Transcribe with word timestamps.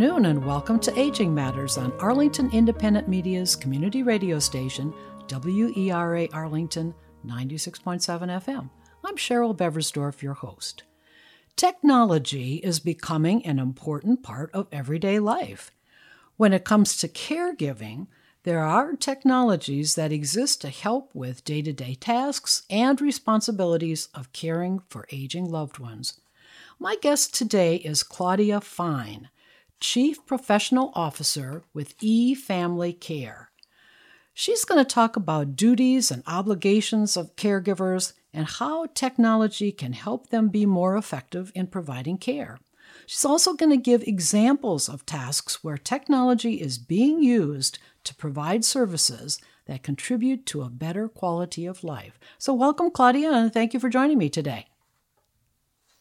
Afternoon 0.00 0.24
and 0.24 0.42
welcome 0.46 0.80
to 0.80 0.98
Aging 0.98 1.34
Matters 1.34 1.76
on 1.76 1.92
Arlington 1.98 2.48
Independent 2.54 3.06
Media's 3.06 3.54
community 3.54 4.02
radio 4.02 4.38
station, 4.38 4.94
WERA 5.30 6.26
Arlington 6.32 6.94
96.7 7.26 8.00
FM. 8.42 8.70
I'm 9.04 9.16
Cheryl 9.16 9.54
Beversdorf, 9.54 10.22
your 10.22 10.32
host. 10.32 10.84
Technology 11.54 12.54
is 12.64 12.80
becoming 12.80 13.44
an 13.44 13.58
important 13.58 14.22
part 14.22 14.50
of 14.54 14.68
everyday 14.72 15.18
life. 15.18 15.70
When 16.38 16.54
it 16.54 16.64
comes 16.64 16.96
to 16.96 17.06
caregiving, 17.06 18.06
there 18.44 18.64
are 18.64 18.96
technologies 18.96 19.96
that 19.96 20.12
exist 20.12 20.62
to 20.62 20.70
help 20.70 21.14
with 21.14 21.44
day 21.44 21.60
to 21.60 21.74
day 21.74 21.94
tasks 21.94 22.62
and 22.70 22.98
responsibilities 23.02 24.08
of 24.14 24.32
caring 24.32 24.80
for 24.88 25.06
aging 25.12 25.50
loved 25.50 25.78
ones. 25.78 26.18
My 26.78 26.96
guest 27.02 27.34
today 27.34 27.76
is 27.76 28.02
Claudia 28.02 28.62
Fine, 28.62 29.28
Chief 29.80 30.24
Professional 30.26 30.92
Officer 30.94 31.64
with 31.72 31.94
E 32.02 32.34
Family 32.34 32.92
Care. 32.92 33.50
She's 34.34 34.66
going 34.66 34.78
to 34.78 34.88
talk 34.88 35.16
about 35.16 35.56
duties 35.56 36.10
and 36.10 36.22
obligations 36.26 37.16
of 37.16 37.34
caregivers 37.34 38.12
and 38.32 38.46
how 38.46 38.86
technology 38.94 39.72
can 39.72 39.94
help 39.94 40.28
them 40.28 40.48
be 40.48 40.66
more 40.66 40.96
effective 40.96 41.50
in 41.54 41.66
providing 41.66 42.18
care. 42.18 42.58
She's 43.06 43.24
also 43.24 43.54
going 43.54 43.70
to 43.70 43.76
give 43.76 44.02
examples 44.02 44.88
of 44.88 45.06
tasks 45.06 45.64
where 45.64 45.78
technology 45.78 46.60
is 46.60 46.76
being 46.76 47.22
used 47.22 47.78
to 48.04 48.14
provide 48.14 48.64
services 48.64 49.40
that 49.64 49.82
contribute 49.82 50.44
to 50.46 50.62
a 50.62 50.68
better 50.68 51.08
quality 51.08 51.64
of 51.64 51.82
life. 51.82 52.18
So, 52.38 52.52
welcome, 52.52 52.90
Claudia, 52.90 53.32
and 53.32 53.52
thank 53.52 53.72
you 53.72 53.80
for 53.80 53.88
joining 53.88 54.18
me 54.18 54.28
today. 54.28 54.66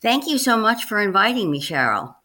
Thank 0.02 0.28
you 0.28 0.38
so 0.38 0.58
much 0.58 0.84
for 0.86 1.00
inviting 1.00 1.50
me, 1.52 1.62
Cheryl. 1.62 2.16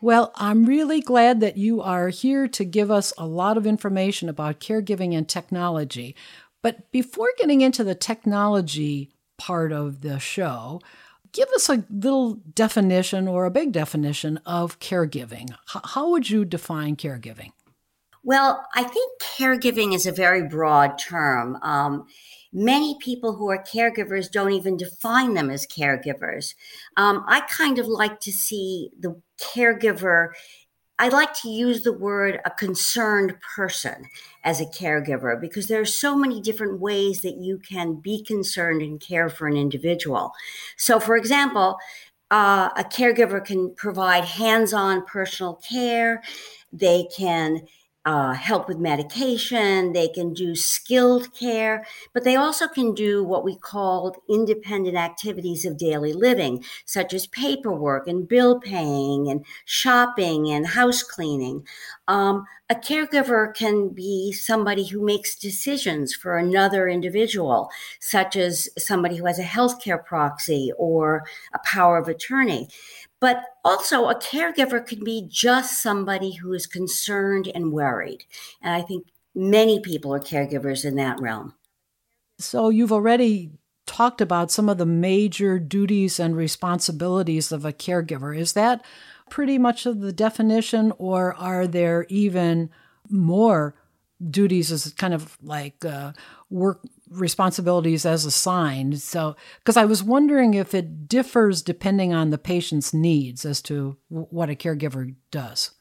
Well, 0.00 0.32
I'm 0.34 0.66
really 0.66 1.00
glad 1.00 1.40
that 1.40 1.56
you 1.56 1.80
are 1.80 2.08
here 2.08 2.46
to 2.48 2.64
give 2.64 2.90
us 2.90 3.14
a 3.16 3.26
lot 3.26 3.56
of 3.56 3.66
information 3.66 4.28
about 4.28 4.60
caregiving 4.60 5.16
and 5.16 5.26
technology. 5.26 6.14
But 6.62 6.90
before 6.90 7.30
getting 7.38 7.62
into 7.62 7.82
the 7.82 7.94
technology 7.94 9.10
part 9.38 9.72
of 9.72 10.02
the 10.02 10.18
show, 10.18 10.80
give 11.32 11.48
us 11.50 11.68
a 11.68 11.84
little 11.90 12.34
definition 12.34 13.26
or 13.26 13.46
a 13.46 13.50
big 13.50 13.72
definition 13.72 14.38
of 14.44 14.78
caregiving. 14.80 15.50
H- 15.74 15.82
how 15.84 16.10
would 16.10 16.28
you 16.28 16.44
define 16.44 16.96
caregiving? 16.96 17.52
Well, 18.22 18.66
I 18.74 18.82
think 18.82 19.22
caregiving 19.22 19.94
is 19.94 20.04
a 20.04 20.12
very 20.12 20.48
broad 20.48 20.98
term. 20.98 21.56
Um, 21.62 22.06
many 22.56 22.96
people 23.00 23.34
who 23.34 23.50
are 23.50 23.62
caregivers 23.62 24.30
don't 24.30 24.52
even 24.52 24.78
define 24.78 25.34
them 25.34 25.50
as 25.50 25.66
caregivers. 25.66 26.54
Um, 26.96 27.22
I 27.28 27.40
kind 27.42 27.78
of 27.78 27.86
like 27.86 28.18
to 28.20 28.32
see 28.32 28.90
the 28.98 29.20
caregiver. 29.38 30.30
I 30.98 31.08
like 31.08 31.34
to 31.42 31.50
use 31.50 31.82
the 31.82 31.92
word 31.92 32.40
a 32.46 32.50
concerned 32.50 33.34
person 33.54 34.06
as 34.42 34.62
a 34.62 34.64
caregiver 34.64 35.38
because 35.38 35.66
there 35.66 35.82
are 35.82 35.84
so 35.84 36.16
many 36.16 36.40
different 36.40 36.80
ways 36.80 37.20
that 37.20 37.36
you 37.36 37.58
can 37.58 37.96
be 37.96 38.24
concerned 38.24 38.80
and 38.80 38.98
care 38.98 39.28
for 39.28 39.46
an 39.46 39.56
individual. 39.58 40.32
So, 40.78 40.98
for 40.98 41.14
example, 41.18 41.76
uh, 42.30 42.70
a 42.74 42.84
caregiver 42.84 43.44
can 43.44 43.74
provide 43.74 44.24
hands 44.24 44.72
on 44.72 45.04
personal 45.04 45.56
care, 45.56 46.22
they 46.72 47.06
can 47.14 47.60
uh, 48.06 48.32
help 48.34 48.68
with 48.68 48.78
medication, 48.78 49.92
they 49.92 50.06
can 50.06 50.32
do 50.32 50.54
skilled 50.54 51.34
care, 51.34 51.84
but 52.14 52.22
they 52.22 52.36
also 52.36 52.68
can 52.68 52.94
do 52.94 53.24
what 53.24 53.44
we 53.44 53.56
call 53.56 54.16
independent 54.30 54.96
activities 54.96 55.64
of 55.64 55.76
daily 55.76 56.12
living, 56.12 56.64
such 56.84 57.12
as 57.12 57.26
paperwork 57.26 58.06
and 58.06 58.28
bill 58.28 58.60
paying 58.60 59.28
and 59.28 59.44
shopping 59.64 60.48
and 60.48 60.68
house 60.68 61.02
cleaning. 61.02 61.66
Um, 62.06 62.46
a 62.68 62.74
caregiver 62.74 63.54
can 63.54 63.90
be 63.90 64.32
somebody 64.32 64.86
who 64.86 65.04
makes 65.04 65.36
decisions 65.36 66.14
for 66.14 66.36
another 66.36 66.88
individual, 66.88 67.70
such 68.00 68.34
as 68.34 68.68
somebody 68.76 69.16
who 69.16 69.26
has 69.26 69.38
a 69.38 69.44
healthcare 69.44 70.04
proxy 70.04 70.72
or 70.76 71.24
a 71.54 71.60
power 71.64 71.96
of 71.96 72.08
attorney. 72.08 72.68
But 73.20 73.42
also, 73.64 74.08
a 74.08 74.14
caregiver 74.14 74.86
can 74.86 75.02
be 75.02 75.26
just 75.28 75.82
somebody 75.82 76.32
who 76.32 76.52
is 76.52 76.66
concerned 76.66 77.50
and 77.54 77.72
worried. 77.72 78.24
And 78.60 78.74
I 78.74 78.82
think 78.82 79.06
many 79.34 79.80
people 79.80 80.14
are 80.14 80.20
caregivers 80.20 80.84
in 80.84 80.96
that 80.96 81.20
realm. 81.20 81.54
So, 82.38 82.68
you've 82.68 82.92
already 82.92 83.52
talked 83.86 84.20
about 84.20 84.50
some 84.50 84.68
of 84.68 84.78
the 84.78 84.86
major 84.86 85.58
duties 85.58 86.20
and 86.20 86.36
responsibilities 86.36 87.52
of 87.52 87.64
a 87.64 87.72
caregiver. 87.72 88.36
Is 88.36 88.52
that 88.52 88.84
pretty 89.30 89.58
much 89.58 89.86
of 89.86 90.00
the 90.00 90.12
definition, 90.12 90.92
or 90.98 91.34
are 91.34 91.66
there 91.66 92.04
even 92.08 92.70
more 93.08 93.74
duties 94.30 94.72
as 94.72 94.92
kind 94.94 95.14
of 95.14 95.36
like 95.42 95.84
uh, 95.84 96.12
work 96.50 96.82
responsibilities 97.10 98.04
as 98.04 98.24
assigned. 98.24 99.00
So, 99.00 99.36
because 99.58 99.76
I 99.76 99.84
was 99.84 100.02
wondering 100.02 100.54
if 100.54 100.74
it 100.74 101.08
differs 101.08 101.62
depending 101.62 102.12
on 102.12 102.30
the 102.30 102.38
patient's 102.38 102.92
needs 102.92 103.44
as 103.44 103.62
to 103.62 103.96
what 104.08 104.50
a 104.50 104.54
caregiver 104.54 105.14
does. 105.30 105.72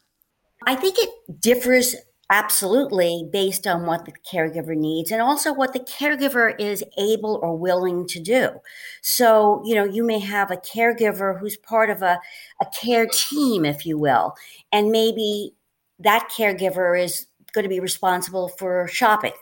I 0.68 0.76
think 0.76 0.98
it 0.98 1.42
differs 1.42 1.96
absolutely 2.32 3.30
based 3.32 3.68
on 3.68 3.86
what 3.86 4.06
the 4.06 4.14
caregiver 4.32 4.76
needs 4.76 5.12
and 5.12 5.22
also 5.22 5.54
what 5.54 5.74
the 5.74 5.80
caregiver 5.80 6.60
is 6.60 6.84
able 6.98 7.40
or 7.44 7.56
willing 7.56 8.08
to 8.08 8.20
do. 8.20 8.50
So, 9.04 9.62
you 9.64 9.76
know, 9.76 9.84
you 9.84 10.04
may 10.04 10.20
have 10.20 10.50
a 10.50 10.58
caregiver 10.58 11.40
who's 11.40 11.58
part 11.58 11.90
of 11.90 12.02
a, 12.02 12.20
a 12.62 12.66
care 12.82 13.06
team, 13.06 13.64
if 13.64 13.86
you 13.86 14.00
will, 14.00 14.34
and 14.72 14.92
maybe 14.92 15.54
that 16.00 16.30
caregiver 16.36 17.00
is 17.00 17.28
going 17.54 17.64
to 17.64 17.70
be 17.70 17.80
responsible 17.80 18.50
for 18.50 18.88
shopping. 18.88 19.34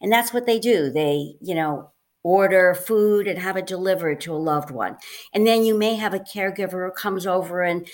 And 0.00 0.10
that's 0.10 0.32
what 0.32 0.46
they 0.46 0.58
do. 0.58 0.90
They, 0.90 1.34
you 1.40 1.54
know, 1.54 1.90
order 2.22 2.74
food 2.74 3.26
and 3.26 3.38
have 3.38 3.56
it 3.56 3.66
delivered 3.66 4.20
to 4.22 4.32
a 4.32 4.36
loved 4.36 4.70
one. 4.70 4.96
And 5.32 5.46
then 5.46 5.64
you 5.64 5.76
may 5.76 5.96
have 5.96 6.14
a 6.14 6.20
caregiver 6.20 6.86
who 6.86 6.92
comes 6.92 7.26
over 7.26 7.62
and 7.62 7.88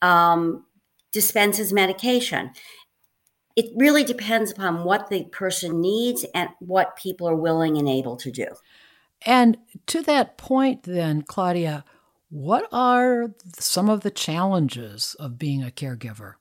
um, 0.00 0.64
dispenses 1.12 1.72
medication. 1.72 2.50
It 3.56 3.66
really 3.76 4.04
depends 4.04 4.50
upon 4.50 4.84
what 4.84 5.10
the 5.10 5.24
person 5.24 5.80
needs 5.80 6.24
and 6.34 6.48
what 6.60 6.96
people 6.96 7.28
are 7.28 7.36
willing 7.36 7.76
and 7.76 7.88
able 7.88 8.16
to 8.18 8.30
do. 8.30 8.46
And 9.24 9.58
to 9.88 10.02
that 10.02 10.36
point, 10.36 10.84
then, 10.84 11.22
Claudia, 11.22 11.84
what 12.30 12.66
are 12.72 13.34
some 13.58 13.90
of 13.90 14.00
the 14.00 14.10
challenges 14.10 15.14
of 15.20 15.38
being 15.38 15.62
a 15.62 15.70
caregiver? 15.70 16.34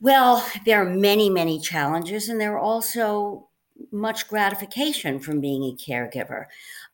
Well, 0.00 0.46
there 0.64 0.80
are 0.80 0.88
many, 0.88 1.28
many 1.28 1.60
challenges, 1.60 2.28
and 2.28 2.40
there 2.40 2.52
are 2.54 2.60
also 2.60 3.48
much 3.90 4.28
gratification 4.28 5.18
from 5.18 5.40
being 5.40 5.64
a 5.64 5.76
caregiver. 5.76 6.46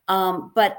Um, 0.07 0.51
but 0.55 0.77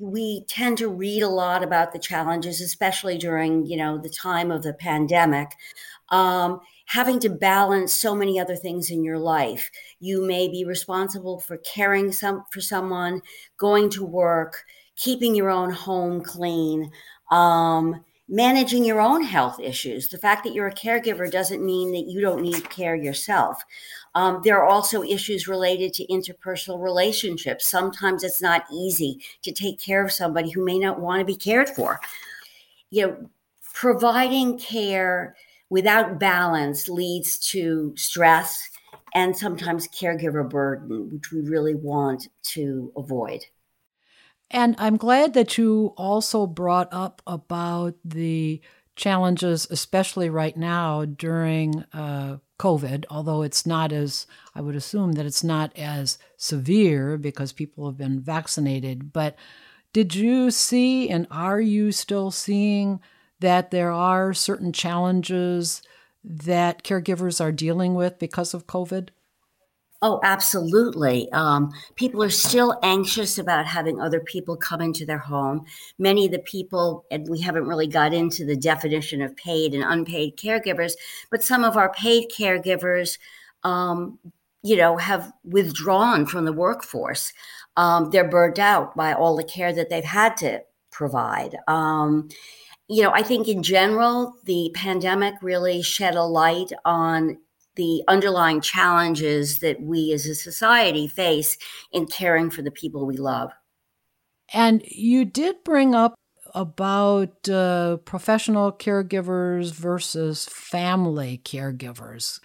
we 0.00 0.44
tend 0.48 0.78
to 0.78 0.88
read 0.88 1.22
a 1.22 1.28
lot 1.28 1.62
about 1.62 1.92
the 1.92 1.98
challenges, 1.98 2.60
especially 2.60 3.18
during 3.18 3.64
you 3.66 3.76
know 3.76 3.98
the 3.98 4.08
time 4.08 4.50
of 4.50 4.62
the 4.62 4.74
pandemic. 4.74 5.50
Um, 6.10 6.60
having 6.86 7.18
to 7.20 7.30
balance 7.30 7.92
so 7.92 8.14
many 8.14 8.38
other 8.38 8.56
things 8.56 8.90
in 8.90 9.02
your 9.02 9.18
life. 9.18 9.70
You 10.00 10.22
may 10.22 10.48
be 10.48 10.64
responsible 10.64 11.40
for 11.40 11.56
caring 11.58 12.12
some 12.12 12.44
for 12.50 12.60
someone, 12.60 13.22
going 13.56 13.90
to 13.90 14.04
work, 14.04 14.64
keeping 14.96 15.34
your 15.34 15.50
own 15.50 15.70
home 15.70 16.20
clean, 16.22 16.90
um, 17.30 18.04
managing 18.28 18.84
your 18.84 19.00
own 19.00 19.22
health 19.22 19.60
issues. 19.60 20.08
The 20.08 20.18
fact 20.18 20.44
that 20.44 20.54
you're 20.54 20.68
a 20.68 20.74
caregiver 20.74 21.30
doesn't 21.30 21.64
mean 21.64 21.92
that 21.92 22.10
you 22.10 22.20
don't 22.20 22.42
need 22.42 22.68
care 22.70 22.94
yourself. 22.94 23.62
Um, 24.14 24.40
there 24.44 24.58
are 24.58 24.66
also 24.66 25.02
issues 25.02 25.48
related 25.48 25.92
to 25.94 26.06
interpersonal 26.06 26.82
relationships. 26.82 27.66
Sometimes 27.66 28.24
it's 28.24 28.40
not 28.40 28.64
easy 28.72 29.20
to 29.42 29.52
take 29.52 29.78
care 29.78 30.02
of 30.04 30.12
somebody 30.12 30.50
who 30.50 30.64
may 30.64 30.78
not 30.78 31.00
want 31.00 31.20
to 31.20 31.24
be 31.24 31.36
cared 31.36 31.68
for. 31.68 32.00
You 32.90 33.06
know, 33.06 33.30
providing 33.74 34.58
care 34.58 35.36
without 35.68 36.18
balance 36.18 36.88
leads 36.88 37.38
to 37.50 37.92
stress 37.96 38.70
and 39.14 39.36
sometimes 39.36 39.88
caregiver 39.88 40.48
burden, 40.48 41.10
which 41.12 41.30
we 41.30 41.40
really 41.40 41.74
want 41.74 42.28
to 42.42 42.92
avoid. 42.96 43.44
And 44.54 44.76
I'm 44.78 44.96
glad 44.96 45.34
that 45.34 45.58
you 45.58 45.94
also 45.96 46.46
brought 46.46 46.88
up 46.92 47.20
about 47.26 47.96
the 48.04 48.60
challenges, 48.94 49.66
especially 49.68 50.30
right 50.30 50.56
now 50.56 51.04
during 51.04 51.84
uh, 51.92 52.36
COVID, 52.60 53.04
although 53.10 53.42
it's 53.42 53.66
not 53.66 53.90
as, 53.90 54.28
I 54.54 54.60
would 54.60 54.76
assume 54.76 55.14
that 55.14 55.26
it's 55.26 55.42
not 55.42 55.76
as 55.76 56.18
severe 56.36 57.18
because 57.18 57.50
people 57.50 57.86
have 57.86 57.98
been 57.98 58.20
vaccinated. 58.20 59.12
But 59.12 59.34
did 59.92 60.14
you 60.14 60.52
see 60.52 61.10
and 61.10 61.26
are 61.32 61.60
you 61.60 61.90
still 61.90 62.30
seeing 62.30 63.00
that 63.40 63.72
there 63.72 63.90
are 63.90 64.32
certain 64.32 64.72
challenges 64.72 65.82
that 66.22 66.84
caregivers 66.84 67.40
are 67.40 67.50
dealing 67.50 67.94
with 67.94 68.20
because 68.20 68.54
of 68.54 68.68
COVID? 68.68 69.08
Oh, 70.06 70.20
absolutely. 70.22 71.32
Um, 71.32 71.72
people 71.94 72.22
are 72.22 72.28
still 72.28 72.78
anxious 72.82 73.38
about 73.38 73.64
having 73.64 73.98
other 73.98 74.20
people 74.20 74.54
come 74.54 74.82
into 74.82 75.06
their 75.06 75.16
home. 75.16 75.64
Many 75.98 76.26
of 76.26 76.32
the 76.32 76.40
people, 76.40 77.06
and 77.10 77.26
we 77.26 77.40
haven't 77.40 77.66
really 77.66 77.86
got 77.86 78.12
into 78.12 78.44
the 78.44 78.54
definition 78.54 79.22
of 79.22 79.34
paid 79.34 79.72
and 79.72 79.82
unpaid 79.82 80.36
caregivers, 80.36 80.92
but 81.30 81.42
some 81.42 81.64
of 81.64 81.78
our 81.78 81.90
paid 81.94 82.30
caregivers, 82.30 83.16
um, 83.62 84.18
you 84.62 84.76
know, 84.76 84.98
have 84.98 85.32
withdrawn 85.42 86.26
from 86.26 86.44
the 86.44 86.52
workforce. 86.52 87.32
Um, 87.78 88.10
they're 88.10 88.28
burned 88.28 88.60
out 88.60 88.94
by 88.94 89.14
all 89.14 89.36
the 89.36 89.42
care 89.42 89.72
that 89.72 89.88
they've 89.88 90.04
had 90.04 90.36
to 90.36 90.60
provide. 90.90 91.56
Um, 91.66 92.28
you 92.88 93.02
know, 93.02 93.12
I 93.14 93.22
think 93.22 93.48
in 93.48 93.62
general, 93.62 94.34
the 94.44 94.70
pandemic 94.74 95.36
really 95.40 95.80
shed 95.80 96.14
a 96.14 96.24
light 96.24 96.72
on 96.84 97.38
the 97.76 98.02
underlying 98.08 98.60
challenges 98.60 99.58
that 99.58 99.80
we 99.80 100.12
as 100.12 100.26
a 100.26 100.34
society 100.34 101.06
face 101.06 101.58
in 101.92 102.06
caring 102.06 102.50
for 102.50 102.62
the 102.62 102.70
people 102.70 103.06
we 103.06 103.16
love. 103.16 103.50
And 104.52 104.82
you 104.86 105.24
did 105.24 105.64
bring 105.64 105.94
up 105.94 106.14
about 106.54 107.48
uh, 107.48 107.96
professional 108.04 108.72
caregivers 108.72 109.72
versus 109.72 110.46
family 110.46 111.40
caregivers. 111.44 112.40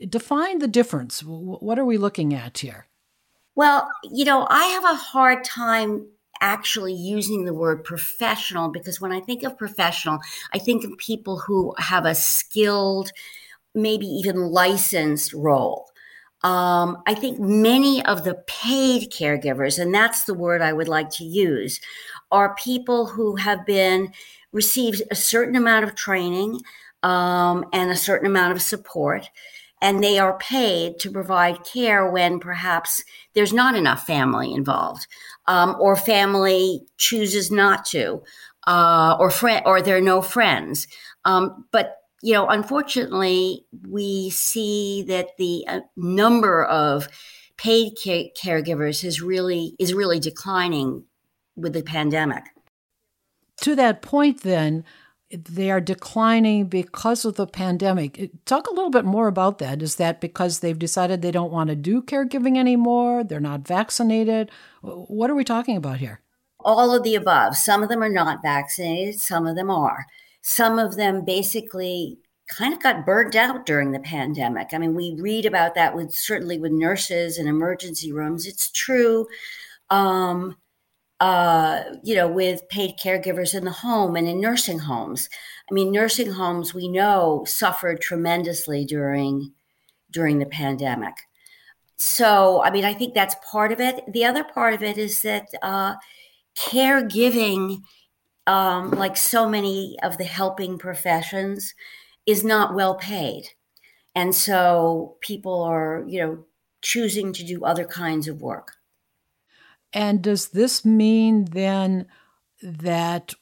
Define 0.00 0.58
the 0.58 0.68
difference. 0.68 1.22
What 1.24 1.78
are 1.78 1.84
we 1.84 1.98
looking 1.98 2.34
at 2.34 2.58
here? 2.58 2.86
Well, 3.54 3.90
you 4.04 4.24
know, 4.24 4.46
I 4.50 4.64
have 4.66 4.84
a 4.84 4.94
hard 4.94 5.44
time 5.44 6.06
actually 6.40 6.94
using 6.94 7.44
the 7.44 7.54
word 7.54 7.82
professional 7.84 8.68
because 8.68 9.00
when 9.00 9.12
I 9.12 9.20
think 9.20 9.42
of 9.42 9.58
professional, 9.58 10.20
I 10.52 10.58
think 10.58 10.84
of 10.84 10.96
people 10.98 11.38
who 11.38 11.74
have 11.78 12.04
a 12.04 12.14
skilled, 12.14 13.10
maybe 13.78 14.06
even 14.06 14.50
licensed 14.50 15.32
role. 15.32 15.90
Um, 16.44 17.02
I 17.06 17.14
think 17.14 17.40
many 17.40 18.04
of 18.04 18.22
the 18.22 18.34
paid 18.46 19.10
caregivers, 19.10 19.78
and 19.78 19.92
that's 19.92 20.24
the 20.24 20.34
word 20.34 20.62
I 20.62 20.72
would 20.72 20.88
like 20.88 21.10
to 21.12 21.24
use, 21.24 21.80
are 22.30 22.54
people 22.54 23.06
who 23.06 23.36
have 23.36 23.66
been 23.66 24.12
received 24.52 25.02
a 25.10 25.16
certain 25.16 25.56
amount 25.56 25.84
of 25.84 25.94
training 25.94 26.60
um, 27.02 27.64
and 27.72 27.90
a 27.90 27.96
certain 27.96 28.26
amount 28.26 28.52
of 28.52 28.62
support, 28.62 29.28
and 29.82 30.02
they 30.02 30.18
are 30.18 30.38
paid 30.38 30.98
to 31.00 31.10
provide 31.10 31.64
care 31.64 32.08
when 32.10 32.38
perhaps 32.38 33.04
there's 33.34 33.52
not 33.52 33.74
enough 33.74 34.06
family 34.06 34.52
involved, 34.52 35.06
um, 35.46 35.76
or 35.80 35.96
family 35.96 36.82
chooses 36.98 37.50
not 37.50 37.84
to, 37.84 38.22
uh, 38.66 39.16
or 39.18 39.30
friend, 39.30 39.62
or 39.66 39.82
there 39.82 39.96
are 39.96 40.00
no 40.00 40.22
friends. 40.22 40.86
Um, 41.24 41.66
but 41.72 41.97
you 42.22 42.32
know, 42.34 42.48
unfortunately, 42.48 43.64
we 43.88 44.30
see 44.30 45.04
that 45.08 45.36
the 45.38 45.64
uh, 45.68 45.80
number 45.96 46.64
of 46.64 47.08
paid 47.56 47.96
care- 48.02 48.30
caregivers 48.40 49.04
is 49.04 49.20
really 49.20 49.74
is 49.78 49.94
really 49.94 50.18
declining 50.18 51.04
with 51.56 51.72
the 51.72 51.82
pandemic. 51.82 52.44
To 53.62 53.74
that 53.76 54.02
point, 54.02 54.42
then, 54.42 54.84
they 55.30 55.70
are 55.70 55.80
declining 55.80 56.66
because 56.66 57.24
of 57.24 57.34
the 57.34 57.46
pandemic. 57.46 58.30
Talk 58.46 58.66
a 58.66 58.72
little 58.72 58.90
bit 58.90 59.04
more 59.04 59.28
about 59.28 59.58
that. 59.58 59.82
Is 59.82 59.96
that 59.96 60.20
because 60.20 60.60
they've 60.60 60.78
decided 60.78 61.20
they 61.20 61.30
don't 61.30 61.52
want 61.52 61.68
to 61.68 61.76
do 61.76 62.00
caregiving 62.02 62.56
anymore? 62.56 63.24
They're 63.24 63.40
not 63.40 63.66
vaccinated? 63.66 64.50
What 64.80 65.28
are 65.28 65.34
we 65.34 65.44
talking 65.44 65.76
about 65.76 65.98
here? 65.98 66.20
All 66.60 66.94
of 66.94 67.02
the 67.02 67.14
above. 67.14 67.56
Some 67.56 67.82
of 67.82 67.88
them 67.88 68.02
are 68.02 68.08
not 68.08 68.42
vaccinated, 68.42 69.20
some 69.20 69.46
of 69.46 69.54
them 69.54 69.70
are 69.70 70.06
some 70.48 70.78
of 70.78 70.96
them 70.96 71.26
basically 71.26 72.18
kind 72.48 72.72
of 72.72 72.82
got 72.82 73.04
burnt 73.04 73.36
out 73.36 73.66
during 73.66 73.92
the 73.92 74.00
pandemic. 74.00 74.68
I 74.72 74.78
mean, 74.78 74.94
we 74.94 75.14
read 75.20 75.44
about 75.44 75.74
that 75.74 75.94
with 75.94 76.14
certainly 76.14 76.58
with 76.58 76.72
nurses 76.72 77.36
and 77.36 77.46
emergency 77.46 78.12
rooms. 78.12 78.46
It's 78.46 78.70
true. 78.70 79.26
Um, 79.90 80.56
uh, 81.20 81.82
you 82.02 82.14
know, 82.14 82.28
with 82.28 82.66
paid 82.70 82.98
caregivers 82.98 83.54
in 83.54 83.66
the 83.66 83.70
home 83.70 84.16
and 84.16 84.26
in 84.26 84.40
nursing 84.40 84.78
homes. 84.78 85.28
I 85.70 85.74
mean, 85.74 85.92
nursing 85.92 86.32
homes 86.32 86.72
we 86.72 86.88
know 86.88 87.44
suffered 87.46 88.00
tremendously 88.00 88.86
during 88.86 89.52
during 90.10 90.38
the 90.38 90.46
pandemic. 90.46 91.14
So, 91.98 92.62
I 92.62 92.70
mean, 92.70 92.86
I 92.86 92.94
think 92.94 93.12
that's 93.12 93.36
part 93.50 93.70
of 93.70 93.80
it. 93.80 94.02
The 94.10 94.24
other 94.24 94.44
part 94.44 94.72
of 94.72 94.82
it 94.82 94.96
is 94.96 95.20
that 95.22 95.48
uh, 95.60 95.96
caregiving 96.56 97.82
um, 98.48 98.90
like 98.92 99.16
so 99.16 99.48
many 99.48 99.96
of 100.02 100.16
the 100.16 100.24
helping 100.24 100.78
professions, 100.78 101.74
is 102.26 102.42
not 102.42 102.74
well 102.74 102.94
paid. 102.94 103.50
And 104.14 104.34
so 104.34 105.16
people 105.20 105.62
are, 105.62 106.04
you 106.08 106.20
know, 106.20 106.44
choosing 106.82 107.32
to 107.34 107.44
do 107.44 107.64
other 107.64 107.84
kinds 107.84 108.26
of 108.26 108.40
work. 108.40 108.72
And 109.92 110.22
does 110.22 110.48
this 110.48 110.84
mean 110.84 111.44
then 111.46 112.06
that 112.62 113.34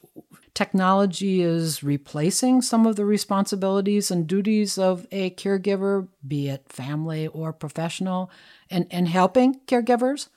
technology 0.53 1.41
is 1.41 1.83
replacing 1.83 2.61
some 2.61 2.85
of 2.85 2.95
the 2.95 3.05
responsibilities 3.05 4.11
and 4.11 4.27
duties 4.27 4.77
of 4.77 5.07
a 5.11 5.29
caregiver, 5.31 6.07
be 6.27 6.49
it 6.49 6.65
family 6.67 7.27
or 7.27 7.53
professional, 7.53 8.29
and, 8.69 8.87
and 8.91 9.07
helping 9.07 9.61
caregivers? 9.67 10.27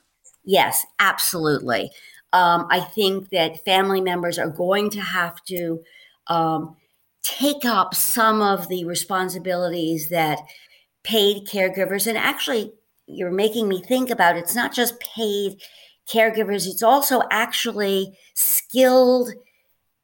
Yes, 0.43 0.85
absolutely. 0.99 1.91
Um, 2.33 2.67
I 2.69 2.79
think 2.79 3.29
that 3.29 3.63
family 3.65 4.01
members 4.01 4.39
are 4.39 4.49
going 4.49 4.89
to 4.91 5.01
have 5.01 5.43
to 5.45 5.83
um, 6.27 6.77
take 7.23 7.65
up 7.65 7.93
some 7.93 8.41
of 8.41 8.67
the 8.67 8.85
responsibilities 8.85 10.09
that 10.09 10.39
paid 11.03 11.47
caregivers, 11.47 12.07
and 12.07 12.17
actually, 12.17 12.73
you're 13.07 13.31
making 13.31 13.67
me 13.67 13.81
think 13.81 14.09
about 14.09 14.37
it's 14.37 14.55
not 14.55 14.73
just 14.73 14.99
paid 14.99 15.61
caregivers, 16.07 16.67
it's 16.67 16.83
also 16.83 17.23
actually 17.31 18.17
skilled 18.33 19.31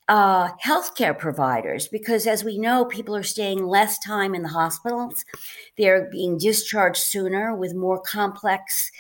uh, 0.08 0.50
healthcare 0.66 1.18
providers 1.18 1.88
because, 1.88 2.28
as 2.28 2.44
we 2.44 2.58
know, 2.58 2.86
people 2.86 3.16
are 3.16 3.24
staying 3.24 3.66
less 3.66 4.00
time 4.00 4.34
in 4.34 4.42
the 4.42 4.50
hospitals. 4.50 5.26
They're 5.78 6.10
being 6.10 6.38
discharged 6.38 7.02
sooner 7.02 7.56
with 7.56 7.76
more 7.76 8.00
complex 8.00 8.92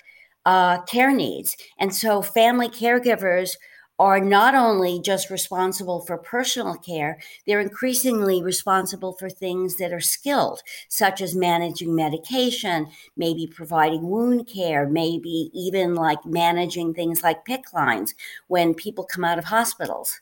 uh, 0.48 0.82
care 0.84 1.14
needs. 1.14 1.58
And 1.78 1.94
so 1.94 2.22
family 2.22 2.70
caregivers 2.70 3.58
are 4.00 4.22
not 4.22 4.56
only 4.56 5.02
just 5.02 5.30
responsible 5.30 6.00
for 6.06 6.18
personal 6.18 6.76
care, 6.76 7.20
they're 7.46 7.60
increasingly 7.60 8.42
responsible 8.42 9.12
for 9.14 9.30
things 9.30 9.76
that 9.76 9.92
are 9.92 10.00
skilled, 10.00 10.62
such 10.88 11.20
as 11.20 11.36
managing 11.36 11.94
medication, 11.94 12.88
maybe 13.18 13.46
providing 13.46 14.08
wound 14.08 14.48
care, 14.48 14.88
maybe 14.88 15.50
even 15.54 15.96
like 15.96 16.26
managing 16.26 16.94
things 16.94 17.24
like 17.24 17.46
PICC 17.46 17.74
lines 17.74 18.16
when 18.48 18.74
people 18.74 19.04
come 19.04 19.26
out 19.26 19.40
of 19.40 19.46
hospitals. 19.46 20.22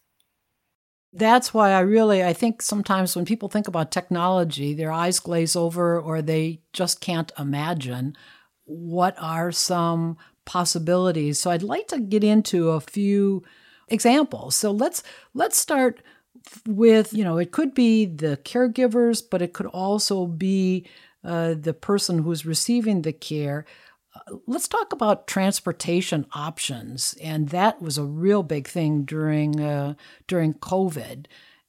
That's 1.14 1.54
why 1.54 1.72
I 1.72 1.82
really 1.82 2.24
I 2.24 2.34
think 2.34 2.62
sometimes 2.62 3.16
when 3.16 3.26
people 3.26 3.48
think 3.48 3.68
about 3.68 3.92
technology, 3.92 4.74
their 4.74 4.92
eyes 4.92 5.20
glaze 5.20 5.56
over 5.56 6.00
or 6.00 6.22
they 6.22 6.62
just 6.74 7.00
can't 7.00 7.32
imagine 7.38 8.18
what 8.66 9.16
are 9.20 9.52
some 9.52 10.18
possibilities. 10.46 11.40
So 11.40 11.52
I'd 11.52 11.64
like 11.64 11.88
to 11.90 12.00
get 12.00 12.24
into 12.24 12.72
a 12.72 12.80
few 12.80 13.44
examples. 13.88 14.56
So 14.56 14.72
let's 14.72 15.04
let's 15.34 15.58
start 15.58 16.02
with 16.68 17.14
you 17.14 17.24
know 17.24 17.38
it 17.38 17.52
could 17.52 17.74
be 17.74 18.06
the 18.06 18.38
caregivers, 18.44 19.24
but 19.30 19.42
it 19.42 19.54
could 19.54 19.68
also 19.68 20.26
be 20.28 20.88
uh, 21.24 21.56
the 21.60 21.74
person 21.74 22.20
who's 22.20 22.46
receiving 22.46 23.02
the 23.02 23.14
care. 23.14 23.66
Uh, 24.16 24.38
let's 24.48 24.68
talk 24.68 24.94
about 24.94 25.28
transportation 25.28 26.26
options, 26.34 27.16
and 27.22 27.50
that 27.50 27.82
was 27.82 27.98
a 27.98 28.04
real 28.04 28.44
big 28.44 28.68
thing 28.68 29.04
during 29.04 29.60
uh, 29.60 29.96
during 30.28 30.54
COVID. 30.54 31.26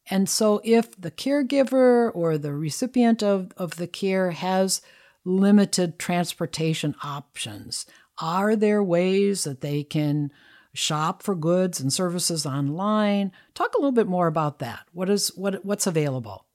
And 0.08 0.28
so, 0.28 0.60
if 0.62 0.98
the 1.00 1.10
caregiver 1.10 2.12
or 2.14 2.38
the 2.38 2.54
recipient 2.54 3.22
of, 3.22 3.52
of 3.56 3.76
the 3.76 3.88
care 3.88 4.30
has 4.30 4.80
limited 5.26 5.98
transportation 5.98 6.94
options, 7.02 7.84
are 8.18 8.56
there 8.56 8.82
ways 8.82 9.44
that 9.44 9.60
they 9.60 9.82
can 9.82 10.32
shop 10.72 11.22
for 11.22 11.34
goods 11.34 11.80
and 11.80 11.92
services 11.92 12.46
online? 12.46 13.32
Talk 13.54 13.74
a 13.74 13.78
little 13.78 13.92
bit 13.92 14.06
more 14.06 14.26
about 14.26 14.60
that. 14.60 14.86
What 14.92 15.10
is 15.10 15.28
what 15.36 15.64
what's 15.64 15.86
available? 15.86 16.46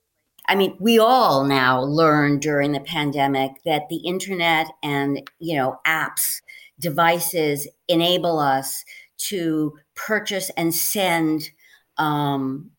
I 0.48 0.56
mean, 0.56 0.76
we 0.80 0.98
all 0.98 1.44
now 1.44 1.82
learned 1.82 2.42
during 2.42 2.72
the 2.72 2.80
pandemic 2.80 3.52
that 3.64 3.90
the 3.90 3.98
internet 3.98 4.68
and, 4.82 5.30
you 5.38 5.56
know, 5.56 5.80
apps, 5.86 6.42
devices 6.80 7.68
enable 7.88 8.40
us 8.40 8.84
to 9.18 9.78
purchase 9.96 10.50
and 10.58 10.74
send 10.74 11.52
um, 11.98 12.72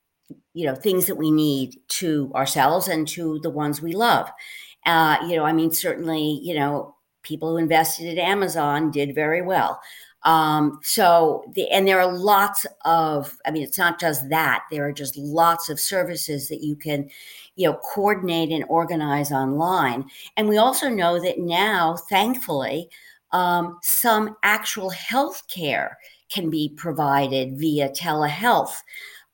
you 0.54 0.66
know 0.66 0.74
things 0.74 1.06
that 1.06 1.16
we 1.16 1.30
need 1.30 1.76
to 1.88 2.30
ourselves 2.34 2.88
and 2.88 3.08
to 3.08 3.38
the 3.42 3.50
ones 3.50 3.80
we 3.80 3.92
love 3.92 4.28
uh, 4.86 5.18
you 5.28 5.36
know 5.36 5.44
i 5.44 5.52
mean 5.52 5.70
certainly 5.70 6.40
you 6.42 6.54
know 6.54 6.94
people 7.22 7.50
who 7.50 7.56
invested 7.56 8.06
at 8.06 8.22
amazon 8.22 8.90
did 8.90 9.14
very 9.14 9.42
well. 9.42 9.80
Um, 10.24 10.78
so 10.84 11.44
the 11.54 11.68
and 11.70 11.86
there 11.86 12.00
are 12.00 12.12
lots 12.12 12.64
of 12.84 13.36
i 13.44 13.50
mean 13.50 13.62
it's 13.62 13.78
not 13.78 13.98
just 13.98 14.28
that. 14.28 14.64
There 14.70 14.86
are 14.86 14.92
just 14.92 15.16
lots 15.16 15.68
of 15.68 15.80
services 15.80 16.48
that 16.48 16.62
you 16.62 16.76
can 16.76 17.10
you 17.56 17.68
know 17.68 17.78
coordinate 17.94 18.50
and 18.50 18.64
organize 18.68 19.32
online. 19.32 20.04
And 20.36 20.48
we 20.48 20.58
also 20.58 20.88
know 20.88 21.20
that 21.20 21.38
now 21.38 21.96
thankfully 22.08 22.88
um, 23.32 23.78
some 23.82 24.36
actual 24.42 24.90
health 24.90 25.42
care 25.48 25.98
can 26.28 26.50
be 26.50 26.72
provided 26.76 27.58
via 27.58 27.90
telehealth. 27.90 28.74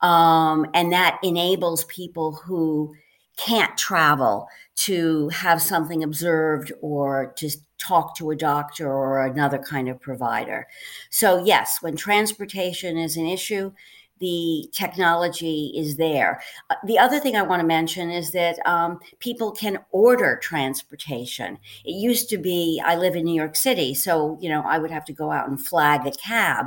Um, 0.01 0.67
and 0.75 0.93
that 0.93 1.19
enables 1.23 1.85
people 1.85 2.33
who 2.33 2.95
can't 3.37 3.77
travel 3.77 4.49
to 4.79 5.29
have 5.31 5.61
something 5.61 6.05
observed 6.05 6.73
or 6.81 7.33
to 7.37 7.51
talk 7.79 8.17
to 8.17 8.31
a 8.31 8.37
doctor 8.37 8.89
or 8.89 9.27
another 9.27 9.59
kind 9.59 9.89
of 9.89 10.01
provider. 10.01 10.69
So, 11.11 11.45
yes, 11.45 11.79
when 11.81 11.97
transportation 11.97 12.97
is 12.97 13.17
an 13.17 13.27
issue, 13.27 13.73
the 14.21 14.69
technology 14.73 15.73
is 15.77 15.97
there. 15.97 16.41
Uh, 16.71 16.77
the 16.87 16.99
other 16.99 17.19
thing 17.19 17.35
I 17.37 17.43
want 17.43 17.61
to 17.61 17.67
mention 17.67 18.11
is 18.11 18.31
that 18.33 18.65
um, 18.67 19.01
people 19.19 19.51
can 19.51 19.79
order 19.91 20.39
transportation. 20.41 21.59
It 21.85 21.93
used 21.93 22.29
to 22.31 22.39
be, 22.39 22.81
I 22.85 22.97
live 22.97 23.17
in 23.17 23.25
New 23.25 23.35
York 23.35 23.57
City, 23.57 23.95
so, 23.95 24.39
you 24.41 24.49
know, 24.49 24.63
I 24.63 24.79
would 24.79 24.91
have 24.93 25.05
to 25.07 25.13
go 25.13 25.33
out 25.33 25.49
and 25.49 25.61
flag 25.61 26.07
a 26.07 26.13
cab. 26.13 26.67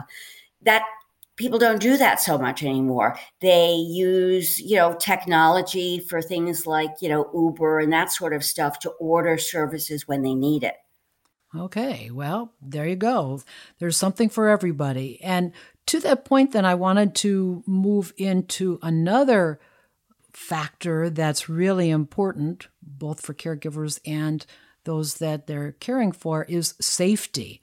That 0.64 0.84
people 1.42 1.60
don't 1.60 1.82
do 1.82 1.98
that 1.98 2.22
so 2.22 2.38
much 2.38 2.64
anymore. 2.64 3.18
They 3.42 3.74
use, 3.74 4.60
you 4.62 4.78
know, 4.78 4.94
technology 4.94 6.00
for 6.00 6.22
things 6.22 6.66
like, 6.66 6.92
you 7.02 7.10
know, 7.10 7.30
Uber 7.34 7.80
and 7.80 7.92
that 7.92 8.12
sort 8.12 8.34
of 8.34 8.44
stuff 8.44 8.80
to 8.80 8.92
order 8.92 9.38
services 9.38 10.08
when 10.08 10.22
they 10.22 10.36
need 10.36 10.64
it. 10.64 10.76
Okay, 11.54 12.10
well, 12.12 12.54
there 12.62 12.88
you 12.88 12.96
go. 12.96 13.42
There's 13.80 13.98
something 13.98 14.30
for 14.30 14.48
everybody. 14.48 15.22
And 15.22 15.52
to 15.88 16.00
that 16.02 16.24
point, 16.24 16.54
then 16.54 16.64
I 16.64 16.76
wanted 16.76 17.16
to 17.16 17.64
move 17.68 18.14
into 18.16 18.80
another 18.82 19.60
factor 20.32 21.10
that's 21.10 21.50
really 21.50 21.90
important, 21.90 22.70
both 22.82 23.20
for 23.20 23.34
caregivers 23.34 24.00
and 24.06 24.46
those 24.86 25.16
that 25.16 25.48
they're 25.48 25.74
caring 25.74 26.14
for, 26.14 26.46
is 26.46 26.76
safety 26.80 27.62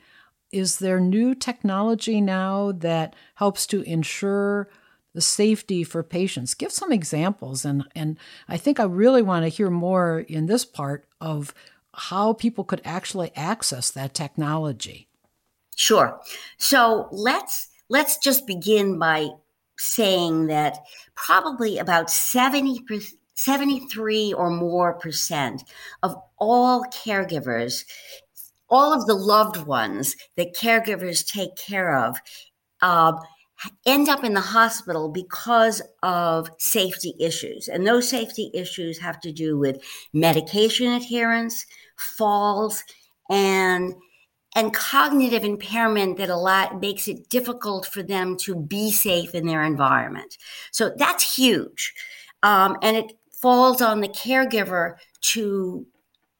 is 0.50 0.78
there 0.78 1.00
new 1.00 1.34
technology 1.34 2.20
now 2.20 2.72
that 2.72 3.14
helps 3.36 3.66
to 3.68 3.82
ensure 3.82 4.68
the 5.14 5.20
safety 5.20 5.84
for 5.84 6.02
patients? 6.02 6.54
Give 6.54 6.72
some 6.72 6.92
examples. 6.92 7.64
And, 7.64 7.84
and 7.94 8.18
I 8.48 8.56
think 8.56 8.80
I 8.80 8.84
really 8.84 9.22
want 9.22 9.44
to 9.44 9.48
hear 9.48 9.70
more 9.70 10.20
in 10.20 10.46
this 10.46 10.64
part 10.64 11.06
of 11.20 11.54
how 11.94 12.32
people 12.32 12.64
could 12.64 12.80
actually 12.84 13.32
access 13.34 13.90
that 13.90 14.14
technology. 14.14 15.08
Sure. 15.76 16.20
So 16.56 17.08
let's 17.12 17.68
let's 17.88 18.18
just 18.18 18.46
begin 18.46 18.98
by 18.98 19.28
saying 19.78 20.48
that 20.48 20.78
probably 21.14 21.78
about 21.78 22.10
70 22.10 22.84
73 23.34 24.32
or 24.32 24.50
more 24.50 24.94
percent 24.94 25.62
of 26.02 26.16
all 26.38 26.84
caregivers 26.86 27.84
all 28.70 28.92
of 28.92 29.06
the 29.06 29.14
loved 29.14 29.66
ones 29.66 30.14
that 30.36 30.54
caregivers 30.54 31.26
take 31.26 31.56
care 31.56 31.96
of 31.96 32.18
uh, 32.82 33.12
end 33.86 34.08
up 34.08 34.24
in 34.24 34.34
the 34.34 34.40
hospital 34.40 35.08
because 35.08 35.82
of 36.02 36.50
safety 36.58 37.14
issues. 37.18 37.68
And 37.68 37.86
those 37.86 38.08
safety 38.08 38.50
issues 38.54 38.98
have 38.98 39.20
to 39.20 39.32
do 39.32 39.58
with 39.58 39.82
medication 40.12 40.92
adherence, 40.92 41.66
falls, 41.96 42.84
and 43.30 43.94
and 44.56 44.72
cognitive 44.72 45.44
impairment 45.44 46.16
that 46.16 46.30
a 46.30 46.36
lot 46.36 46.80
makes 46.80 47.06
it 47.06 47.28
difficult 47.28 47.86
for 47.86 48.02
them 48.02 48.36
to 48.38 48.56
be 48.56 48.90
safe 48.90 49.34
in 49.34 49.46
their 49.46 49.62
environment. 49.62 50.36
So 50.72 50.92
that's 50.96 51.36
huge. 51.36 51.92
Um, 52.42 52.76
and 52.82 52.96
it 52.96 53.12
falls 53.40 53.82
on 53.82 54.00
the 54.00 54.08
caregiver 54.08 54.94
to 55.20 55.86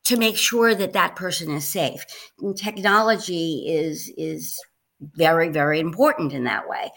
to 0.09 0.17
make 0.17 0.39
sure 0.39 0.75
that 0.75 0.95
that 0.95 1.17
person 1.17 1.51
is 1.51 1.69
safe. 1.69 2.05
And 2.41 2.57
technology 2.57 3.65
is 3.69 4.13
is 4.17 4.59
very 5.01 5.51
very 5.51 5.81
important 5.81 6.33
in 6.33 6.45
that 6.45 6.69
way. 6.69 6.91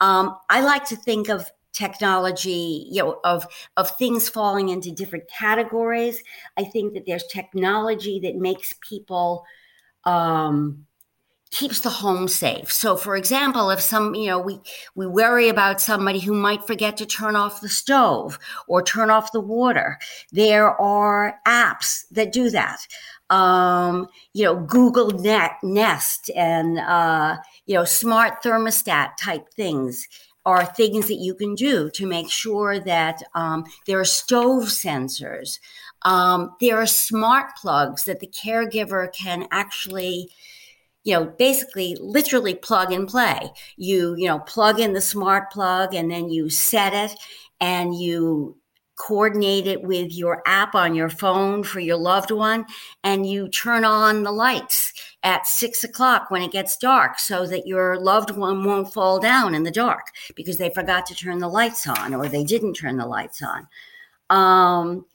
Um, 0.00 0.36
I 0.50 0.60
like 0.60 0.84
to 0.88 0.96
think 0.96 1.28
of 1.28 1.50
technology 1.72 2.88
you 2.90 3.02
know 3.02 3.20
of 3.24 3.46
of 3.76 3.88
things 3.98 4.28
falling 4.28 4.70
into 4.70 4.90
different 4.90 5.22
categories 5.28 6.22
i 6.56 6.64
think 6.64 6.94
that 6.94 7.04
there's 7.06 7.26
technology 7.26 8.18
that 8.18 8.34
makes 8.34 8.74
people 8.80 9.44
um 10.04 10.84
keeps 11.50 11.80
the 11.80 11.90
home 11.90 12.28
safe. 12.28 12.70
So 12.70 12.96
for 12.96 13.16
example, 13.16 13.70
if 13.70 13.80
some, 13.80 14.14
you 14.14 14.26
know, 14.26 14.38
we 14.38 14.60
we 14.94 15.06
worry 15.06 15.48
about 15.48 15.80
somebody 15.80 16.20
who 16.20 16.34
might 16.34 16.66
forget 16.66 16.96
to 16.98 17.06
turn 17.06 17.36
off 17.36 17.60
the 17.60 17.68
stove 17.68 18.38
or 18.66 18.82
turn 18.82 19.10
off 19.10 19.32
the 19.32 19.40
water, 19.40 19.98
there 20.32 20.70
are 20.80 21.38
apps 21.46 22.08
that 22.10 22.32
do 22.32 22.50
that. 22.50 22.86
Um, 23.30 24.08
you 24.32 24.44
know, 24.44 24.56
Google 24.56 25.10
Net, 25.10 25.52
Nest 25.62 26.30
and 26.34 26.78
uh, 26.78 27.36
you 27.66 27.74
know, 27.74 27.84
smart 27.84 28.42
thermostat 28.42 29.10
type 29.20 29.52
things 29.52 30.08
are 30.46 30.64
things 30.64 31.08
that 31.08 31.16
you 31.16 31.34
can 31.34 31.54
do 31.54 31.90
to 31.90 32.06
make 32.06 32.30
sure 32.30 32.80
that 32.80 33.22
um, 33.34 33.64
there 33.86 34.00
are 34.00 34.04
stove 34.04 34.64
sensors. 34.64 35.58
Um, 36.02 36.56
there 36.60 36.78
are 36.80 36.86
smart 36.86 37.56
plugs 37.60 38.04
that 38.04 38.20
the 38.20 38.28
caregiver 38.28 39.12
can 39.12 39.46
actually 39.50 40.30
you 41.08 41.14
know, 41.14 41.24
basically 41.24 41.96
literally 41.98 42.54
plug 42.54 42.92
and 42.92 43.08
play. 43.08 43.50
You, 43.78 44.14
you 44.18 44.28
know, 44.28 44.40
plug 44.40 44.78
in 44.78 44.92
the 44.92 45.00
smart 45.00 45.50
plug 45.50 45.94
and 45.94 46.10
then 46.10 46.28
you 46.28 46.50
set 46.50 46.92
it 46.92 47.18
and 47.62 47.98
you 47.98 48.58
coordinate 48.96 49.66
it 49.66 49.80
with 49.80 50.12
your 50.12 50.42
app 50.44 50.74
on 50.74 50.94
your 50.94 51.08
phone 51.08 51.62
for 51.62 51.80
your 51.80 51.96
loved 51.96 52.30
one 52.30 52.66
and 53.04 53.24
you 53.24 53.48
turn 53.48 53.86
on 53.86 54.22
the 54.22 54.30
lights 54.30 54.92
at 55.22 55.46
six 55.46 55.82
o'clock 55.82 56.30
when 56.30 56.42
it 56.42 56.52
gets 56.52 56.76
dark 56.76 57.18
so 57.18 57.46
that 57.46 57.66
your 57.66 57.98
loved 57.98 58.36
one 58.36 58.62
won't 58.62 58.92
fall 58.92 59.18
down 59.18 59.54
in 59.54 59.62
the 59.62 59.70
dark 59.70 60.08
because 60.36 60.58
they 60.58 60.68
forgot 60.74 61.06
to 61.06 61.14
turn 61.14 61.38
the 61.38 61.48
lights 61.48 61.86
on 61.86 62.12
or 62.12 62.28
they 62.28 62.44
didn't 62.44 62.74
turn 62.74 62.98
the 62.98 63.06
lights 63.06 63.42
on. 63.42 63.66
Um, 64.28 65.06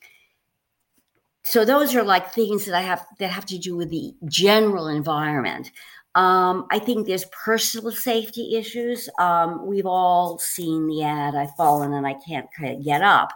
so 1.44 1.66
those 1.66 1.96
are 1.96 2.04
like 2.04 2.34
things 2.34 2.66
that 2.66 2.76
I 2.76 2.82
have 2.82 3.06
that 3.20 3.30
have 3.30 3.46
to 3.48 3.58
do 3.58 3.76
with 3.76 3.90
the 3.90 4.14
general 4.28 4.88
environment. 4.88 5.72
Um, 6.16 6.68
I 6.70 6.80
think 6.80 7.08
there's 7.08 7.26
personal 7.26 7.92
safety 7.92 8.56
issues. 8.56 9.10
Um, 9.18 9.66
we've 9.66 9.86
all 9.86 10.38
seen 10.38 10.88
the 10.88 11.04
ad, 11.04 11.36
I've 11.36 11.56
fallen 11.56 11.94
and 11.94 12.06
I 12.06 12.16
can't 12.26 12.48
get 12.84 13.02
up. 13.02 13.34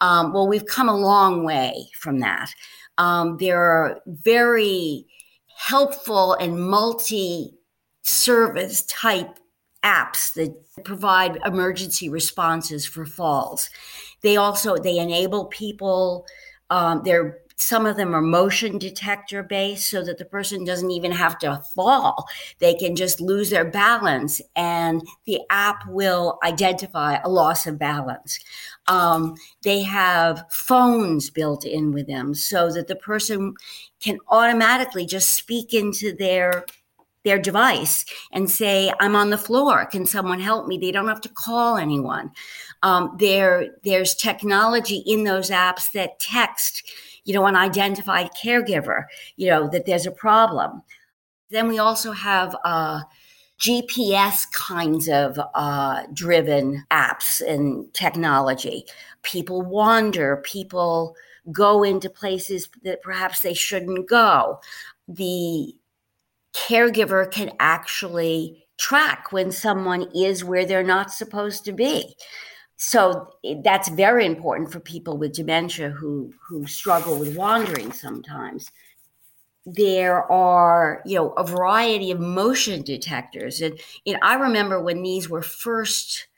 Um, 0.00 0.32
well, 0.32 0.48
we've 0.48 0.66
come 0.66 0.88
a 0.88 0.96
long 0.96 1.44
way 1.44 1.88
from 1.94 2.18
that. 2.20 2.50
Um, 2.98 3.36
there 3.38 3.60
are 3.60 4.00
very 4.06 5.06
helpful 5.56 6.34
and 6.34 6.60
multi 6.60 7.54
service 8.02 8.82
type 8.82 9.38
apps 9.84 10.34
that 10.34 10.52
provide 10.84 11.38
emergency 11.46 12.08
responses 12.08 12.84
for 12.84 13.06
falls. 13.06 13.70
They 14.22 14.36
also 14.36 14.76
they 14.76 14.98
enable 14.98 15.46
people 15.46 16.26
um, 16.70 17.02
they're 17.04 17.38
some 17.58 17.86
of 17.86 17.96
them 17.96 18.14
are 18.14 18.20
motion 18.20 18.78
detector 18.78 19.42
based 19.42 19.88
so 19.88 20.02
that 20.04 20.18
the 20.18 20.24
person 20.24 20.64
doesn't 20.64 20.90
even 20.90 21.10
have 21.10 21.38
to 21.38 21.62
fall. 21.74 22.26
They 22.58 22.74
can 22.74 22.94
just 22.94 23.20
lose 23.20 23.48
their 23.48 23.64
balance 23.64 24.42
and 24.54 25.02
the 25.24 25.40
app 25.50 25.86
will 25.88 26.38
identify 26.44 27.16
a 27.16 27.28
loss 27.28 27.66
of 27.66 27.78
balance. 27.78 28.38
Um, 28.88 29.36
they 29.62 29.82
have 29.82 30.44
phones 30.50 31.30
built 31.30 31.64
in 31.64 31.92
with 31.92 32.06
them 32.06 32.34
so 32.34 32.70
that 32.72 32.88
the 32.88 32.96
person 32.96 33.54
can 34.00 34.18
automatically 34.28 35.06
just 35.06 35.30
speak 35.30 35.72
into 35.72 36.14
their 36.14 36.66
their 37.26 37.38
device 37.40 38.06
and 38.30 38.48
say, 38.48 38.92
I'm 39.00 39.16
on 39.16 39.30
the 39.30 39.36
floor. 39.36 39.84
Can 39.86 40.06
someone 40.06 40.38
help 40.38 40.68
me? 40.68 40.78
They 40.78 40.92
don't 40.92 41.08
have 41.08 41.20
to 41.22 41.28
call 41.28 41.76
anyone. 41.76 42.30
Um, 42.86 43.16
there, 43.18 43.70
there's 43.82 44.14
technology 44.14 44.98
in 44.98 45.24
those 45.24 45.50
apps 45.50 45.90
that 45.90 46.20
text, 46.20 46.88
you 47.24 47.34
know, 47.34 47.44
an 47.46 47.56
identified 47.56 48.30
caregiver, 48.40 49.06
you 49.34 49.50
know, 49.50 49.68
that 49.70 49.86
there's 49.86 50.06
a 50.06 50.12
problem. 50.12 50.82
Then 51.50 51.66
we 51.66 51.80
also 51.80 52.12
have 52.12 52.54
uh, 52.64 53.00
GPS 53.58 54.48
kinds 54.52 55.08
of 55.08 55.36
uh, 55.54 56.04
driven 56.12 56.84
apps 56.92 57.40
and 57.44 57.92
technology. 57.92 58.84
People 59.22 59.62
wander, 59.62 60.36
people 60.44 61.16
go 61.50 61.82
into 61.82 62.08
places 62.08 62.68
that 62.84 63.02
perhaps 63.02 63.40
they 63.40 63.54
shouldn't 63.54 64.08
go. 64.08 64.60
The 65.08 65.74
caregiver 66.54 67.28
can 67.28 67.50
actually 67.58 68.64
track 68.78 69.32
when 69.32 69.50
someone 69.50 70.08
is 70.14 70.44
where 70.44 70.64
they're 70.64 70.84
not 70.84 71.12
supposed 71.12 71.64
to 71.64 71.72
be. 71.72 72.14
So 72.76 73.32
that's 73.64 73.88
very 73.88 74.26
important 74.26 74.70
for 74.70 74.80
people 74.80 75.16
with 75.16 75.32
dementia 75.32 75.90
who 75.90 76.32
who 76.46 76.66
struggle 76.66 77.18
with 77.18 77.36
wandering 77.36 77.90
sometimes. 77.92 78.70
There 79.64 80.30
are, 80.30 81.02
you 81.04 81.16
know, 81.16 81.30
a 81.30 81.44
variety 81.44 82.10
of 82.10 82.20
motion 82.20 82.82
detectors, 82.82 83.60
and 83.60 83.80
know, 84.12 84.20
I 84.22 84.34
remember 84.34 84.80
when 84.80 85.02
these 85.02 85.28
were 85.28 85.42
first 85.42 86.28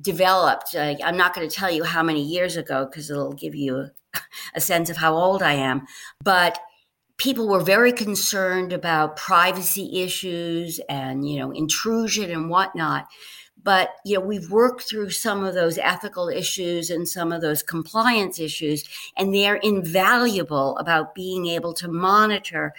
developed. 0.00 0.74
Uh, 0.74 0.96
I'm 1.04 1.16
not 1.16 1.34
going 1.34 1.48
to 1.48 1.54
tell 1.54 1.70
you 1.70 1.84
how 1.84 2.02
many 2.02 2.22
years 2.22 2.56
ago 2.56 2.86
because 2.86 3.10
it'll 3.10 3.32
give 3.32 3.54
you 3.54 3.76
a, 3.76 3.90
a 4.56 4.60
sense 4.60 4.90
of 4.90 4.96
how 4.96 5.14
old 5.14 5.42
I 5.42 5.54
am, 5.54 5.86
but 6.22 6.58
people 7.16 7.48
were 7.48 7.60
very 7.60 7.92
concerned 7.92 8.72
about 8.72 9.16
privacy 9.16 10.02
issues 10.02 10.80
and 10.88 11.28
you 11.28 11.38
know 11.38 11.52
intrusion 11.52 12.30
and 12.30 12.50
whatnot 12.50 13.06
but 13.64 13.96
you 14.04 14.14
know 14.14 14.24
we've 14.24 14.50
worked 14.50 14.82
through 14.82 15.10
some 15.10 15.42
of 15.42 15.54
those 15.54 15.78
ethical 15.78 16.28
issues 16.28 16.90
and 16.90 17.08
some 17.08 17.32
of 17.32 17.40
those 17.40 17.62
compliance 17.62 18.38
issues 18.38 18.84
and 19.16 19.34
they're 19.34 19.56
invaluable 19.56 20.76
about 20.78 21.14
being 21.14 21.46
able 21.46 21.74
to 21.74 21.88
monitor 21.88 22.72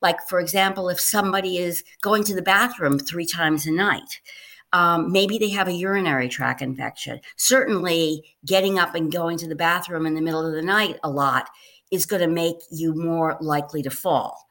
like 0.00 0.16
for 0.28 0.40
example 0.40 0.88
if 0.88 0.98
somebody 0.98 1.58
is 1.58 1.84
going 2.00 2.24
to 2.24 2.34
the 2.34 2.42
bathroom 2.42 2.98
three 2.98 3.26
times 3.26 3.66
a 3.66 3.72
night 3.72 4.20
um, 4.72 5.10
maybe 5.10 5.36
they 5.36 5.48
have 5.48 5.68
a 5.68 5.72
urinary 5.72 6.28
tract 6.28 6.62
infection 6.62 7.20
certainly 7.36 8.34
getting 8.46 8.78
up 8.78 8.94
and 8.94 9.12
going 9.12 9.36
to 9.36 9.48
the 9.48 9.56
bathroom 9.56 10.06
in 10.06 10.14
the 10.14 10.22
middle 10.22 10.46
of 10.46 10.54
the 10.54 10.62
night 10.62 10.98
a 11.02 11.10
lot 11.10 11.50
is 11.90 12.06
going 12.06 12.22
to 12.22 12.28
make 12.28 12.56
you 12.70 12.94
more 12.94 13.36
likely 13.40 13.82
to 13.82 13.90
fall. 13.90 14.46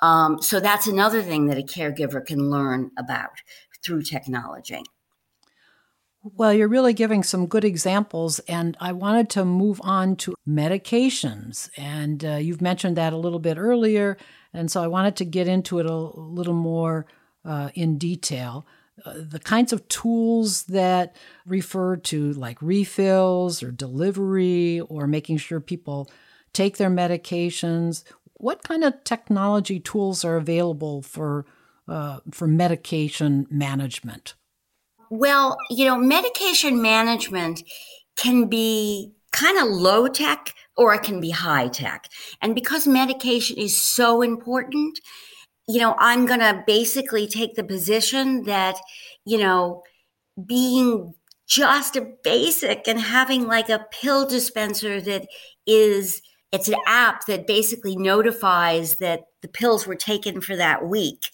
Um, 0.00 0.40
so 0.40 0.60
that's 0.60 0.86
another 0.86 1.22
thing 1.22 1.46
that 1.46 1.58
a 1.58 1.62
caregiver 1.62 2.24
can 2.24 2.50
learn 2.50 2.90
about 2.98 3.40
through 3.82 4.02
technology. 4.02 4.82
Well, 6.26 6.54
you're 6.54 6.68
really 6.68 6.94
giving 6.94 7.22
some 7.22 7.46
good 7.46 7.66
examples, 7.66 8.38
and 8.48 8.78
I 8.80 8.92
wanted 8.92 9.28
to 9.30 9.44
move 9.44 9.78
on 9.84 10.16
to 10.16 10.34
medications. 10.48 11.68
And 11.76 12.24
uh, 12.24 12.36
you've 12.36 12.62
mentioned 12.62 12.96
that 12.96 13.12
a 13.12 13.18
little 13.18 13.38
bit 13.38 13.58
earlier, 13.58 14.16
and 14.54 14.70
so 14.70 14.82
I 14.82 14.86
wanted 14.86 15.16
to 15.16 15.26
get 15.26 15.48
into 15.48 15.80
it 15.80 15.86
a 15.86 15.94
little 15.94 16.54
more 16.54 17.04
uh, 17.44 17.68
in 17.74 17.98
detail. 17.98 18.66
Uh, 19.04 19.16
the 19.18 19.38
kinds 19.38 19.70
of 19.70 19.86
tools 19.88 20.64
that 20.64 21.14
refer 21.44 21.96
to 21.96 22.32
like 22.32 22.56
refills 22.62 23.62
or 23.62 23.70
delivery 23.70 24.80
or 24.80 25.06
making 25.06 25.36
sure 25.36 25.60
people 25.60 26.10
take 26.54 26.78
their 26.78 26.88
medications? 26.88 28.02
What 28.34 28.62
kind 28.62 28.82
of 28.82 29.04
technology 29.04 29.78
tools 29.78 30.24
are 30.24 30.36
available 30.36 31.02
for 31.02 31.44
uh, 31.86 32.20
for 32.30 32.46
medication 32.46 33.46
management? 33.50 34.32
Well, 35.10 35.56
you 35.70 35.84
know, 35.86 35.96
medication 35.96 36.80
management 36.80 37.62
can 38.16 38.46
be 38.48 39.12
kind 39.32 39.58
of 39.58 39.68
low 39.68 40.06
tech 40.08 40.54
or 40.76 40.94
it 40.94 41.02
can 41.02 41.20
be 41.20 41.30
high 41.30 41.68
tech. 41.68 42.08
And 42.42 42.54
because 42.54 42.86
medication 42.86 43.56
is 43.58 43.76
so 43.76 44.22
important, 44.22 45.00
you 45.68 45.80
know, 45.80 45.94
I'm 45.98 46.26
going 46.26 46.40
to 46.40 46.62
basically 46.66 47.26
take 47.26 47.54
the 47.54 47.64
position 47.64 48.44
that, 48.44 48.76
you 49.24 49.38
know, 49.38 49.82
being 50.46 51.14
just 51.46 51.96
a 51.96 52.12
basic 52.22 52.88
and 52.88 53.00
having 53.00 53.46
like 53.46 53.68
a 53.68 53.86
pill 53.92 54.26
dispenser 54.26 55.00
that 55.00 55.26
is 55.66 56.22
it's 56.52 56.68
an 56.68 56.76
app 56.86 57.26
that 57.26 57.46
basically 57.46 57.96
notifies 57.96 58.96
that 58.96 59.22
the 59.42 59.48
pills 59.48 59.86
were 59.86 59.96
taken 59.96 60.40
for 60.40 60.56
that 60.56 60.86
week. 60.86 61.30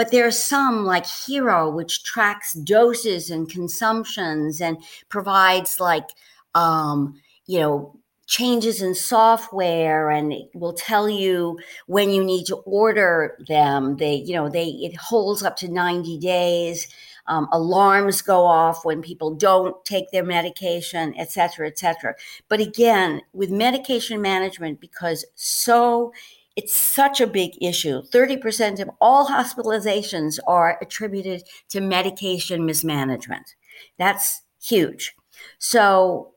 But 0.00 0.12
there 0.12 0.26
are 0.26 0.30
some 0.30 0.86
like 0.86 1.04
Hero, 1.04 1.68
which 1.68 2.04
tracks 2.04 2.54
doses 2.54 3.28
and 3.28 3.46
consumptions 3.50 4.58
and 4.58 4.78
provides 5.10 5.78
like, 5.78 6.08
um, 6.54 7.20
you 7.44 7.60
know, 7.60 7.94
changes 8.26 8.80
in 8.80 8.94
software 8.94 10.08
and 10.08 10.32
it 10.32 10.48
will 10.54 10.72
tell 10.72 11.06
you 11.06 11.58
when 11.86 12.08
you 12.08 12.24
need 12.24 12.46
to 12.46 12.56
order 12.64 13.36
them. 13.46 13.98
They, 13.98 14.14
you 14.14 14.32
know, 14.32 14.48
they, 14.48 14.68
it 14.68 14.96
holds 14.96 15.42
up 15.42 15.56
to 15.56 15.68
90 15.68 16.16
days 16.16 16.88
um, 17.26 17.46
alarms 17.52 18.22
go 18.22 18.46
off 18.46 18.86
when 18.86 19.02
people 19.02 19.34
don't 19.34 19.84
take 19.84 20.10
their 20.12 20.24
medication, 20.24 21.14
et 21.18 21.30
cetera, 21.30 21.66
et 21.68 21.78
cetera. 21.78 22.14
But 22.48 22.60
again, 22.60 23.20
with 23.34 23.50
medication 23.50 24.22
management, 24.22 24.80
because 24.80 25.26
so 25.34 26.12
it's 26.56 26.74
such 26.74 27.20
a 27.20 27.26
big 27.26 27.52
issue. 27.60 28.02
30% 28.02 28.80
of 28.80 28.90
all 29.00 29.28
hospitalizations 29.28 30.38
are 30.46 30.78
attributed 30.82 31.42
to 31.68 31.80
medication 31.80 32.66
mismanagement. 32.66 33.54
That's 33.98 34.42
huge. 34.62 35.14
So, 35.58 36.32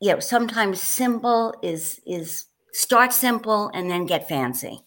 you 0.00 0.12
know, 0.12 0.20
sometimes 0.20 0.80
simple 0.80 1.54
is 1.62 2.00
is 2.06 2.46
start 2.72 3.12
simple 3.12 3.70
and 3.74 3.90
then 3.90 4.06
get 4.06 4.28
fancy. 4.28 4.80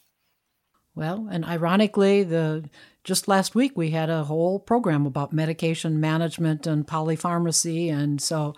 Well, 0.96 1.28
and 1.32 1.46
ironically, 1.46 2.24
the 2.24 2.70
just 3.04 3.28
last 3.28 3.56
week 3.56 3.74
we 3.76 3.92
had 3.92 4.10
a 4.10 4.26
whole 4.26 4.60
program 4.60 5.06
about 5.06 5.34
medication 5.34 6.00
management 6.00 6.66
and 6.68 6.88
polypharmacy. 6.88 7.92
And 7.92 8.22
so 8.22 8.54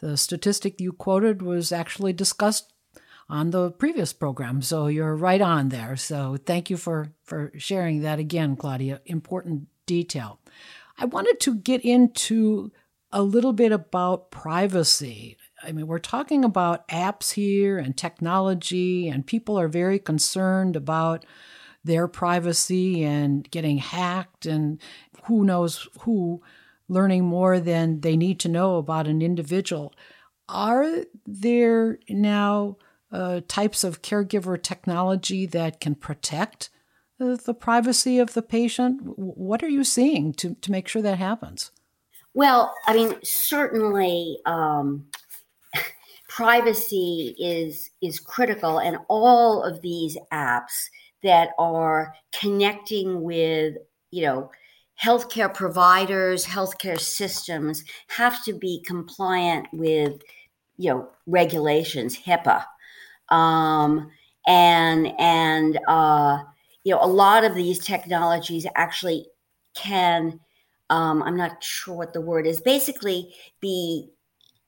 the 0.00 0.16
statistic 0.16 0.80
you 0.80 0.92
quoted 0.92 1.42
was 1.42 1.72
actually 1.72 2.12
discussed 2.12 2.72
on 3.28 3.50
the 3.50 3.70
previous 3.70 4.12
program. 4.12 4.62
So 4.62 4.86
you're 4.86 5.16
right 5.16 5.40
on 5.40 5.68
there. 5.68 5.96
So 5.96 6.36
thank 6.44 6.70
you 6.70 6.76
for, 6.76 7.12
for 7.24 7.52
sharing 7.56 8.02
that 8.02 8.18
again, 8.18 8.56
Claudia. 8.56 9.00
Important 9.06 9.68
detail. 9.86 10.40
I 10.98 11.04
wanted 11.04 11.40
to 11.40 11.54
get 11.54 11.82
into 11.84 12.72
a 13.12 13.22
little 13.22 13.52
bit 13.52 13.72
about 13.72 14.30
privacy. 14.30 15.36
I 15.62 15.72
mean, 15.72 15.86
we're 15.86 15.98
talking 15.98 16.44
about 16.44 16.86
apps 16.88 17.32
here 17.32 17.78
and 17.78 17.96
technology, 17.96 19.08
and 19.08 19.26
people 19.26 19.58
are 19.58 19.68
very 19.68 19.98
concerned 19.98 20.76
about 20.76 21.24
their 21.84 22.08
privacy 22.08 23.02
and 23.02 23.50
getting 23.50 23.78
hacked 23.78 24.46
and 24.46 24.80
who 25.24 25.44
knows 25.44 25.88
who 26.00 26.42
learning 26.88 27.24
more 27.24 27.60
than 27.60 28.00
they 28.00 28.16
need 28.16 28.40
to 28.40 28.48
know 28.48 28.76
about 28.76 29.06
an 29.06 29.22
individual. 29.22 29.94
Are 30.48 31.04
there 31.26 31.98
now 32.08 32.76
uh, 33.10 33.40
types 33.48 33.84
of 33.84 34.02
caregiver 34.02 34.60
technology 34.62 35.46
that 35.46 35.80
can 35.80 35.94
protect 35.94 36.70
the, 37.18 37.36
the 37.36 37.54
privacy 37.54 38.18
of 38.18 38.34
the 38.34 38.42
patient? 38.42 39.00
What 39.16 39.62
are 39.62 39.68
you 39.68 39.84
seeing 39.84 40.32
to, 40.34 40.54
to 40.54 40.70
make 40.70 40.88
sure 40.88 41.02
that 41.02 41.18
happens? 41.18 41.70
Well, 42.34 42.72
I 42.86 42.94
mean, 42.94 43.14
certainly 43.24 44.38
um, 44.46 45.06
privacy 46.28 47.34
is 47.38 47.90
is 48.00 48.20
critical, 48.20 48.78
and 48.78 48.98
all 49.08 49.64
of 49.64 49.80
these 49.80 50.16
apps 50.32 50.88
that 51.22 51.50
are 51.58 52.14
connecting 52.38 53.22
with, 53.22 53.74
you 54.10 54.22
know, 54.22 54.50
healthcare 55.02 55.52
providers, 55.52 56.44
healthcare 56.44 56.98
systems 56.98 57.84
have 58.08 58.44
to 58.44 58.52
be 58.52 58.82
compliant 58.86 59.66
with, 59.72 60.20
you 60.76 60.90
know, 60.90 61.08
regulations, 61.26 62.16
HIPAA. 62.16 62.64
Um, 63.30 64.10
and 64.46 65.12
and 65.18 65.78
uh, 65.88 66.38
you 66.84 66.94
know, 66.94 67.00
a 67.02 67.06
lot 67.06 67.44
of 67.44 67.54
these 67.54 67.78
technologies 67.78 68.66
actually 68.74 69.26
can 69.74 70.40
um, 70.90 71.22
I'm 71.22 71.36
not 71.36 71.62
sure 71.62 71.94
what 71.94 72.12
the 72.14 72.20
word 72.20 72.46
is, 72.46 72.60
basically 72.60 73.34
be 73.60 74.08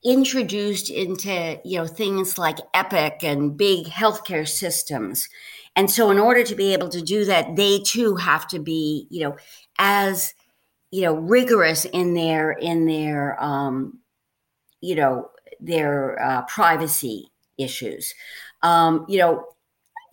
introduced 0.05 0.91
into 0.91 1.61
you 1.65 1.79
know 1.79 1.87
things 1.87 2.39
like 2.39 2.59
Epic 2.75 3.21
and 3.23 3.57
big 3.57 3.87
healthcare 3.87 4.49
systems 4.49 5.29
and 5.77 5.91
so, 5.91 6.11
in 6.11 6.19
order 6.19 6.43
to 6.45 6.55
be 6.55 6.73
able 6.73 6.89
to 6.91 7.01
do 7.01 7.25
that, 7.27 7.57
they 7.57 7.79
too 7.79 8.17
have 8.17 8.47
to 8.49 8.59
be, 8.59 9.07
you 9.11 9.23
know, 9.23 9.37
as 9.79 10.35
you 10.91 11.03
know, 11.03 11.15
rigorous 11.15 11.85
in 11.85 12.15
their 12.15 12.53
in 12.53 12.87
their, 12.87 13.43
um, 13.43 14.01
you 14.81 14.97
know, 14.97 15.31
their 15.61 16.21
uh, 16.23 16.43
privacy 16.43 17.31
issues. 17.59 18.15
Um, 18.63 19.07
you 19.09 19.19
know, 19.19 19.45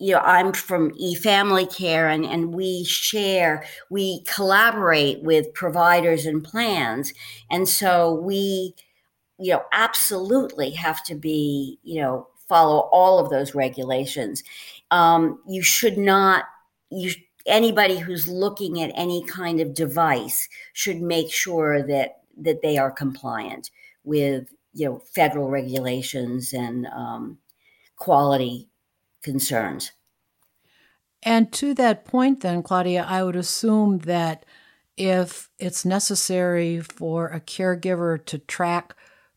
you 0.00 0.12
know, 0.12 0.20
I'm 0.20 0.52
from 0.52 0.92
eFamily 0.92 1.74
Care 1.74 2.08
and, 2.08 2.24
and 2.24 2.54
we 2.54 2.84
share, 2.84 3.64
we 3.90 4.22
collaborate 4.24 5.22
with 5.22 5.52
providers 5.54 6.24
and 6.24 6.44
plans. 6.44 7.12
And 7.50 7.68
so 7.68 8.14
we, 8.14 8.74
you 9.38 9.52
know, 9.52 9.62
absolutely 9.72 10.70
have 10.70 11.02
to 11.04 11.14
be, 11.14 11.78
you 11.82 12.00
know, 12.00 12.28
follow 12.48 12.88
all 12.92 13.18
of 13.18 13.30
those 13.30 13.54
regulations. 13.54 14.44
Um, 14.90 15.40
you 15.48 15.62
should 15.62 15.98
not, 15.98 16.44
you, 16.90 17.12
anybody 17.46 17.98
who's 17.98 18.28
looking 18.28 18.80
at 18.80 18.92
any 18.94 19.24
kind 19.24 19.60
of 19.60 19.74
device 19.74 20.48
should 20.74 21.00
make 21.00 21.32
sure 21.32 21.82
that, 21.82 22.22
that 22.36 22.62
they 22.62 22.78
are 22.78 22.90
compliant 22.90 23.70
with, 24.04 24.48
you 24.74 24.86
know, 24.86 25.02
federal 25.12 25.50
regulations 25.50 26.52
and 26.52 26.86
um, 26.86 27.36
quality 27.98 28.68
concerns. 29.22 29.92
And 31.22 31.52
to 31.54 31.74
that 31.74 32.04
point, 32.04 32.40
then, 32.40 32.62
Claudia, 32.62 33.04
I 33.06 33.22
would 33.22 33.36
assume 33.36 33.98
that 34.00 34.46
if 34.96 35.50
it's 35.58 35.84
necessary 35.84 36.80
for 36.80 37.28
a 37.28 37.40
caregiver 37.40 38.24
to 38.26 38.38
track 38.38 38.94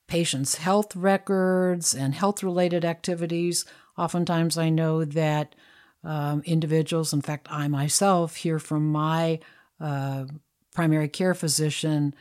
patients' 0.07 0.55
health 0.55 0.95
records 0.95 1.93
and 1.93 2.13
health 2.13 2.43
related 2.43 2.85
activities, 2.85 3.65
oftentimes 3.97 4.57
I 4.57 4.69
know 4.69 5.05
that 5.05 5.55
um, 6.03 6.41
individuals, 6.45 7.13
in 7.13 7.21
fact, 7.21 7.47
I 7.49 7.67
myself 7.67 8.35
hear 8.35 8.59
from 8.59 8.91
my 8.91 9.39
uh, 9.79 10.25
primary 10.73 11.07
care 11.07 11.33
physician. 11.33 12.15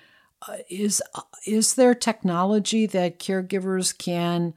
Uh, 0.46 0.58
is 0.68 1.02
is 1.46 1.74
there 1.74 1.94
technology 1.94 2.86
that 2.86 3.18
caregivers 3.18 3.96
can 3.96 4.54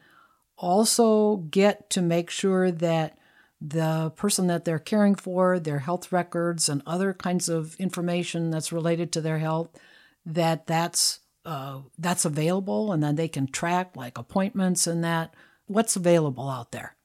also 0.57 1.37
get 1.37 1.89
to 1.91 2.01
make 2.01 2.29
sure 2.29 2.71
that 2.71 3.17
the 3.59 4.11
person 4.15 4.47
that 4.47 4.65
they're 4.65 4.79
caring 4.79 5.15
for, 5.15 5.59
their 5.59 5.79
health 5.79 6.11
records, 6.11 6.67
and 6.67 6.81
other 6.85 7.13
kinds 7.13 7.47
of 7.47 7.75
information 7.75 8.51
that's 8.51 8.73
related 8.73 9.11
to 9.13 9.21
their 9.21 9.39
health, 9.39 9.69
that 10.25 10.67
that's 10.67 11.19
uh, 11.45 11.79
that's 11.97 12.25
available, 12.25 12.91
and 12.91 13.01
then 13.03 13.15
they 13.15 13.27
can 13.27 13.47
track 13.47 13.95
like 13.95 14.17
appointments 14.17 14.87
and 14.87 15.03
that. 15.03 15.33
What's 15.65 15.95
available 15.95 16.49
out 16.49 16.71
there? 16.71 16.95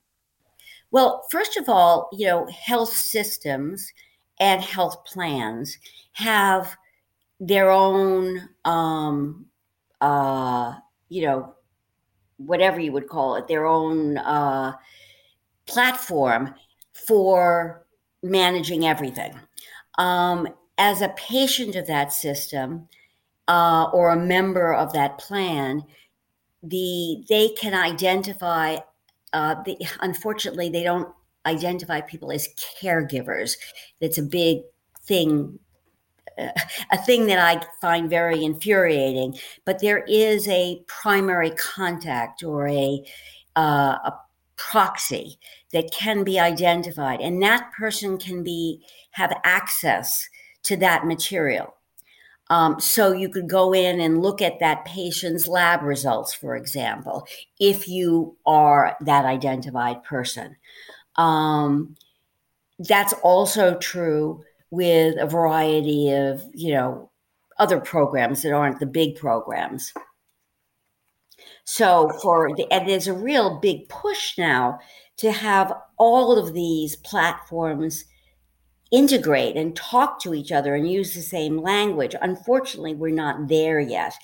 Well, 0.90 1.24
first 1.30 1.56
of 1.56 1.68
all, 1.68 2.08
you 2.12 2.26
know, 2.26 2.46
health 2.46 2.92
systems 2.92 3.92
and 4.40 4.62
health 4.62 5.04
plans 5.04 5.78
have 6.12 6.76
their 7.40 7.70
own, 7.70 8.48
um, 8.64 9.46
uh, 10.00 10.74
you 11.08 11.22
know, 11.22 11.54
whatever 12.38 12.80
you 12.80 12.92
would 12.92 13.08
call 13.08 13.36
it, 13.36 13.46
their 13.46 13.66
own 13.66 14.18
uh, 14.18 14.72
platform 15.66 16.54
for 16.92 17.84
managing 18.22 18.86
everything. 18.86 19.38
Um, 19.98 20.48
as 20.78 21.02
a 21.02 21.08
patient 21.10 21.74
of 21.74 21.86
that 21.88 22.12
system 22.12 22.88
uh, 23.48 23.90
or 23.92 24.10
a 24.10 24.16
member 24.16 24.72
of 24.72 24.92
that 24.92 25.18
plan, 25.18 25.82
the 26.62 27.24
they 27.28 27.50
can 27.50 27.74
identify. 27.74 28.78
Uh, 29.32 29.56
the, 29.64 29.76
unfortunately, 30.00 30.70
they 30.70 30.82
don't 30.82 31.08
identify 31.44 32.00
people 32.00 32.32
as 32.32 32.48
caregivers. 32.80 33.56
That's 34.00 34.18
a 34.18 34.22
big 34.22 34.62
thing 35.02 35.58
a 36.38 36.98
thing 37.04 37.26
that 37.26 37.38
I 37.38 37.64
find 37.80 38.08
very 38.08 38.44
infuriating. 38.44 39.38
But 39.64 39.80
there 39.80 40.04
is 40.08 40.48
a 40.48 40.82
primary 40.86 41.50
contact 41.50 42.42
or 42.42 42.68
a, 42.68 43.04
uh, 43.56 43.98
a 44.04 44.14
proxy 44.56 45.38
that 45.72 45.90
can 45.92 46.24
be 46.24 46.38
identified, 46.38 47.20
and 47.20 47.42
that 47.42 47.70
person 47.76 48.18
can 48.18 48.42
be 48.42 48.82
have 49.12 49.38
access 49.44 50.28
to 50.64 50.76
that 50.76 51.06
material. 51.06 51.74
Um, 52.50 52.80
so 52.80 53.12
you 53.12 53.28
could 53.28 53.48
go 53.48 53.74
in 53.74 54.00
and 54.00 54.22
look 54.22 54.40
at 54.40 54.60
that 54.60 54.84
patient's 54.86 55.46
lab 55.46 55.82
results, 55.82 56.32
for 56.32 56.56
example, 56.56 57.26
if 57.60 57.88
you 57.88 58.36
are 58.46 58.96
that 59.02 59.26
identified 59.26 60.02
person. 60.02 60.56
Um, 61.16 61.96
that's 62.78 63.12
also 63.22 63.76
true 63.76 64.44
with 64.70 65.16
a 65.18 65.26
variety 65.26 66.10
of, 66.12 66.42
you 66.52 66.74
know, 66.74 67.10
other 67.58 67.80
programs 67.80 68.42
that 68.42 68.52
aren't 68.52 68.80
the 68.80 68.86
big 68.86 69.16
programs. 69.16 69.92
So 71.64 72.10
for 72.22 72.54
the, 72.56 72.70
and 72.72 72.88
there's 72.88 73.08
a 73.08 73.12
real 73.12 73.58
big 73.60 73.88
push 73.88 74.38
now 74.38 74.78
to 75.18 75.32
have 75.32 75.72
all 75.96 76.38
of 76.38 76.54
these 76.54 76.96
platforms 76.96 78.04
integrate 78.90 79.56
and 79.56 79.76
talk 79.76 80.20
to 80.22 80.34
each 80.34 80.52
other 80.52 80.74
and 80.74 80.90
use 80.90 81.14
the 81.14 81.20
same 81.20 81.58
language. 81.58 82.14
Unfortunately, 82.22 82.94
we're 82.94 83.14
not 83.14 83.48
there 83.48 83.80
yet. 83.80 84.14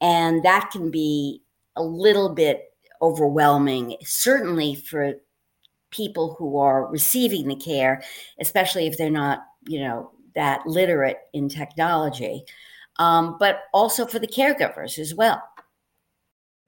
And 0.00 0.42
that 0.44 0.70
can 0.72 0.90
be 0.90 1.42
a 1.76 1.82
little 1.82 2.30
bit 2.30 2.72
overwhelming, 3.02 3.96
certainly 4.02 4.74
for 4.74 5.14
people 5.90 6.34
who 6.38 6.58
are 6.58 6.90
receiving 6.90 7.48
the 7.48 7.56
care, 7.56 8.02
especially 8.40 8.86
if 8.86 8.96
they're 8.96 9.10
not 9.10 9.44
you 9.66 9.80
know 9.80 10.12
that 10.34 10.66
literate 10.66 11.18
in 11.32 11.48
technology, 11.48 12.44
um, 12.98 13.36
but 13.38 13.62
also 13.72 14.06
for 14.06 14.18
the 14.18 14.26
caregivers 14.26 14.98
as 14.98 15.14
well. 15.14 15.42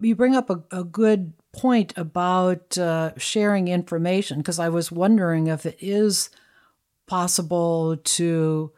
You 0.01 0.17
bring 0.17 0.35
up 0.35 0.51
a, 0.51 0.63
a 0.73 0.85
good 0.85 1.33
point 1.53 1.93
about 1.97 2.77
uh, 2.77 3.13
sharing 3.17 3.69
information 3.69 4.39
because 4.39 4.59
I 4.59 4.69
was 4.69 4.91
wondering 4.91 5.47
if 5.47 5.65
it 5.65 5.79
is 5.81 6.31
possible 7.07 7.97
to 7.97 8.73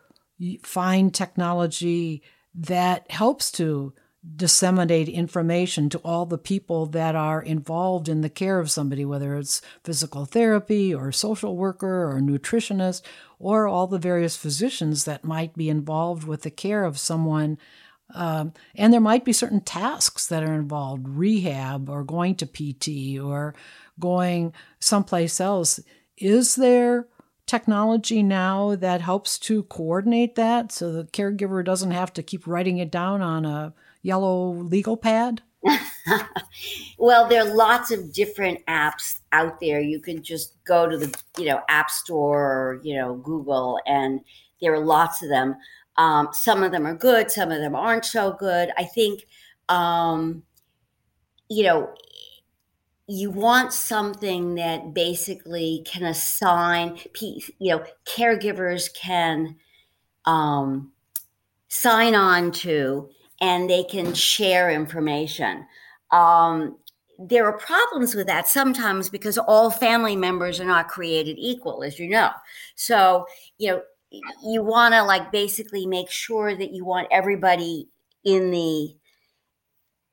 find 0.63 1.15
technology 1.15 2.23
that 2.55 3.11
helps 3.11 3.51
to 3.53 3.95
disseminate 4.37 5.09
information 5.09 5.89
to 5.91 5.99
all 5.99 6.27
the 6.27 6.39
people 6.39 6.87
that 6.87 7.15
are 7.15 7.43
involved 7.43 8.09
in 8.09 8.23
the 8.23 8.31
care 8.31 8.59
of 8.59 8.71
somebody, 8.71 9.05
whether 9.05 9.37
it's 9.37 9.61
physical 9.85 10.25
therapy 10.25 10.95
or 10.95 11.13
social 11.13 11.57
worker 11.57 12.11
or 12.11 12.21
nutritionist 12.21 13.03
or 13.39 13.69
all 13.69 13.87
the 13.87 13.99
various 13.99 14.37
physicians 14.37 15.05
that 15.05 15.25
might 15.25 15.55
be 15.55 15.69
involved 15.69 16.25
with 16.25 16.43
the 16.43 16.51
care 16.51 16.85
of 16.85 16.99
someone. 16.99 17.59
Um, 18.15 18.53
and 18.75 18.93
there 18.93 19.01
might 19.01 19.25
be 19.25 19.33
certain 19.33 19.61
tasks 19.61 20.27
that 20.29 20.43
are 20.43 20.55
involved, 20.55 21.09
rehab 21.09 21.89
or 21.89 22.03
going 22.03 22.35
to 22.37 22.47
PT 22.47 23.23
or 23.23 23.55
going 24.01 24.53
someplace 24.81 25.41
else. 25.41 25.81
Is 26.17 26.55
there 26.55 27.09
technology 27.47 28.23
now 28.23 28.75
that 28.77 29.01
helps 29.03 29.39
to 29.39 29.65
coordinate 29.65 30.35
that 30.37 30.73
so 30.73 30.91
the 30.91 31.05
caregiver 31.05 31.63
doesn't 31.63 31.91
have 31.91 32.13
to 32.15 32.23
keep 32.23 32.47
writing 32.47 32.79
it 32.79 32.91
down 32.91 33.21
on 33.21 33.45
a 33.45 33.75
yellow 34.05 34.53
legal 34.53 34.97
pad? 34.97 35.43
well, 36.99 37.27
there 37.27 37.43
are 37.43 37.55
lots 37.55 37.91
of 37.91 38.13
different 38.13 38.65
apps 38.67 39.19
out 39.33 39.59
there. 39.61 39.81
You 39.81 39.99
can 39.99 40.23
just 40.23 40.63
go 40.65 40.89
to 40.89 40.97
the, 40.97 41.19
you 41.39 41.47
know, 41.47 41.63
App 41.69 41.91
Store 41.91 42.43
or, 42.43 42.81
you 42.85 42.95
know, 42.95 43.15
Google, 43.17 43.81
and 43.87 44.21
there 44.61 44.75
are 44.75 44.85
lots 44.85 45.23
of 45.23 45.31
them. 45.31 45.57
Um, 45.97 46.29
some 46.33 46.63
of 46.63 46.71
them 46.71 46.87
are 46.87 46.95
good, 46.95 47.31
some 47.31 47.51
of 47.51 47.61
them 47.61 47.75
aren't 47.75 48.05
so 48.05 48.33
good. 48.39 48.71
I 48.77 48.85
think, 48.85 49.27
um, 49.69 50.43
you 51.49 51.65
know, 51.65 51.95
you 53.07 53.31
want 53.31 53.73
something 53.73 54.55
that 54.57 54.93
basically 54.93 55.83
can 55.87 56.05
assign, 56.05 56.99
you 57.21 57.43
know, 57.61 57.85
caregivers 58.07 58.93
can 58.93 59.57
um, 60.25 60.93
sign 61.69 62.15
on 62.15 62.51
to 62.51 63.09
and 63.41 63.69
they 63.69 63.85
can 63.85 64.15
share 64.15 64.71
information. 64.71 65.67
Um, 66.11 66.79
there 67.19 67.47
are 67.47 67.59
problems 67.59 68.15
with 68.15 68.27
that 68.27 68.49
sometimes 68.49 69.09
because 69.09 69.39
all 69.39 69.71
family 69.71 70.17
members 70.17 70.61
are 70.61 70.65
not 70.65 70.89
created 70.89 71.37
equal, 71.39 71.83
as 71.83 71.99
you 71.99 72.09
know. 72.09 72.31
So, 72.75 73.27
you 73.59 73.71
know, 73.71 73.83
you 74.45 74.63
want 74.63 74.95
to 74.95 75.03
like 75.03 75.33
basically 75.33 75.87
make 75.87 76.11
sure 76.11 76.57
that 76.57 76.73
you 76.73 76.85
want 76.85 77.09
everybody 77.11 77.89
in 78.25 78.51
the 78.51 78.95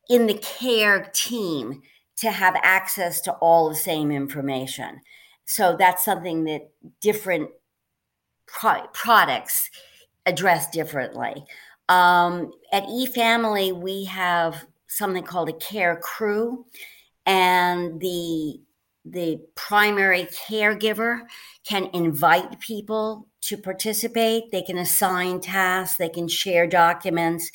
in 0.10 0.28
the 0.28 0.38
care 0.40 1.10
team 1.14 1.82
to 2.18 2.32
have 2.32 2.56
access 2.64 3.22
to 3.22 3.32
all 3.34 3.70
the 3.70 3.76
same 3.76 4.12
information. 4.12 5.00
So 5.46 5.76
that's 5.78 6.04
something 6.04 6.44
that 6.46 6.70
different 7.00 7.50
pro- 8.46 8.88
products 8.94 9.70
address 10.26 10.70
differently. 10.70 11.46
Um, 11.92 12.54
at 12.72 12.86
eFamily, 12.86 13.74
we 13.74 14.06
have 14.06 14.66
something 14.88 15.24
called 15.24 15.50
a 15.50 15.54
care 15.54 15.98
crew, 15.98 16.66
and 17.26 18.00
the 18.00 18.62
the 19.04 19.42
primary 19.56 20.26
caregiver 20.48 21.22
can 21.68 21.90
invite 21.94 22.60
people 22.62 23.28
to 23.42 23.58
participate. 23.58 24.52
They 24.52 24.62
can 24.62 24.78
assign 24.78 25.42
tasks. 25.42 25.98
They 25.98 26.08
can 26.08 26.30
share 26.30 26.66
documents, 26.66 27.52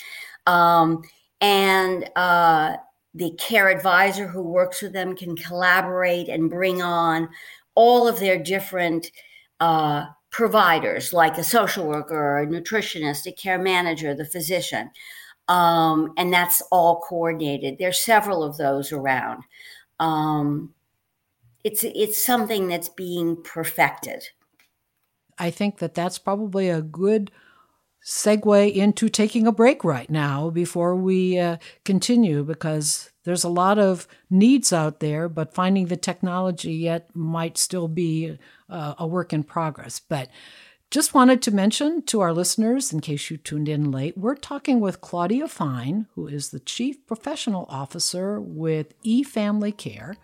um, 0.46 1.02
and 1.40 2.10
uh, 2.14 2.76
the 3.14 3.30
care 3.38 3.70
advisor 3.70 4.26
who 4.26 4.42
works 4.42 4.82
with 4.82 4.92
them 4.92 5.16
can 5.16 5.34
collaborate 5.34 6.28
and 6.28 6.50
bring 6.50 6.82
on 6.82 7.30
all 7.74 8.06
of 8.06 8.20
their 8.20 8.38
different 8.38 9.10
uh, 9.60 10.04
providers, 10.36 11.14
like 11.14 11.38
a 11.38 11.42
social 11.42 11.86
worker, 11.86 12.38
a 12.38 12.46
nutritionist, 12.46 13.26
a 13.26 13.32
care 13.32 13.58
manager, 13.58 14.14
the 14.14 14.26
physician. 14.26 14.90
Um, 15.48 16.12
and 16.18 16.30
that's 16.30 16.60
all 16.70 17.00
coordinated. 17.00 17.78
There's 17.78 17.98
several 17.98 18.44
of 18.44 18.58
those 18.58 18.92
around. 18.92 19.44
Um, 19.98 20.74
it's 21.64 21.84
it's 21.84 22.18
something 22.18 22.68
that's 22.68 22.90
being 22.90 23.42
perfected. 23.42 24.24
I 25.38 25.50
think 25.50 25.78
that 25.78 25.94
that's 25.94 26.18
probably 26.18 26.68
a 26.68 26.82
good 26.82 27.30
segue 28.04 28.74
into 28.74 29.08
taking 29.08 29.46
a 29.46 29.52
break 29.52 29.84
right 29.84 30.10
now 30.10 30.50
before 30.50 30.94
we 30.94 31.38
uh, 31.38 31.56
continue 31.86 32.44
because 32.44 33.10
there's 33.24 33.42
a 33.44 33.48
lot 33.48 33.78
of 33.78 34.06
needs 34.28 34.70
out 34.70 35.00
there, 35.00 35.30
but 35.30 35.54
finding 35.54 35.86
the 35.86 35.96
technology 35.96 36.74
yet 36.74 37.08
might 37.14 37.56
still 37.56 37.88
be 37.88 38.38
uh, 38.68 38.94
a 38.98 39.06
work 39.06 39.32
in 39.32 39.42
progress. 39.42 40.00
But 40.00 40.28
just 40.90 41.14
wanted 41.14 41.42
to 41.42 41.50
mention 41.50 42.02
to 42.02 42.20
our 42.20 42.32
listeners, 42.32 42.92
in 42.92 43.00
case 43.00 43.30
you 43.30 43.36
tuned 43.36 43.68
in 43.68 43.90
late, 43.90 44.16
we're 44.16 44.36
talking 44.36 44.78
with 44.78 45.00
Claudia 45.00 45.48
Fine, 45.48 46.06
who 46.14 46.28
is 46.28 46.50
the 46.50 46.60
Chief 46.60 47.04
Professional 47.06 47.66
Officer 47.68 48.40
with 48.40 49.00
eFamily 49.02 49.76
Care. 49.76 50.16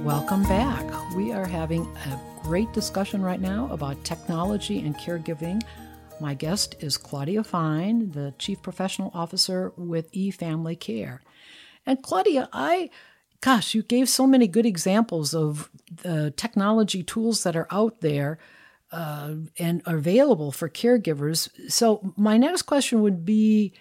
Welcome 0.03 0.43
back. 0.43 1.15
We 1.15 1.31
are 1.31 1.45
having 1.45 1.83
a 1.83 2.19
great 2.43 2.71
discussion 2.73 3.21
right 3.21 3.41
now 3.41 3.69
about 3.71 4.03
technology 4.03 4.79
and 4.79 4.95
caregiving 4.97 5.61
my 6.21 6.35
guest 6.35 6.75
is 6.79 6.97
Claudia 6.97 7.43
Fine, 7.43 8.11
the 8.11 8.35
Chief 8.37 8.61
Professional 8.61 9.09
Officer 9.13 9.73
with 9.75 10.11
eFamily 10.11 10.79
Care. 10.79 11.21
And 11.83 12.03
Claudia, 12.03 12.47
I, 12.53 12.91
gosh, 13.41 13.73
you 13.73 13.81
gave 13.81 14.07
so 14.07 14.27
many 14.27 14.47
good 14.47 14.67
examples 14.67 15.33
of 15.33 15.71
the 16.03 16.29
technology 16.37 17.01
tools 17.01 17.41
that 17.41 17.55
are 17.55 17.67
out 17.71 18.01
there 18.01 18.37
uh, 18.91 19.33
and 19.57 19.81
available 19.87 20.51
for 20.51 20.69
caregivers. 20.69 21.49
So, 21.71 22.13
my 22.15 22.37
next 22.37 22.63
question 22.63 23.01
would 23.01 23.25
be 23.25 23.73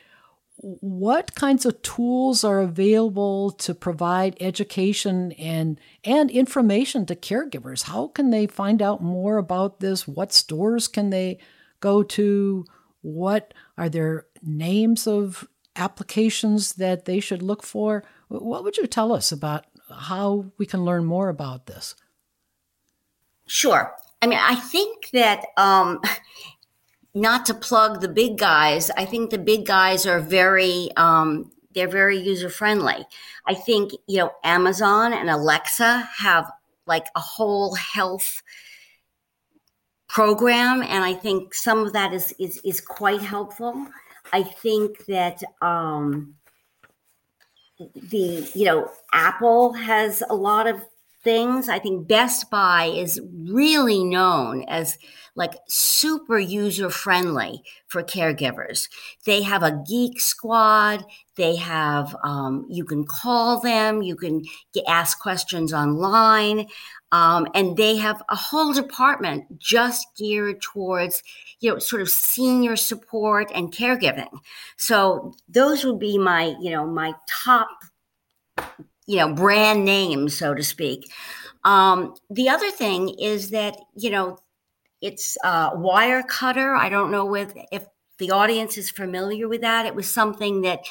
what 0.62 1.34
kinds 1.34 1.64
of 1.64 1.80
tools 1.80 2.44
are 2.44 2.60
available 2.60 3.50
to 3.50 3.74
provide 3.74 4.36
education 4.40 5.32
and 5.32 5.80
and 6.04 6.30
information 6.30 7.06
to 7.06 7.16
caregivers 7.16 7.84
how 7.84 8.08
can 8.08 8.28
they 8.28 8.46
find 8.46 8.82
out 8.82 9.02
more 9.02 9.38
about 9.38 9.80
this 9.80 10.06
what 10.06 10.32
stores 10.32 10.86
can 10.86 11.08
they 11.08 11.38
go 11.80 12.02
to? 12.02 12.64
What 13.02 13.52
are 13.76 13.88
there 13.88 14.26
names 14.42 15.06
of 15.06 15.48
applications 15.74 16.74
that 16.74 17.06
they 17.06 17.20
should 17.20 17.42
look 17.42 17.62
for? 17.62 18.04
What 18.28 18.62
would 18.62 18.76
you 18.76 18.86
tell 18.86 19.12
us 19.12 19.32
about 19.32 19.66
how 19.90 20.52
we 20.58 20.66
can 20.66 20.84
learn 20.84 21.04
more 21.04 21.28
about 21.28 21.66
this? 21.66 21.94
Sure. 23.46 23.92
I 24.22 24.26
mean, 24.26 24.38
I 24.40 24.54
think 24.54 25.10
that 25.12 25.46
um, 25.56 26.00
not 27.14 27.46
to 27.46 27.54
plug 27.54 28.00
the 28.00 28.08
big 28.08 28.38
guys, 28.38 28.90
I 28.90 29.04
think 29.04 29.30
the 29.30 29.38
big 29.38 29.66
guys 29.66 30.06
are 30.06 30.20
very 30.20 30.90
um, 30.96 31.50
they're 31.74 31.88
very 31.88 32.18
user 32.18 32.48
friendly. 32.48 33.06
I 33.46 33.54
think 33.54 33.92
you 34.06 34.18
know 34.18 34.32
Amazon 34.44 35.12
and 35.12 35.30
Alexa 35.30 36.08
have 36.18 36.50
like 36.86 37.06
a 37.14 37.20
whole 37.20 37.74
health 37.74 38.42
program, 40.08 40.82
and 40.82 41.04
I 41.04 41.14
think 41.14 41.54
some 41.54 41.86
of 41.86 41.92
that 41.92 42.12
is 42.12 42.34
is, 42.38 42.60
is 42.64 42.80
quite 42.80 43.20
helpful. 43.20 43.86
I 44.32 44.42
think 44.42 45.06
that 45.06 45.42
um, 45.60 46.34
the 47.78 48.50
you 48.54 48.64
know 48.64 48.90
Apple 49.12 49.72
has 49.72 50.22
a 50.28 50.34
lot 50.34 50.66
of 50.66 50.82
things. 51.22 51.68
I 51.68 51.78
think 51.78 52.08
Best 52.08 52.50
Buy 52.50 52.86
is 52.86 53.20
really 53.32 54.04
known 54.04 54.64
as 54.68 54.98
like 55.34 55.54
super 55.68 56.38
user 56.38 56.90
friendly 56.90 57.62
for 57.86 58.02
caregivers. 58.02 58.88
They 59.26 59.42
have 59.42 59.62
a 59.62 59.82
geek 59.88 60.20
squad. 60.20 61.04
They 61.36 61.56
have, 61.56 62.14
um, 62.24 62.66
you 62.68 62.84
can 62.84 63.04
call 63.04 63.60
them, 63.60 64.02
you 64.02 64.16
can 64.16 64.44
get, 64.74 64.84
ask 64.88 65.18
questions 65.20 65.72
online. 65.72 66.66
Um, 67.12 67.48
and 67.54 67.76
they 67.76 67.96
have 67.96 68.22
a 68.28 68.36
whole 68.36 68.72
department 68.72 69.58
just 69.58 70.06
geared 70.16 70.60
towards, 70.62 71.22
you 71.60 71.70
know, 71.70 71.78
sort 71.78 72.02
of 72.02 72.08
senior 72.08 72.76
support 72.76 73.50
and 73.54 73.72
caregiving. 73.72 74.30
So 74.76 75.34
those 75.48 75.84
would 75.84 75.98
be 75.98 76.18
my, 76.18 76.54
you 76.60 76.70
know, 76.70 76.86
my 76.86 77.14
top, 77.28 77.68
you 79.10 79.16
know, 79.16 79.34
brand 79.34 79.84
name, 79.84 80.28
so 80.28 80.54
to 80.54 80.62
speak. 80.62 81.10
Um, 81.64 82.14
the 82.30 82.48
other 82.48 82.70
thing 82.70 83.08
is 83.18 83.50
that, 83.50 83.76
you 83.96 84.08
know, 84.08 84.38
it's 85.02 85.36
uh, 85.42 85.72
Wirecutter. 85.74 86.78
I 86.78 86.88
don't 86.88 87.10
know 87.10 87.24
with 87.24 87.52
if 87.72 87.86
the 88.18 88.30
audience 88.30 88.78
is 88.78 88.88
familiar 88.88 89.48
with 89.48 89.62
that. 89.62 89.84
It 89.84 89.96
was 89.96 90.08
something 90.08 90.60
that 90.60 90.84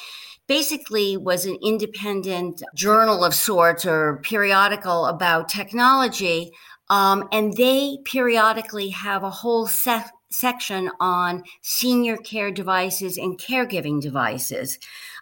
basically 0.48 1.16
was 1.16 1.46
an 1.46 1.56
independent 1.62 2.62
journal 2.74 3.24
of 3.24 3.34
sorts 3.34 3.86
or 3.86 4.20
periodical 4.22 5.06
about 5.06 5.48
technology. 5.48 6.52
Um, 6.90 7.26
and 7.32 7.56
they 7.56 7.98
periodically 8.04 8.90
have 8.90 9.22
a 9.22 9.30
whole 9.30 9.66
se- 9.66 10.10
section 10.30 10.90
on 11.00 11.42
senior 11.62 12.18
care 12.18 12.50
devices 12.50 13.16
and 13.16 13.38
caregiving 13.38 14.02
devices. 14.02 14.78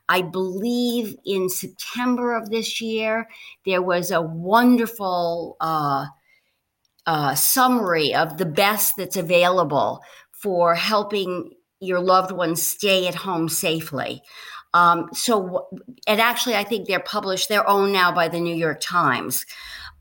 I 0.09 0.23
believe 0.23 1.17
in 1.25 1.49
September 1.49 2.35
of 2.35 2.51
this 2.51 2.81
year, 2.81 3.29
there 3.65 3.83
was 3.83 4.11
a 4.11 4.23
wonderful 4.23 5.57
uh, 5.61 6.07
uh, 7.07 7.35
summary 7.35 8.15
of 8.15 8.39
the 8.39 8.47
best 8.47 8.97
that's 8.97 9.17
available 9.17 10.03
for 10.33 10.75
helping 10.75 11.51
your 11.81 12.01
loved 12.01 12.33
ones 12.33 12.63
stay 12.63 13.07
at 13.07 13.15
home 13.15 13.49
safely. 13.49 14.23
Um, 14.75 15.09
so, 15.13 15.69
and 16.07 16.21
actually, 16.21 16.55
I 16.57 16.65
think 16.65 16.87
they're 16.87 17.01
published, 17.01 17.49
they're 17.49 17.69
owned 17.69 17.93
now 17.93 18.13
by 18.13 18.29
the 18.29 18.41
New 18.41 18.55
York 18.55 18.81
Times. 18.81 19.47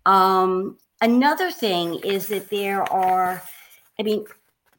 Um, 0.05 0.77
another 1.01 1.51
thing 1.51 1.99
is 2.03 2.27
that 2.27 2.49
there 2.49 2.83
are, 2.91 3.41
I 3.99 4.03
mean, 4.03 4.25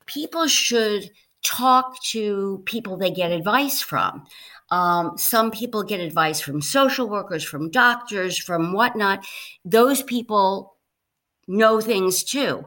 people 0.06 0.46
should 0.46 1.10
talk 1.42 2.02
to 2.02 2.62
people 2.66 2.96
they 2.96 3.10
get 3.10 3.30
advice 3.30 3.80
from. 3.80 4.26
Um, 4.70 5.16
some 5.16 5.50
people 5.50 5.82
get 5.82 6.00
advice 6.00 6.40
from 6.40 6.60
social 6.60 7.08
workers, 7.08 7.44
from 7.44 7.70
doctors, 7.70 8.36
from 8.38 8.72
whatnot. 8.72 9.24
Those 9.64 10.02
people 10.02 10.76
know 11.46 11.80
things 11.80 12.22
too 12.24 12.66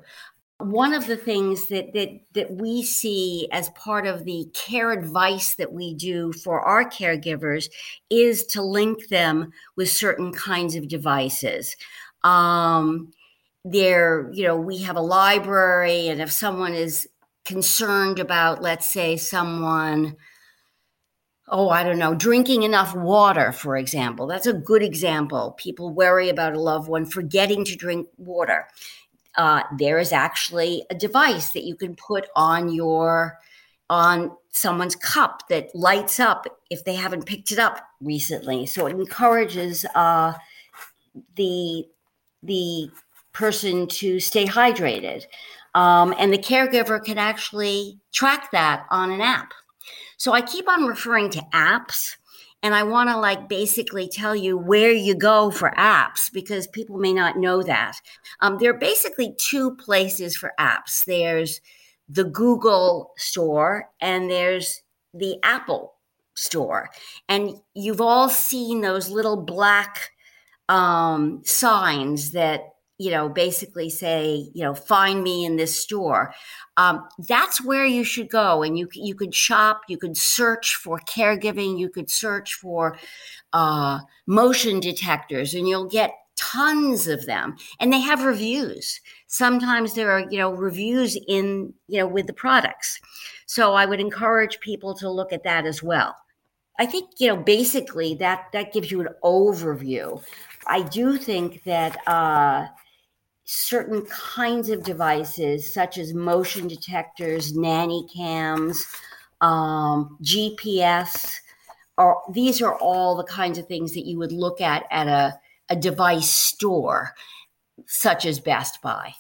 one 0.62 0.94
of 0.94 1.08
the 1.08 1.18
things 1.18 1.68
that 1.68 1.94
that 1.94 2.10
that 2.34 2.52
we 2.52 2.84
see 2.84 3.48
as 3.52 3.70
part 3.72 4.06
of 4.06 4.26
the 4.26 4.48
care 4.54 4.92
advice 4.92 5.56
that 5.56 5.74
we 5.74 5.94
do 5.94 6.32
for 6.34 6.62
our 6.62 6.88
caregivers 6.88 7.70
is 8.10 8.46
to 8.46 8.62
link 8.62 9.08
them 9.08 9.52
with 9.76 9.90
certain 9.90 10.32
kinds 10.32 10.76
of 10.76 10.88
devices 10.88 11.76
um 12.24 13.12
there 13.66 14.30
you 14.34 14.46
know 14.46 14.56
we 14.56 14.78
have 14.78 14.96
a 14.96 15.02
library 15.02 16.08
and 16.08 16.22
if 16.22 16.32
someone 16.32 16.74
is 16.74 17.08
concerned 17.46 18.20
about 18.20 18.62
let's 18.62 18.88
say 18.88 19.18
someone 19.18 20.16
oh, 21.52 21.70
I 21.70 21.84
don't 21.84 22.00
know, 22.00 22.16
drinking 22.16 22.64
enough 22.64 22.96
water, 22.96 23.52
for 23.52 23.76
example. 23.76 24.26
That's 24.26 24.48
a 24.48 24.54
good 24.54 24.82
example. 24.82 25.56
People 25.58 25.94
worry 25.94 26.30
about 26.30 26.54
a 26.54 26.60
loved 26.60 26.88
one 26.88 27.06
forgetting 27.06 27.66
to 27.66 27.76
drink 27.76 28.08
water 28.18 28.68
uh, 29.36 29.64
there 29.78 30.00
is 30.00 30.12
actually 30.12 30.86
a 30.90 30.96
device 30.96 31.52
that 31.52 31.64
you 31.64 31.76
can 31.76 31.96
put 31.96 32.28
on 32.36 32.72
your 32.72 33.38
on 33.90 34.32
someone's 34.52 34.96
cup 34.96 35.44
that 35.50 35.74
lights 35.76 36.20
up 36.20 36.46
if 36.70 36.84
they 36.86 36.96
haven't 36.96 37.26
picked 37.26 37.52
it 37.52 37.60
up 37.60 37.86
recently. 38.02 38.66
So 38.66 38.88
it 38.88 38.92
encourages 38.92 39.86
uh, 39.96 40.34
the 41.36 41.86
the 42.44 42.90
person 43.34 43.88
to 43.88 44.20
stay 44.20 44.46
hydrated. 44.46 45.26
Um, 45.74 46.14
and 46.18 46.34
the 46.34 46.38
caregiver 46.38 47.04
can 47.04 47.18
actually 47.18 47.98
track 48.12 48.52
that 48.52 48.86
on 48.90 49.10
an 49.12 49.22
app. 49.22 49.54
So 50.22 50.34
I 50.34 50.42
keep 50.42 50.70
on 50.70 50.86
referring 50.86 51.32
to 51.32 51.42
apps 51.52 52.18
and 52.62 52.76
I 52.76 52.84
want 52.84 53.10
to 53.10 53.18
like 53.18 53.50
basically 53.50 54.08
tell 54.08 54.36
you 54.36 54.56
where 54.56 54.92
you 54.92 55.16
go 55.16 55.50
for 55.50 55.74
apps 55.80 56.32
because 56.32 56.68
people 56.68 57.00
may 57.00 57.12
not 57.12 57.40
know 57.40 57.64
that. 57.64 57.96
Um, 58.40 58.60
there 58.60 58.70
are 58.70 58.78
basically 58.78 59.34
two 59.40 59.76
places 59.78 60.38
for 60.38 60.54
apps. 60.60 61.04
There's 61.06 61.60
the 62.08 62.24
Google 62.24 63.14
store 63.18 63.90
and 64.00 64.30
there's 64.30 64.84
the 65.12 65.38
Apple 65.42 65.96
store. 66.36 66.92
And 67.28 67.56
you've 67.74 68.00
all 68.00 68.30
seen 68.30 68.82
those 68.82 69.10
little 69.10 69.38
black 69.38 70.12
um, 70.70 71.42
signs 71.44 72.30
that 72.34 72.71
you 73.02 73.10
know, 73.10 73.28
basically 73.28 73.90
say, 73.90 74.48
you 74.54 74.64
know, 74.64 74.76
find 74.76 75.24
me 75.24 75.44
in 75.44 75.56
this 75.56 75.76
store. 75.82 76.36
Um, 76.78 77.08
that's 77.28 77.60
where 77.66 77.86
you 77.86 78.04
should 78.04 78.30
go, 78.30 78.62
and 78.62 78.78
you 78.78 78.88
you 78.94 79.16
could 79.16 79.34
shop, 79.34 79.82
you 79.88 79.98
could 79.98 80.16
search 80.16 80.76
for 80.76 81.00
caregiving, 81.10 81.80
you 81.80 81.90
could 81.90 82.12
search 82.12 82.54
for 82.54 83.00
uh, 83.54 84.00
motion 84.28 84.80
detectors, 84.80 85.56
and 85.56 85.68
you'll 85.68 85.90
get 85.90 86.12
tons 86.36 87.08
of 87.08 87.26
them. 87.26 87.56
And 87.80 87.92
they 87.92 88.00
have 88.02 88.24
reviews. 88.24 89.02
Sometimes 89.26 89.96
there 89.96 90.12
are, 90.12 90.28
you 90.30 90.38
know, 90.38 90.52
reviews 90.52 91.18
in, 91.28 91.74
you 91.88 92.00
know, 92.00 92.08
with 92.08 92.28
the 92.28 92.34
products. 92.34 93.00
So 93.48 93.74
I 93.74 93.88
would 93.88 94.00
encourage 94.00 94.60
people 94.60 94.94
to 94.96 95.10
look 95.10 95.34
at 95.34 95.44
that 95.44 95.66
as 95.66 95.82
well. 95.82 96.16
I 96.78 96.86
think, 96.86 97.10
you 97.18 97.30
know, 97.30 97.38
basically 97.38 98.14
that 98.16 98.46
that 98.54 98.74
gives 98.74 98.92
you 98.92 99.02
an 99.02 99.10
overview. 99.24 100.22
I 100.68 100.84
do 100.84 101.18
think 101.18 101.64
that. 101.64 101.98
Uh, 102.08 102.68
certain 103.52 104.06
kinds 104.06 104.70
of 104.70 104.82
devices, 104.82 105.74
such 105.74 105.98
as 105.98 106.14
motion 106.14 106.70
detectors, 106.70 107.54
nanny 107.54 108.08
cams, 108.14 108.88
um, 109.42 110.18
GPS, 110.24 111.36
are 111.98 112.22
these 112.32 112.62
are 112.62 112.76
all 112.76 113.18
the 113.18 113.26
kinds 113.26 113.58
of 113.58 113.68
things 113.68 113.94
that 113.94 114.06
you 114.06 114.18
would 114.18 114.32
look 114.32 114.62
at 114.62 114.86
at 114.90 115.08
a, 115.08 115.38
a 115.68 115.76
device 115.76 116.30
store, 116.30 117.12
such 117.86 118.26
as 118.26 118.40
Best 118.40 118.82
Buy. 118.82 119.14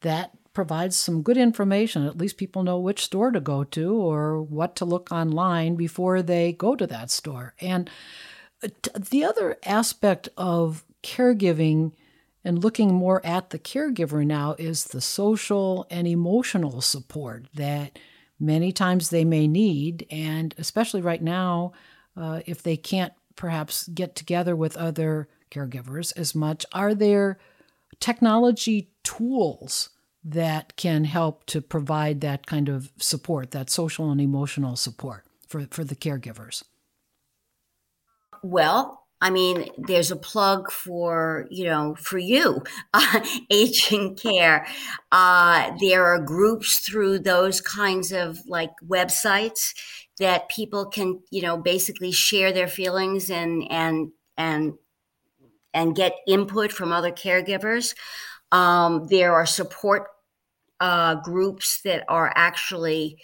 That 0.00 0.32
provides 0.52 0.96
some 0.96 1.22
good 1.22 1.36
information. 1.36 2.04
At 2.04 2.18
least 2.18 2.38
people 2.38 2.64
know 2.64 2.80
which 2.80 3.04
store 3.04 3.30
to 3.30 3.40
go 3.40 3.62
to 3.62 3.94
or 3.94 4.42
what 4.42 4.74
to 4.76 4.84
look 4.84 5.12
online 5.12 5.76
before 5.76 6.22
they 6.22 6.52
go 6.52 6.74
to 6.74 6.88
that 6.88 7.12
store. 7.12 7.54
And 7.60 7.88
uh, 8.64 8.68
the 9.10 9.22
other 9.22 9.58
aspect 9.64 10.28
of 10.36 10.84
caregiving 11.04 11.92
and 12.44 12.62
looking 12.62 12.94
more 12.94 13.24
at 13.24 13.50
the 13.50 13.58
caregiver 13.58 14.24
now 14.24 14.54
is 14.58 14.84
the 14.84 15.00
social 15.00 15.86
and 15.90 16.06
emotional 16.06 16.80
support 16.80 17.46
that 17.54 17.98
many 18.38 18.72
times 18.72 19.10
they 19.10 19.24
may 19.24 19.46
need. 19.46 20.06
And 20.10 20.54
especially 20.58 21.00
right 21.00 21.22
now, 21.22 21.72
uh, 22.16 22.40
if 22.46 22.62
they 22.62 22.76
can't 22.76 23.12
perhaps 23.36 23.88
get 23.88 24.14
together 24.14 24.54
with 24.56 24.76
other 24.76 25.28
caregivers 25.50 26.12
as 26.16 26.34
much, 26.34 26.64
are 26.72 26.94
there 26.94 27.38
technology 28.00 28.90
tools 29.02 29.90
that 30.24 30.76
can 30.76 31.04
help 31.04 31.46
to 31.46 31.60
provide 31.60 32.20
that 32.20 32.46
kind 32.46 32.68
of 32.68 32.92
support, 32.98 33.50
that 33.52 33.70
social 33.70 34.10
and 34.10 34.20
emotional 34.20 34.76
support 34.76 35.24
for, 35.46 35.66
for 35.70 35.84
the 35.84 35.96
caregivers? 35.96 36.62
Well, 38.42 39.07
I 39.20 39.30
mean, 39.30 39.68
there's 39.76 40.10
a 40.10 40.16
plug 40.16 40.70
for, 40.70 41.46
you 41.50 41.64
know, 41.64 41.96
for 41.96 42.18
you, 42.18 42.62
uh, 42.94 43.20
aging 43.50 44.16
care. 44.16 44.66
Uh, 45.10 45.72
there 45.80 46.06
are 46.06 46.20
groups 46.20 46.78
through 46.78 47.20
those 47.20 47.60
kinds 47.60 48.12
of 48.12 48.38
like 48.46 48.70
websites 48.86 49.74
that 50.18 50.48
people 50.48 50.86
can, 50.86 51.20
you 51.30 51.42
know, 51.42 51.56
basically 51.56 52.12
share 52.12 52.52
their 52.52 52.68
feelings 52.68 53.30
and, 53.30 53.64
and, 53.70 54.12
and, 54.36 54.74
and 55.74 55.94
get 55.96 56.14
input 56.26 56.72
from 56.72 56.92
other 56.92 57.12
caregivers. 57.12 57.94
Um, 58.52 59.06
there 59.08 59.34
are 59.34 59.46
support 59.46 60.06
uh, 60.80 61.16
groups 61.16 61.82
that 61.82 62.04
are 62.08 62.32
actually, 62.34 63.18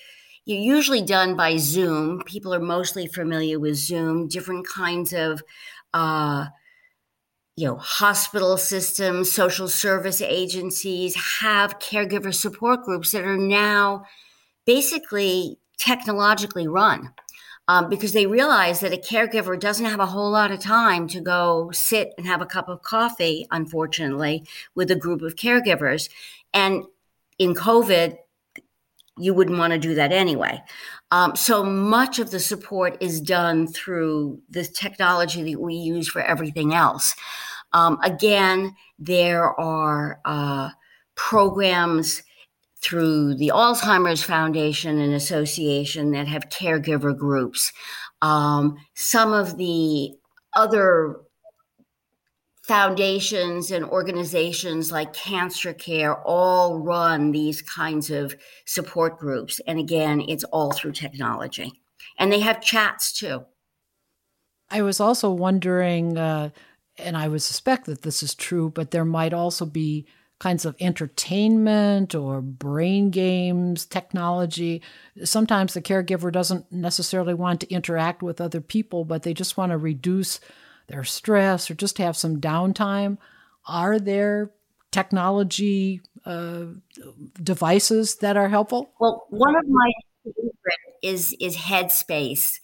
you're 0.44 0.76
usually 0.76 1.02
done 1.02 1.36
by 1.36 1.56
Zoom. 1.56 2.22
People 2.26 2.52
are 2.54 2.60
mostly 2.60 3.06
familiar 3.06 3.58
with 3.58 3.76
Zoom, 3.76 4.28
different 4.28 4.66
kinds 4.66 5.12
of 5.12 5.42
uh, 5.94 6.46
you 7.56 7.66
know, 7.66 7.76
hospital 7.76 8.56
systems, 8.56 9.32
social 9.32 9.68
service 9.68 10.20
agencies 10.20 11.14
have 11.40 11.78
caregiver 11.78 12.34
support 12.34 12.82
groups 12.82 13.12
that 13.12 13.24
are 13.24 13.38
now 13.38 14.04
basically 14.66 15.58
technologically 15.78 16.66
run 16.66 17.12
um, 17.68 17.88
because 17.88 18.12
they 18.12 18.26
realize 18.26 18.80
that 18.80 18.92
a 18.92 18.96
caregiver 18.96 19.58
doesn't 19.58 19.86
have 19.86 20.00
a 20.00 20.06
whole 20.06 20.30
lot 20.30 20.50
of 20.50 20.58
time 20.58 21.06
to 21.08 21.20
go 21.20 21.70
sit 21.72 22.12
and 22.18 22.26
have 22.26 22.42
a 22.42 22.46
cup 22.46 22.68
of 22.68 22.82
coffee, 22.82 23.46
unfortunately, 23.50 24.44
with 24.74 24.90
a 24.90 24.96
group 24.96 25.22
of 25.22 25.36
caregivers. 25.36 26.10
And 26.52 26.82
in 27.38 27.54
COVID, 27.54 28.16
you 29.16 29.32
wouldn't 29.32 29.58
want 29.58 29.72
to 29.72 29.78
do 29.78 29.94
that 29.94 30.12
anyway. 30.12 30.60
Um, 31.14 31.36
so 31.36 31.62
much 31.62 32.18
of 32.18 32.32
the 32.32 32.40
support 32.40 32.96
is 33.00 33.20
done 33.20 33.68
through 33.68 34.42
the 34.50 34.64
technology 34.64 35.48
that 35.52 35.60
we 35.60 35.74
use 35.76 36.08
for 36.08 36.20
everything 36.20 36.74
else. 36.74 37.14
Um, 37.72 38.00
again, 38.02 38.74
there 38.98 39.48
are 39.60 40.20
uh, 40.24 40.70
programs 41.14 42.24
through 42.82 43.36
the 43.36 43.52
Alzheimer's 43.54 44.24
Foundation 44.24 44.98
and 44.98 45.14
Association 45.14 46.10
that 46.10 46.26
have 46.26 46.48
caregiver 46.48 47.16
groups. 47.16 47.72
Um, 48.20 48.76
some 48.94 49.32
of 49.32 49.56
the 49.56 50.10
other 50.56 51.20
foundations 52.66 53.70
and 53.70 53.84
organizations 53.84 54.90
like 54.90 55.12
Cancer 55.12 55.74
Care 55.74 56.16
all 56.22 56.78
run 56.78 57.30
these 57.30 57.60
kinds 57.60 58.10
of 58.10 58.34
support 58.64 59.18
groups. 59.18 59.60
And 59.66 59.78
again, 59.78 60.22
it's 60.22 60.44
all 60.44 60.72
through 60.72 60.92
technology. 60.92 61.72
And 62.18 62.32
they 62.32 62.40
have 62.40 62.62
chats 62.62 63.12
too. 63.12 63.44
I 64.70 64.80
was 64.80 64.98
also 64.98 65.30
wondering, 65.30 66.16
uh, 66.16 66.50
and 66.96 67.18
I 67.18 67.28
would 67.28 67.42
suspect 67.42 67.84
that 67.84 68.00
this 68.00 68.22
is 68.22 68.34
true, 68.34 68.70
but 68.70 68.92
there 68.92 69.04
might 69.04 69.34
also 69.34 69.66
be 69.66 70.06
kinds 70.40 70.64
of 70.64 70.74
entertainment 70.80 72.14
or 72.14 72.40
brain 72.40 73.10
games, 73.10 73.84
technology. 73.84 74.80
Sometimes 75.22 75.74
the 75.74 75.82
caregiver 75.82 76.32
doesn't 76.32 76.72
necessarily 76.72 77.34
want 77.34 77.60
to 77.60 77.70
interact 77.70 78.22
with 78.22 78.40
other 78.40 78.60
people, 78.62 79.04
but 79.04 79.22
they 79.22 79.34
just 79.34 79.58
want 79.58 79.70
to 79.70 79.78
reduce 79.78 80.40
their 80.86 81.04
stress 81.04 81.70
or 81.70 81.74
just 81.74 81.98
have 81.98 82.16
some 82.16 82.40
downtime, 82.40 83.18
are 83.66 83.98
there 83.98 84.50
technology 84.90 86.00
uh, 86.24 86.66
devices 87.42 88.16
that 88.16 88.36
are 88.36 88.48
helpful? 88.48 88.92
Well, 89.00 89.26
one 89.30 89.56
of 89.56 89.68
my 89.68 89.92
favorite 90.24 90.52
is 91.02 91.34
is 91.40 91.56
Headspace. 91.56 92.60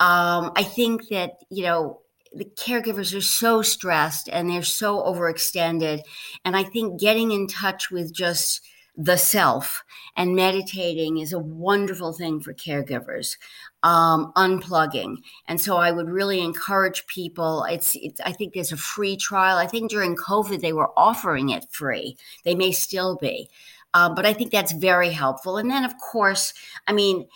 Um, 0.00 0.52
I 0.56 0.62
think 0.62 1.08
that 1.10 1.32
you 1.50 1.64
know 1.64 2.00
the 2.32 2.44
caregivers 2.44 3.16
are 3.16 3.20
so 3.20 3.62
stressed 3.62 4.28
and 4.28 4.50
they're 4.50 4.62
so 4.62 5.02
overextended, 5.02 6.00
and 6.44 6.56
I 6.56 6.64
think 6.64 7.00
getting 7.00 7.30
in 7.30 7.46
touch 7.46 7.90
with 7.90 8.12
just 8.12 8.60
the 8.96 9.16
self 9.16 9.84
and 10.16 10.36
meditating 10.36 11.18
is 11.18 11.32
a 11.32 11.38
wonderful 11.38 12.12
thing 12.12 12.40
for 12.40 12.54
caregivers 12.54 13.36
um, 13.82 14.32
unplugging. 14.36 15.16
And 15.48 15.60
so 15.60 15.76
i 15.76 15.90
would 15.90 16.08
really 16.08 16.40
encourage 16.40 17.06
people 17.06 17.64
it's, 17.64 17.96
it's 17.96 18.20
i 18.20 18.32
think 18.32 18.54
there's 18.54 18.72
a 18.72 18.76
free 18.76 19.16
trial. 19.16 19.58
I 19.58 19.66
think 19.66 19.90
during 19.90 20.16
covid 20.16 20.60
they 20.60 20.72
were 20.72 20.90
offering 20.96 21.50
it 21.50 21.66
free. 21.70 22.16
They 22.44 22.54
may 22.54 22.72
still 22.72 23.16
be. 23.16 23.48
Um, 23.94 24.14
but 24.14 24.26
i 24.26 24.32
think 24.32 24.50
that's 24.50 24.72
very 24.72 25.10
helpful. 25.10 25.56
And 25.56 25.70
then 25.70 25.84
of 25.84 25.94
course 25.98 26.52
i 26.86 26.92
mean 26.92 27.26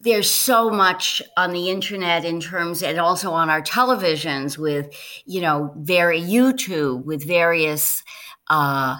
there's 0.00 0.30
so 0.30 0.70
much 0.70 1.20
on 1.36 1.52
the 1.52 1.70
internet 1.70 2.24
in 2.24 2.40
terms 2.40 2.82
and 2.82 2.98
also 3.00 3.32
on 3.32 3.50
our 3.50 3.60
televisions 3.60 4.56
with 4.56 4.88
you 5.26 5.40
know 5.40 5.74
very 5.78 6.20
youtube 6.20 7.04
with 7.04 7.26
various 7.26 8.04
uh, 8.48 8.96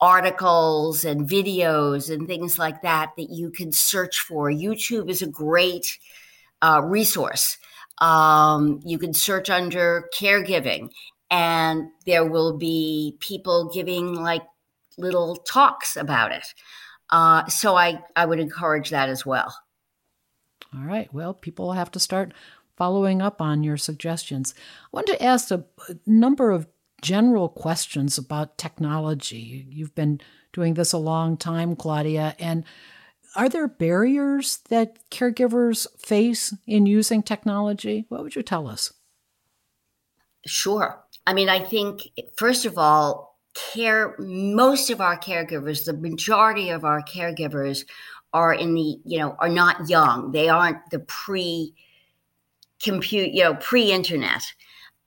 articles 0.00 1.04
and 1.04 1.28
videos 1.28 2.12
and 2.12 2.26
things 2.26 2.58
like 2.58 2.82
that 2.82 3.12
that 3.16 3.30
you 3.30 3.50
can 3.50 3.72
search 3.72 4.20
for. 4.20 4.50
YouTube 4.50 5.10
is 5.10 5.22
a 5.22 5.26
great 5.26 5.98
uh, 6.62 6.80
resource. 6.84 7.58
Um, 8.00 8.80
you 8.84 8.98
can 8.98 9.12
search 9.12 9.50
under 9.50 10.08
caregiving, 10.16 10.90
and 11.30 11.88
there 12.06 12.24
will 12.24 12.56
be 12.56 13.16
people 13.18 13.70
giving 13.74 14.14
like 14.14 14.44
little 14.96 15.36
talks 15.36 15.96
about 15.96 16.32
it. 16.32 16.46
Uh, 17.10 17.46
so 17.46 17.76
I, 17.76 18.02
I 18.14 18.26
would 18.26 18.38
encourage 18.38 18.90
that 18.90 19.08
as 19.08 19.24
well. 19.26 19.54
All 20.74 20.84
right. 20.84 21.12
Well, 21.12 21.34
people 21.34 21.72
have 21.72 21.90
to 21.92 22.00
start 22.00 22.34
following 22.76 23.22
up 23.22 23.40
on 23.40 23.64
your 23.64 23.76
suggestions. 23.76 24.54
I 24.56 24.88
wanted 24.92 25.18
to 25.18 25.24
ask 25.24 25.50
a 25.50 25.64
number 26.06 26.50
of 26.50 26.68
general 27.02 27.48
questions 27.48 28.18
about 28.18 28.58
technology. 28.58 29.66
You've 29.70 29.94
been 29.94 30.20
doing 30.52 30.74
this 30.74 30.92
a 30.92 30.98
long 30.98 31.36
time, 31.36 31.76
Claudia, 31.76 32.34
and 32.38 32.64
are 33.36 33.48
there 33.48 33.68
barriers 33.68 34.58
that 34.68 34.98
caregivers 35.10 35.86
face 35.98 36.54
in 36.66 36.86
using 36.86 37.22
technology? 37.22 38.06
What 38.08 38.22
would 38.22 38.34
you 38.34 38.42
tell 38.42 38.66
us? 38.66 38.92
Sure. 40.46 41.04
I 41.26 41.34
mean, 41.34 41.48
I 41.48 41.60
think, 41.60 42.08
first 42.36 42.64
of 42.64 42.78
all, 42.78 43.38
care, 43.54 44.14
most 44.18 44.90
of 44.90 45.00
our 45.00 45.18
caregivers, 45.18 45.84
the 45.84 45.92
majority 45.92 46.70
of 46.70 46.84
our 46.84 47.02
caregivers 47.02 47.84
are 48.32 48.54
in 48.54 48.74
the, 48.74 48.98
you 49.04 49.18
know, 49.18 49.36
are 49.38 49.48
not 49.48 49.88
young. 49.88 50.32
They 50.32 50.48
aren't 50.48 50.90
the 50.90 51.00
pre 51.00 51.74
compute, 52.82 53.32
you 53.32 53.44
know, 53.44 53.54
pre 53.54 53.92
internet. 53.92 54.42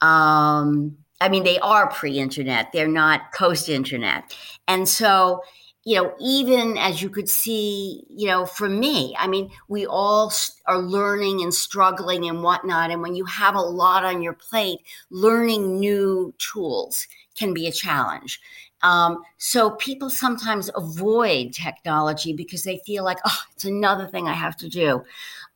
Um, 0.02 0.98
I 1.22 1.30
mean, 1.30 1.44
they 1.44 1.60
are 1.60 1.90
pre 1.90 2.18
internet, 2.20 2.72
they're 2.74 2.88
not 2.88 3.34
post 3.34 3.70
internet. 3.70 4.36
And 4.68 4.90
so, 4.90 5.42
you 5.84 5.96
know, 5.96 6.14
even 6.20 6.78
as 6.78 7.02
you 7.02 7.10
could 7.10 7.30
see, 7.30 8.04
you 8.10 8.28
know, 8.28 8.46
for 8.46 8.68
me, 8.68 9.16
I 9.18 9.28
mean, 9.28 9.52
we 9.68 9.86
all 9.86 10.32
are 10.68 10.80
learning 10.80 11.42
and 11.42 11.54
struggling 11.54 12.28
and 12.28 12.44
whatnot. 12.44 12.92
And 12.92 13.02
when 13.02 13.16
you 13.16 13.26
have 13.26 13.56
a 13.56 13.62
lot 13.62 14.04
on 14.04 14.22
your 14.22 14.34
plate, 14.34 14.80
learning 15.10 15.80
new 15.80 16.34
tools 16.38 17.08
can 17.36 17.54
be 17.54 17.68
a 17.68 17.72
challenge. 17.72 18.40
Um, 18.84 19.24
so 19.38 19.72
people 19.72 20.10
sometimes 20.10 20.70
avoid 20.76 21.54
technology 21.54 22.34
because 22.34 22.64
they 22.64 22.82
feel 22.86 23.04
like, 23.04 23.20
oh, 23.26 23.40
it's 23.54 23.66
another 23.66 24.08
thing 24.08 24.28
I 24.28 24.34
have 24.34 24.58
to 24.58 24.70
do. 24.70 25.04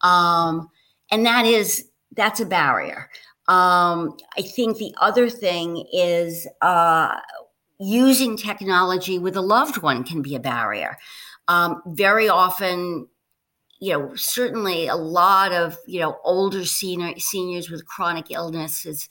Um, 0.01 0.69
and 1.11 1.25
that 1.25 1.45
is, 1.45 1.89
that's 2.15 2.39
a 2.39 2.45
barrier. 2.45 3.09
Um, 3.47 4.17
I 4.37 4.41
think 4.41 4.77
the 4.77 4.93
other 4.99 5.29
thing 5.29 5.85
is 5.93 6.47
uh, 6.61 7.19
using 7.79 8.37
technology 8.37 9.19
with 9.19 9.35
a 9.35 9.41
loved 9.41 9.81
one 9.81 10.03
can 10.03 10.21
be 10.21 10.35
a 10.35 10.39
barrier. 10.39 10.97
Um, 11.47 11.81
very 11.87 12.27
often, 12.27 13.07
you 13.79 13.93
know, 13.93 14.15
certainly 14.15 14.87
a 14.87 14.95
lot 14.95 15.51
of, 15.51 15.77
you 15.85 15.99
know, 15.99 16.17
older 16.23 16.65
senior, 16.65 17.19
seniors 17.19 17.69
with 17.69 17.85
chronic 17.85 18.31
illnesses 18.31 19.07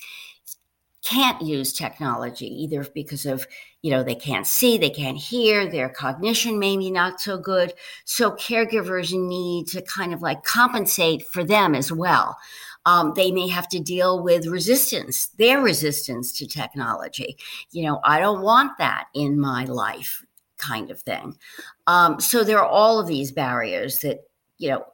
can't 1.04 1.40
use 1.42 1.72
technology 1.72 2.46
either 2.46 2.84
because 2.94 3.26
of, 3.26 3.46
you 3.82 3.90
know, 3.90 4.02
they 4.02 4.14
can't 4.14 4.46
see, 4.46 4.78
they 4.78 4.90
can't 4.90 5.18
hear, 5.18 5.70
their 5.70 5.90
cognition 5.90 6.58
may 6.58 6.76
be 6.76 6.90
not 6.90 7.20
so 7.20 7.36
good. 7.36 7.74
So 8.06 8.30
caregivers 8.32 9.12
need 9.12 9.68
to 9.68 9.82
kind 9.82 10.14
of 10.14 10.22
like 10.22 10.42
compensate 10.44 11.26
for 11.28 11.44
them 11.44 11.74
as 11.74 11.92
well. 11.92 12.38
Um, 12.86 13.12
they 13.16 13.32
may 13.32 13.48
have 13.48 13.68
to 13.68 13.80
deal 13.80 14.22
with 14.22 14.46
resistance, 14.46 15.28
their 15.38 15.60
resistance 15.60 16.32
to 16.38 16.46
technology. 16.46 17.36
You 17.70 17.84
know, 17.84 18.00
I 18.04 18.20
don't 18.20 18.42
want 18.42 18.76
that 18.78 19.06
in 19.14 19.38
my 19.38 19.64
life, 19.64 20.24
kind 20.58 20.90
of 20.90 21.00
thing. 21.00 21.38
Um, 21.86 22.20
so 22.20 22.44
there 22.44 22.58
are 22.58 22.68
all 22.68 23.00
of 23.00 23.06
these 23.06 23.32
barriers 23.32 24.00
that, 24.00 24.20
you 24.58 24.70
know, 24.70 24.84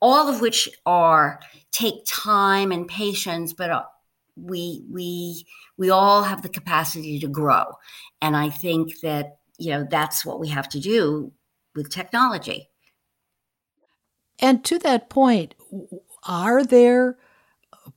all 0.00 0.28
of 0.28 0.42
which 0.42 0.68
are 0.84 1.40
take 1.72 2.04
time 2.06 2.72
and 2.72 2.86
patience, 2.86 3.54
but 3.54 3.70
uh, 3.70 3.84
we 4.36 4.84
we 4.90 5.46
we 5.78 5.88
all 5.90 6.22
have 6.22 6.42
the 6.42 6.48
capacity 6.48 7.18
to 7.20 7.26
grow, 7.28 7.64
and 8.20 8.36
I 8.36 8.50
think 8.50 9.00
that 9.00 9.38
you 9.58 9.70
know 9.70 9.86
that's 9.88 10.24
what 10.24 10.40
we 10.40 10.48
have 10.48 10.68
to 10.70 10.80
do 10.80 11.32
with 11.74 11.90
technology. 11.90 12.68
And 14.40 14.64
to 14.64 14.78
that 14.80 15.08
point, 15.08 15.54
are 16.24 16.64
there 16.64 17.18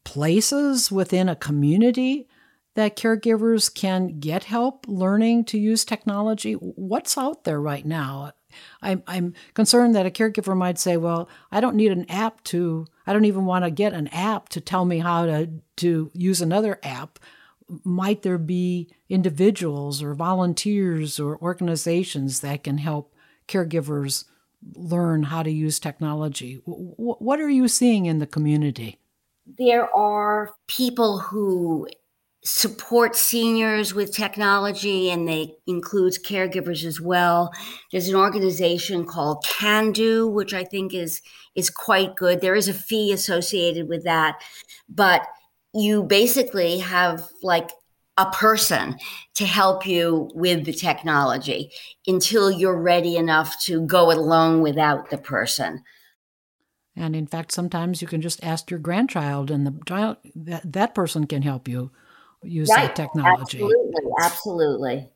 places 0.04 0.92
within 0.92 1.30
a 1.30 1.36
community 1.36 2.28
that 2.76 2.96
caregivers 2.96 3.74
can 3.74 4.20
get 4.20 4.44
help 4.46 4.86
learning 4.88 5.46
to 5.46 5.58
use 5.58 5.84
technology? 5.84 6.54
What's 6.54 7.18
out 7.18 7.44
there 7.44 7.60
right 7.60 7.86
now? 7.86 8.34
I'm, 8.82 9.04
I'm 9.08 9.34
concerned 9.54 9.96
that 9.96 10.06
a 10.06 10.12
caregiver 10.12 10.56
might 10.56 10.80
say, 10.80 10.98
well, 10.98 11.28
I 11.52 11.60
don't 11.60 11.76
need 11.76 11.92
an 11.92 12.10
app 12.10 12.44
to, 12.46 12.86
I 13.06 13.14
don't 13.14 13.26
even 13.26 13.46
want 13.46 13.66
to 13.66 13.72
get 13.72 13.94
an 13.94 14.08
app 14.10 14.50
to 14.50 14.62
tell 14.62 14.86
me 14.86 15.00
how 15.00 15.26
to, 15.26 15.50
to 15.78 16.12
use 16.14 16.42
another 16.42 16.80
app. 16.84 17.20
Might 17.84 18.22
there 18.22 18.38
be 18.38 18.90
individuals 19.10 20.02
or 20.02 20.14
volunteers 20.14 21.20
or 21.20 21.38
organizations 21.42 22.40
that 22.42 22.64
can 22.64 22.78
help 22.78 23.14
caregivers 23.48 24.26
learn 24.76 25.24
how 25.24 25.44
to 25.44 25.52
use 25.52 25.80
technology? 25.80 26.62
What 26.66 27.40
are 27.40 27.50
you 27.50 27.68
seeing 27.68 28.06
in 28.06 28.20
the 28.20 28.28
community? 28.28 29.00
There 29.46 29.94
are 29.96 30.52
people 30.68 31.20
who 31.20 31.88
support 32.44 33.16
seniors 33.16 33.94
with 33.94 34.14
technology 34.14 35.10
and 35.10 35.28
they 35.28 35.54
includes 35.66 36.18
caregivers 36.18 36.86
as 36.86 37.02
well 37.02 37.52
there's 37.92 38.08
an 38.08 38.16
organization 38.16 39.06
called 39.06 39.44
Candoo 39.44 40.32
which 40.32 40.54
i 40.54 40.64
think 40.64 40.94
is 40.94 41.22
is 41.56 41.70
quite 41.70 42.16
good 42.16 42.40
there 42.40 42.56
is 42.56 42.70
a 42.70 42.74
fee 42.74 43.12
associated 43.12 43.90
with 43.90 44.06
that 44.06 44.40
but 44.88 45.28
you 45.74 46.04
basically 46.04 46.78
have 46.78 47.28
like 47.44 47.72
a 48.18 48.26
person 48.32 48.96
to 49.36 49.46
help 49.46 49.86
you 49.86 50.30
with 50.34 50.66
the 50.66 50.74
technology 50.74 51.72
until 52.08 52.50
you're 52.50 52.82
ready 52.82 53.16
enough 53.16 53.60
to 53.64 53.86
go 53.86 54.10
it 54.12 54.18
alone 54.18 54.62
without 54.62 55.10
the 55.10 55.18
person 55.18 55.84
and 56.96 57.16
in 57.16 57.28
fact 57.28 57.52
sometimes 57.52 58.02
you 58.02 58.08
can 58.08 58.22
just 58.22 58.44
ask 58.44 58.72
your 58.72 58.80
grandchild 58.80 59.52
and 59.52 59.68
the 59.68 59.80
child 59.86 60.18
that, 60.36 60.72
that 60.72 60.96
person 60.96 61.28
can 61.28 61.44
help 61.44 61.68
you 61.68 61.92
use 62.44 62.70
right. 62.70 62.88
that 62.88 62.96
technology. 62.96 63.58
Absolutely, 63.58 64.12
absolutely. 64.22 65.10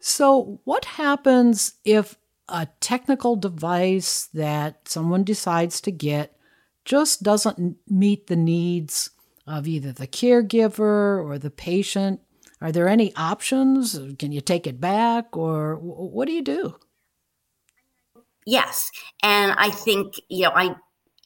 So, 0.00 0.60
what 0.64 0.84
happens 0.84 1.74
if 1.84 2.16
a 2.48 2.68
technical 2.80 3.36
device 3.36 4.28
that 4.34 4.88
someone 4.88 5.24
decides 5.24 5.80
to 5.82 5.90
get 5.90 6.36
just 6.84 7.22
doesn't 7.22 7.78
meet 7.88 8.26
the 8.26 8.36
needs 8.36 9.10
of 9.46 9.66
either 9.66 9.92
the 9.92 10.06
caregiver 10.06 11.24
or 11.24 11.38
the 11.38 11.50
patient? 11.50 12.20
Are 12.64 12.72
there 12.72 12.88
any 12.88 13.14
options? 13.14 14.00
Can 14.18 14.32
you 14.32 14.40
take 14.40 14.66
it 14.66 14.80
back, 14.80 15.36
or 15.36 15.76
what 15.76 16.26
do 16.26 16.32
you 16.32 16.40
do? 16.40 16.76
Yes, 18.46 18.90
and 19.22 19.52
I 19.58 19.68
think 19.70 20.14
you 20.30 20.44
know 20.44 20.52
I. 20.54 20.74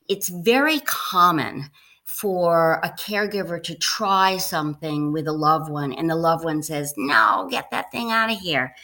It's 0.09 0.28
very 0.28 0.80
common 0.80 1.70
for 2.05 2.80
a 2.82 2.91
caregiver 2.91 3.62
to 3.62 3.76
try 3.76 4.39
something 4.39 5.12
with 5.12 5.28
a 5.28 5.32
loved 5.32 5.70
one 5.70 5.93
and 5.93 6.11
the 6.11 6.16
loved 6.16 6.45
one 6.45 6.61
says, 6.62 6.93
No, 6.97 7.47
get 7.49 7.70
that 7.70 7.93
thing 7.93 8.11
out 8.11 8.32
of 8.32 8.39
here. 8.39 8.74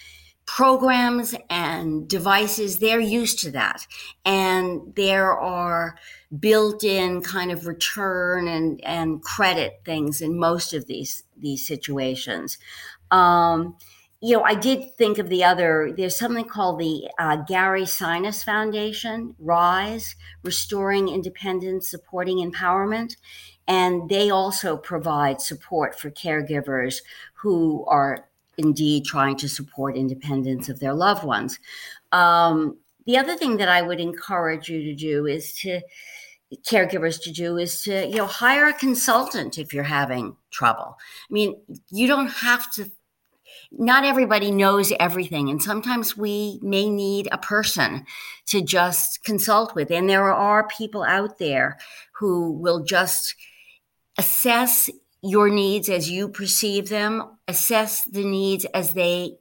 Programs 0.47 1.34
and 1.49 2.07
devices, 2.09 2.78
they're 2.78 3.01
used 3.01 3.38
to 3.40 3.51
that. 3.53 3.86
And 4.24 4.95
there 4.95 5.32
are 5.32 5.97
built 6.38 6.84
in 6.84 7.22
kind 7.22 7.51
of 7.51 7.66
return 7.66 8.47
and, 8.49 8.82
and 8.84 9.22
credit 9.22 9.80
things 9.84 10.20
in 10.20 10.38
most 10.38 10.74
of 10.74 10.86
these, 10.86 11.24
these 11.36 11.66
situations. 11.66 12.59
Um, 13.11 13.76
you 14.20 14.36
know, 14.36 14.42
I 14.42 14.55
did 14.55 14.97
think 14.97 15.18
of 15.18 15.28
the 15.28 15.45
other, 15.45 15.92
there's 15.95 16.16
something 16.16 16.47
called 16.47 16.78
the 16.78 17.11
uh, 17.18 17.36
Gary 17.36 17.82
Sinise 17.82 18.42
Foundation, 18.42 19.34
RISE, 19.38 20.16
Restoring 20.42 21.09
Independence, 21.09 21.88
Supporting 21.90 22.38
Empowerment. 22.38 23.16
And 23.68 24.09
they 24.09 24.30
also 24.30 24.76
provide 24.76 25.40
support 25.40 25.99
for 25.99 26.11
caregivers 26.11 27.03
who 27.34 27.84
are 27.86 28.28
indeed 28.59 29.05
trying 29.05 29.36
to 29.36 29.48
support 29.48 29.96
independence 29.96 30.68
of 30.68 30.80
their 30.80 30.94
loved 30.94 31.24
ones. 31.24 31.59
Um, 32.12 32.76
the 33.07 33.18
other 33.18 33.36
thing 33.36 33.59
that 33.59 33.68
I 33.68 33.82
would 33.82 34.00
encourage 34.00 34.68
you 34.68 34.82
to 34.82 34.94
do 34.94 35.26
is 35.26 35.55
to, 35.59 35.80
caregivers 36.62 37.20
to 37.22 37.32
do 37.32 37.57
is 37.57 37.82
to 37.82 38.07
you 38.07 38.16
know 38.16 38.26
hire 38.26 38.68
a 38.68 38.72
consultant 38.72 39.59
if 39.59 39.72
you're 39.72 39.82
having 39.82 40.36
trouble 40.50 40.96
i 41.28 41.32
mean 41.32 41.57
you 41.90 42.07
don't 42.07 42.30
have 42.30 42.70
to 42.70 42.90
not 43.72 44.05
everybody 44.05 44.50
knows 44.50 44.92
everything 45.00 45.48
and 45.48 45.62
sometimes 45.62 46.16
we 46.16 46.61
may 46.62 46.88
need 46.88 47.28
a 47.32 47.38
person 47.38 48.05
to 48.46 48.61
just 48.61 49.24
consult 49.24 49.74
with 49.74 49.90
and 49.90 50.09
there 50.09 50.32
are 50.32 50.68
people 50.68 51.02
out 51.02 51.38
there 51.38 51.76
who 52.12 52.52
will 52.52 52.84
just 52.84 53.34
assess 54.18 54.88
your 55.25 55.49
needs 55.49 55.89
as 55.89 56.11
you 56.11 56.29
perceive 56.29 56.89
them 56.89 57.39
assess 57.49 58.05
the 58.05 58.25
needs 58.25 58.64
as 58.66 58.93
they 58.93 59.37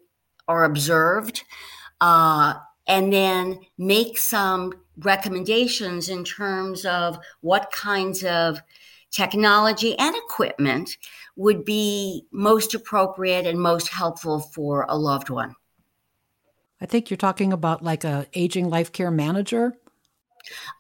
are 0.48 0.64
observed 0.64 1.44
uh, 2.02 2.54
and 2.88 3.12
then 3.12 3.60
make 3.78 4.18
some 4.18 4.74
recommendations 4.98 6.10
in 6.10 6.24
terms 6.24 6.86
of 6.86 7.18
what 7.42 7.72
kinds 7.72 8.24
of 8.24 8.62
technology 9.12 9.98
and 9.98 10.16
equipment 10.16 10.98
would 11.36 11.66
be 11.66 12.26
most 12.32 12.74
appropriate 12.74 13.46
and 13.46 13.60
most 13.60 13.90
helpful 13.90 14.40
for 14.40 14.86
a 14.90 14.98
loved 14.98 15.30
one. 15.30 15.56
I 16.82 16.86
think 16.86 17.10
you're 17.10 17.18
talking 17.18 17.54
about 17.54 17.84
like 17.84 18.04
a 18.04 18.28
aging 18.34 18.70
life 18.70 18.92
care 18.92 19.12
manager. 19.12 19.74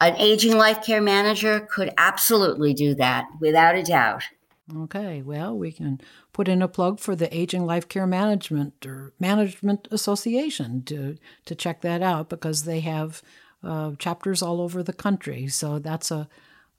An 0.01 0.15
aging 0.17 0.57
life 0.57 0.85
care 0.85 1.01
manager 1.01 1.61
could 1.71 1.93
absolutely 1.97 2.73
do 2.73 2.95
that 2.95 3.25
without 3.39 3.75
a 3.75 3.83
doubt. 3.83 4.23
Okay, 4.71 5.21
well, 5.21 5.57
we 5.57 5.73
can 5.73 5.99
put 6.31 6.47
in 6.47 6.61
a 6.61 6.69
plug 6.69 6.99
for 6.99 7.17
the 7.17 7.35
Aging 7.35 7.65
Life 7.65 7.89
Care 7.89 8.07
Management 8.07 8.85
or 8.85 9.11
Management 9.19 9.89
Association 9.91 10.83
to 10.83 11.17
to 11.45 11.55
check 11.55 11.81
that 11.81 12.01
out 12.01 12.29
because 12.29 12.63
they 12.63 12.79
have 12.79 13.21
uh, 13.61 13.91
chapters 13.99 14.41
all 14.41 14.61
over 14.61 14.81
the 14.81 14.93
country. 14.93 15.47
So 15.49 15.79
that's 15.79 16.11
a, 16.11 16.29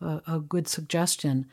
a, 0.00 0.22
a 0.26 0.40
good 0.40 0.66
suggestion. 0.66 1.46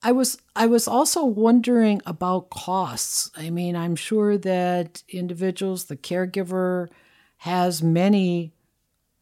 I 0.00 0.12
was 0.12 0.38
I 0.54 0.66
was 0.66 0.86
also 0.86 1.24
wondering 1.24 2.00
about 2.06 2.50
costs. 2.50 3.32
I 3.36 3.50
mean, 3.50 3.74
I'm 3.74 3.96
sure 3.96 4.38
that 4.38 5.02
individuals, 5.08 5.86
the 5.86 5.96
caregiver, 5.96 6.88
has 7.38 7.82
many 7.82 8.52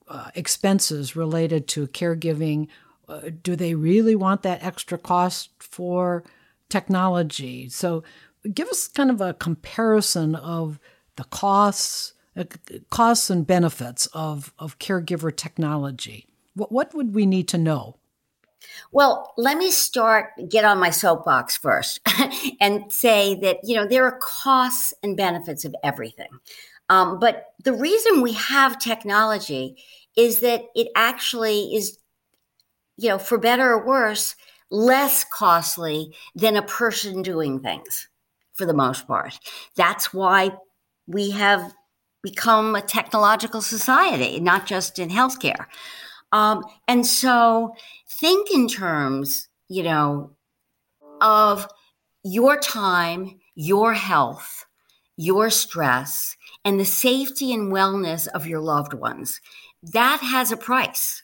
uh, 0.06 0.30
expenses 0.34 1.16
related 1.16 1.66
to 1.68 1.86
caregiving. 1.86 2.68
Uh, 3.08 3.30
do 3.42 3.56
they 3.56 3.74
really 3.74 4.14
want 4.14 4.42
that 4.42 4.62
extra 4.62 4.98
cost 4.98 5.50
for 5.58 6.24
technology? 6.72 7.68
So, 7.68 8.02
give 8.52 8.68
us 8.68 8.88
kind 8.88 9.10
of 9.10 9.20
a 9.20 9.34
comparison 9.34 10.34
of 10.34 10.80
the 11.16 11.24
costs, 11.24 12.14
uh, 12.36 12.44
costs 12.90 13.30
and 13.30 13.46
benefits 13.46 14.06
of 14.06 14.52
of 14.58 14.78
caregiver 14.78 15.34
technology. 15.34 16.26
What 16.54 16.72
what 16.72 16.94
would 16.94 17.14
we 17.14 17.26
need 17.26 17.46
to 17.48 17.58
know? 17.58 17.98
Well, 18.92 19.32
let 19.36 19.58
me 19.58 19.70
start, 19.70 20.30
get 20.48 20.64
on 20.64 20.78
my 20.78 20.90
soapbox 20.90 21.56
first 21.56 22.00
and 22.60 22.92
say 22.92 23.34
that, 23.42 23.58
you 23.64 23.74
know, 23.76 23.86
there 23.86 24.04
are 24.04 24.18
costs 24.20 24.94
and 25.02 25.16
benefits 25.16 25.64
of 25.64 25.74
everything. 25.82 26.28
Um, 26.88 27.18
but 27.18 27.54
the 27.64 27.72
reason 27.72 28.22
we 28.22 28.32
have 28.34 28.78
technology 28.78 29.82
is 30.16 30.40
that 30.40 30.64
it 30.74 30.88
actually 30.94 31.74
is, 31.74 31.98
you 32.96 33.08
know, 33.08 33.18
for 33.18 33.38
better 33.38 33.72
or 33.72 33.86
worse, 33.86 34.36
less 34.72 35.22
costly 35.22 36.12
than 36.34 36.56
a 36.56 36.62
person 36.62 37.22
doing 37.22 37.60
things 37.60 38.08
for 38.54 38.66
the 38.66 38.74
most 38.74 39.06
part. 39.06 39.38
That's 39.76 40.12
why 40.12 40.52
we 41.06 41.30
have 41.30 41.72
become 42.22 42.74
a 42.74 42.82
technological 42.82 43.60
society, 43.60 44.40
not 44.40 44.66
just 44.66 44.98
in 44.98 45.10
healthcare. 45.10 45.66
Um, 46.32 46.64
and 46.88 47.06
so 47.06 47.74
think 48.20 48.50
in 48.50 48.66
terms, 48.66 49.48
you 49.68 49.82
know, 49.82 50.30
of 51.20 51.68
your 52.24 52.58
time, 52.58 53.40
your 53.54 53.92
health, 53.92 54.64
your 55.16 55.50
stress, 55.50 56.36
and 56.64 56.80
the 56.80 56.84
safety 56.84 57.52
and 57.52 57.72
wellness 57.72 58.26
of 58.28 58.46
your 58.46 58.60
loved 58.60 58.94
ones. 58.94 59.40
That 59.82 60.20
has 60.20 60.52
a 60.52 60.56
price. 60.56 61.22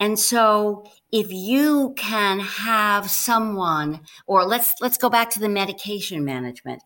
And 0.00 0.18
so 0.18 0.90
if 1.12 1.32
you 1.32 1.92
can 1.96 2.38
have 2.38 3.10
someone 3.10 4.00
or 4.26 4.44
let's 4.44 4.74
let's 4.80 4.96
go 4.96 5.10
back 5.10 5.30
to 5.30 5.40
the 5.40 5.48
medication 5.48 6.24
management. 6.24 6.82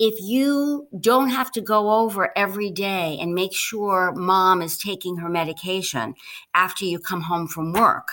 If 0.00 0.20
you 0.20 0.88
don't 0.98 1.30
have 1.30 1.52
to 1.52 1.60
go 1.60 2.00
over 2.00 2.36
every 2.36 2.70
day 2.70 3.16
and 3.20 3.34
make 3.34 3.54
sure 3.54 4.12
mom 4.12 4.62
is 4.62 4.78
taking 4.78 5.18
her 5.18 5.28
medication 5.28 6.14
after 6.54 6.84
you 6.84 6.98
come 6.98 7.22
home 7.22 7.46
from 7.46 7.72
work 7.72 8.08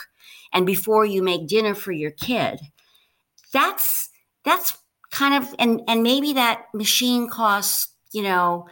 and 0.53 0.65
before 0.65 1.05
you 1.05 1.23
make 1.23 1.47
dinner 1.47 1.73
for 1.73 1.91
your 1.91 2.11
kid, 2.11 2.59
that's 3.51 4.09
that's 4.43 4.77
kind 5.09 5.43
of 5.43 5.55
and 5.57 5.81
and 5.87 6.03
maybe 6.03 6.33
that 6.33 6.65
machine 6.75 7.27
costs, 7.27 7.87
you 8.11 8.21
know, 8.21 8.67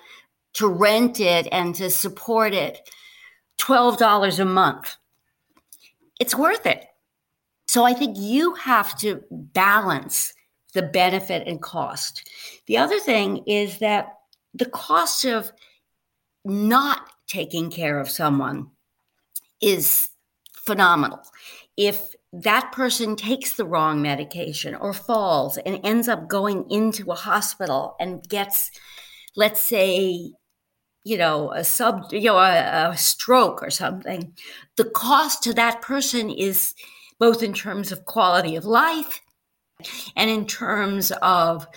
to 0.54 0.68
rent 0.68 1.20
it 1.20 1.48
and 1.52 1.74
to 1.76 1.90
support 1.90 2.54
it 2.54 2.88
$12 3.60 4.40
a 4.40 4.46
month 4.46 4.96
it's 6.24 6.34
worth 6.34 6.66
it. 6.66 6.86
So 7.68 7.84
I 7.84 7.94
think 7.94 8.16
you 8.18 8.54
have 8.54 8.98
to 9.00 9.22
balance 9.30 10.34
the 10.74 10.82
benefit 10.82 11.46
and 11.46 11.62
cost. 11.62 12.30
The 12.66 12.78
other 12.78 12.98
thing 12.98 13.44
is 13.46 13.80
that 13.80 14.08
the 14.54 14.68
cost 14.70 15.26
of 15.26 15.52
not 16.46 17.02
taking 17.28 17.70
care 17.70 18.00
of 18.00 18.10
someone 18.10 18.70
is 19.62 20.12
phenomenal. 20.54 21.20
If 21.76 22.16
that 22.32 22.72
person 22.72 23.18
takes 23.18 23.52
the 23.52 23.66
wrong 23.66 24.02
medication 24.02 24.76
or 24.76 24.94
falls 24.94 25.58
and 25.58 25.82
ends 25.84 26.08
up 26.08 26.30
going 26.30 26.72
into 26.72 27.12
a 27.12 27.16
hospital 27.16 27.98
and 28.00 28.24
gets, 28.30 28.72
let's 29.36 29.60
say, 29.60 30.32
you 31.04 31.18
know, 31.18 31.52
a 31.52 31.64
sub, 31.64 32.12
you 32.12 32.22
know, 32.22 32.38
a, 32.38 32.92
a 32.92 32.98
stroke 32.98 33.62
or 33.62 33.70
something, 33.70 34.34
the 34.78 34.86
cost 34.86 35.44
to 35.44 35.54
that 35.54 35.82
person 35.82 36.30
is 36.30 36.74
both 37.20 37.44
in 37.44 37.54
terms 37.54 37.92
of 37.92 38.06
quality 38.06 38.56
of 38.56 38.66
life 38.66 39.22
and 40.16 40.30
in 40.30 40.46
terms 40.46 41.12
of 41.22 41.68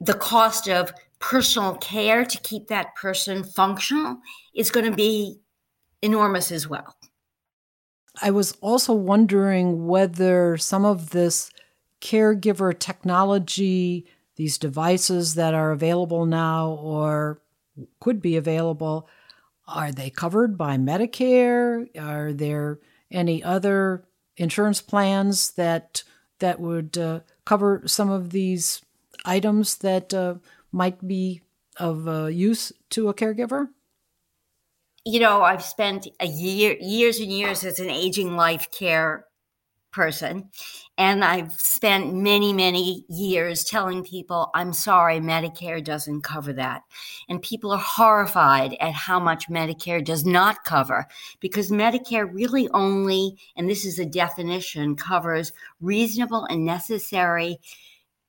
the 0.00 0.14
cost 0.14 0.68
of 0.68 0.92
personal 1.18 1.74
care 1.76 2.24
to 2.24 2.38
keep 2.38 2.68
that 2.68 2.94
person 2.94 3.42
functional 3.42 4.18
is 4.54 4.70
going 4.70 4.86
to 4.86 4.96
be 4.96 5.40
enormous 6.02 6.52
as 6.52 6.68
well. 6.68 6.94
I 8.22 8.30
was 8.30 8.52
also 8.60 8.92
wondering 8.92 9.86
whether 9.86 10.56
some 10.56 10.84
of 10.84 11.10
this 11.10 11.50
caregiver 12.00 12.76
technology, 12.78 14.06
these 14.36 14.58
devices 14.58 15.34
that 15.34 15.54
are 15.54 15.72
available 15.72 16.26
now 16.26 16.70
or 16.80 17.40
could 18.00 18.20
be 18.20 18.36
available. 18.36 19.08
Are 19.66 19.92
they 19.92 20.10
covered 20.10 20.56
by 20.56 20.76
Medicare? 20.76 21.88
Are 21.98 22.32
there 22.32 22.78
any 23.10 23.42
other 23.42 24.04
insurance 24.36 24.80
plans 24.80 25.52
that 25.52 26.02
that 26.38 26.60
would 26.60 26.96
uh, 26.96 27.20
cover 27.44 27.82
some 27.86 28.10
of 28.10 28.30
these 28.30 28.82
items 29.24 29.76
that 29.78 30.14
uh, 30.14 30.36
might 30.72 31.06
be 31.06 31.42
of 31.76 32.08
uh, 32.08 32.26
use 32.26 32.72
to 32.90 33.08
a 33.08 33.14
caregiver? 33.14 33.68
You 35.04 35.20
know, 35.20 35.42
I've 35.42 35.64
spent 35.64 36.06
a 36.20 36.26
year, 36.26 36.76
years 36.80 37.18
and 37.18 37.32
years 37.32 37.64
as 37.64 37.78
an 37.78 37.90
aging 37.90 38.36
life 38.36 38.68
care 38.70 39.27
person. 39.98 40.48
And 40.96 41.24
I've 41.24 41.50
spent 41.52 42.14
many, 42.14 42.52
many 42.52 43.04
years 43.08 43.64
telling 43.64 44.04
people, 44.04 44.48
I'm 44.54 44.72
sorry, 44.72 45.18
Medicare 45.18 45.82
doesn't 45.82 46.22
cover 46.22 46.52
that. 46.52 46.82
And 47.28 47.42
people 47.42 47.72
are 47.72 47.78
horrified 47.78 48.76
at 48.78 48.92
how 48.92 49.18
much 49.18 49.48
Medicare 49.48 50.04
does 50.04 50.24
not 50.24 50.62
cover 50.62 51.08
because 51.40 51.72
Medicare 51.72 52.32
really 52.32 52.68
only, 52.74 53.36
and 53.56 53.68
this 53.68 53.84
is 53.84 53.98
a 53.98 54.06
definition, 54.06 54.94
covers 54.94 55.52
reasonable 55.80 56.44
and 56.44 56.64
necessary 56.64 57.58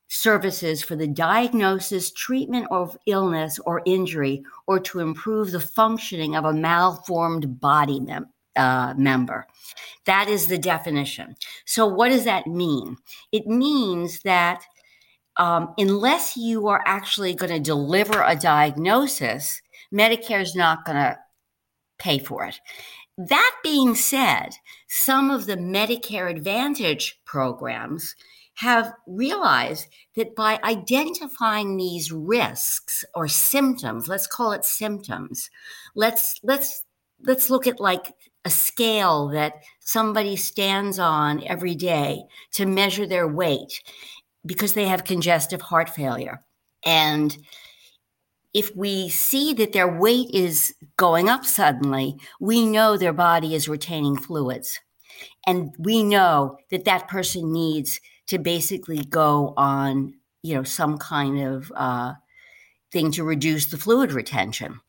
services 0.07 0.81
for 0.81 0.95
the 0.95 1.07
diagnosis, 1.07 2.11
treatment 2.11 2.65
of 2.71 2.97
illness 3.05 3.59
or 3.67 3.83
injury, 3.85 4.41
or 4.65 4.79
to 4.79 5.01
improve 5.01 5.51
the 5.51 5.59
functioning 5.59 6.35
of 6.35 6.45
a 6.45 6.53
malformed 6.53 7.59
body 7.59 7.99
mem- 7.99 8.25
uh, 8.59 8.93
member. 8.97 9.47
That 10.05 10.27
is 10.27 10.47
the 10.47 10.57
definition. 10.57 11.35
So, 11.65 11.87
what 11.87 12.09
does 12.09 12.25
that 12.25 12.47
mean? 12.47 12.97
It 13.31 13.47
means 13.47 14.21
that 14.21 14.63
um, 15.37 15.73
unless 15.77 16.35
you 16.35 16.67
are 16.67 16.83
actually 16.85 17.33
going 17.33 17.51
to 17.51 17.59
deliver 17.59 18.21
a 18.21 18.35
diagnosis, 18.35 19.61
Medicare 19.93 20.41
is 20.41 20.55
not 20.55 20.83
going 20.85 20.97
to 20.97 21.17
pay 21.97 22.19
for 22.19 22.45
it. 22.45 22.59
That 23.17 23.55
being 23.63 23.95
said, 23.95 24.49
some 24.87 25.29
of 25.31 25.45
the 25.45 25.57
Medicare 25.57 26.29
Advantage 26.29 27.19
programs 27.25 28.15
have 28.55 28.93
realized 29.07 29.87
that 30.15 30.35
by 30.35 30.59
identifying 30.63 31.77
these 31.77 32.11
risks 32.11 33.05
or 33.15 33.27
symptoms, 33.27 34.09
let's 34.09 34.27
call 34.27 34.51
it 34.51 34.65
symptoms, 34.65 35.49
let's 35.95 36.39
let's 36.43 36.83
let's 37.21 37.49
look 37.49 37.67
at 37.67 37.79
like 37.79 38.13
a 38.49 38.51
scale 38.51 39.27
that 39.27 39.61
somebody 39.79 40.35
stands 40.35 40.97
on 40.97 41.43
every 41.45 41.75
day 41.75 42.23
to 42.51 42.65
measure 42.65 43.05
their 43.05 43.27
weight 43.27 43.83
because 44.43 44.73
they 44.73 44.87
have 44.87 45.03
congestive 45.03 45.61
heart 45.61 45.87
failure. 45.87 46.39
And 46.83 47.37
if 48.51 48.75
we 48.75 49.07
see 49.09 49.53
that 49.53 49.71
their 49.71 49.87
weight 49.87 50.31
is 50.33 50.73
going 50.97 51.29
up 51.29 51.45
suddenly, 51.45 52.17
we 52.39 52.65
know 52.65 52.97
their 52.97 53.13
body 53.13 53.53
is 53.53 53.69
retaining 53.69 54.17
fluids. 54.17 54.79
And 55.45 55.75
we 55.77 56.01
know 56.01 56.57
that 56.71 56.85
that 56.85 57.07
person 57.07 57.53
needs 57.53 58.01
to 58.29 58.39
basically 58.39 59.05
go 59.05 59.53
on, 59.57 60.15
you 60.41 60.55
know, 60.55 60.63
some 60.63 60.97
kind 60.97 61.39
of 61.39 61.71
uh, 61.75 62.13
thing 62.91 63.11
to 63.11 63.23
reduce 63.23 63.67
the 63.67 63.77
fluid 63.77 64.11
retention. 64.11 64.79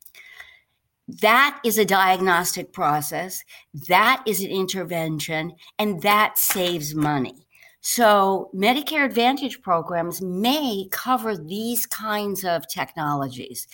That 1.07 1.59
is 1.65 1.77
a 1.77 1.85
diagnostic 1.85 2.71
process. 2.73 3.43
That 3.87 4.23
is 4.25 4.41
an 4.41 4.49
intervention, 4.49 5.53
and 5.77 6.01
that 6.03 6.37
saves 6.37 6.95
money. 6.95 7.47
So, 7.81 8.51
Medicare 8.55 9.05
Advantage 9.05 9.61
programs 9.61 10.21
may 10.21 10.87
cover 10.91 11.35
these 11.35 11.87
kinds 11.87 12.45
of 12.45 12.67
technologies. 12.67 13.67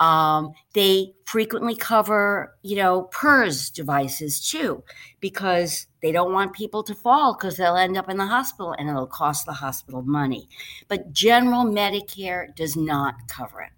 Um, 0.00 0.54
they 0.72 1.12
frequently 1.26 1.76
cover, 1.76 2.56
you 2.62 2.76
know, 2.76 3.02
PERS 3.12 3.70
devices 3.70 4.40
too, 4.40 4.82
because 5.20 5.86
they 6.00 6.10
don't 6.10 6.32
want 6.32 6.54
people 6.54 6.82
to 6.82 6.94
fall 6.94 7.34
because 7.34 7.56
they'll 7.56 7.76
end 7.76 7.96
up 7.96 8.08
in 8.08 8.16
the 8.16 8.26
hospital 8.26 8.74
and 8.78 8.88
it'll 8.88 9.06
cost 9.06 9.46
the 9.46 9.52
hospital 9.52 10.02
money. 10.02 10.48
But 10.88 11.12
general 11.12 11.64
Medicare 11.64 12.52
does 12.56 12.74
not 12.74 13.14
cover 13.28 13.60
it. 13.62 13.70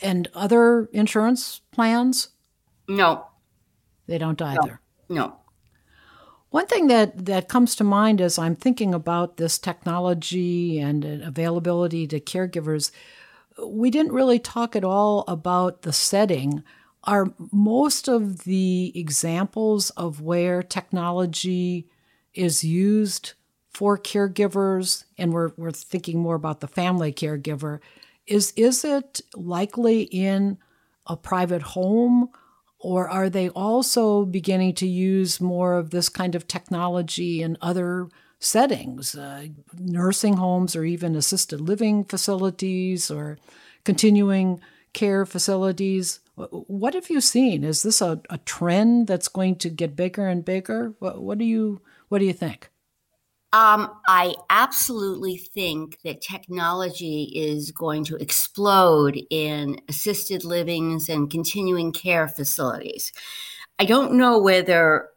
And 0.00 0.28
other 0.34 0.88
insurance 0.92 1.60
plans? 1.72 2.28
No. 2.86 3.26
They 4.06 4.18
don't 4.18 4.40
either. 4.40 4.80
No. 5.08 5.14
no. 5.14 5.36
One 6.50 6.66
thing 6.66 6.86
that, 6.86 7.26
that 7.26 7.48
comes 7.48 7.76
to 7.76 7.84
mind 7.84 8.20
as 8.20 8.38
I'm 8.38 8.56
thinking 8.56 8.94
about 8.94 9.36
this 9.36 9.58
technology 9.58 10.78
and 10.78 11.04
availability 11.04 12.06
to 12.06 12.20
caregivers 12.20 12.90
we 13.66 13.90
didn't 13.90 14.12
really 14.12 14.38
talk 14.38 14.76
at 14.76 14.84
all 14.84 15.24
about 15.26 15.82
the 15.82 15.92
setting. 15.92 16.62
Are 17.04 17.32
most 17.52 18.08
of 18.08 18.44
the 18.44 18.92
examples 18.94 19.90
of 19.90 20.20
where 20.20 20.62
technology 20.62 21.88
is 22.34 22.64
used 22.64 23.32
for 23.70 23.96
caregivers, 23.96 25.04
and 25.16 25.32
we're, 25.32 25.52
we're 25.56 25.70
thinking 25.70 26.18
more 26.18 26.34
about 26.34 26.60
the 26.60 26.66
family 26.66 27.12
caregiver, 27.12 27.80
is, 28.28 28.52
is 28.56 28.84
it 28.84 29.20
likely 29.34 30.02
in 30.02 30.58
a 31.06 31.16
private 31.16 31.62
home? 31.62 32.28
Or 32.80 33.08
are 33.08 33.28
they 33.28 33.48
also 33.48 34.24
beginning 34.24 34.74
to 34.74 34.86
use 34.86 35.40
more 35.40 35.74
of 35.74 35.90
this 35.90 36.08
kind 36.08 36.34
of 36.36 36.46
technology 36.46 37.42
in 37.42 37.58
other 37.60 38.08
settings, 38.40 39.14
uh, 39.14 39.48
nursing 39.78 40.34
homes 40.34 40.76
or 40.76 40.84
even 40.84 41.16
assisted 41.16 41.60
living 41.60 42.04
facilities 42.04 43.10
or 43.10 43.38
continuing 43.84 44.60
care 44.92 45.26
facilities. 45.26 46.20
What 46.36 46.94
have 46.94 47.10
you 47.10 47.20
seen? 47.20 47.64
Is 47.64 47.82
this 47.82 48.00
a, 48.00 48.20
a 48.30 48.38
trend 48.38 49.06
that's 49.06 49.28
going 49.28 49.56
to 49.56 49.68
get 49.68 49.96
bigger 49.96 50.26
and 50.26 50.44
bigger? 50.44 50.94
What, 50.98 51.20
what 51.22 51.38
do 51.38 51.44
you 51.44 51.80
What 52.08 52.20
do 52.20 52.24
you 52.24 52.32
think? 52.32 52.70
Um, 53.52 53.90
I 54.06 54.34
absolutely 54.50 55.38
think 55.38 55.98
that 56.04 56.20
technology 56.20 57.32
is 57.34 57.72
going 57.72 58.04
to 58.04 58.16
explode 58.16 59.18
in 59.30 59.80
assisted 59.88 60.44
livings 60.44 61.08
and 61.08 61.30
continuing 61.30 61.92
care 61.92 62.28
facilities. 62.28 63.10
I 63.78 63.86
don't 63.86 64.12
know 64.14 64.38
whether 64.38 65.08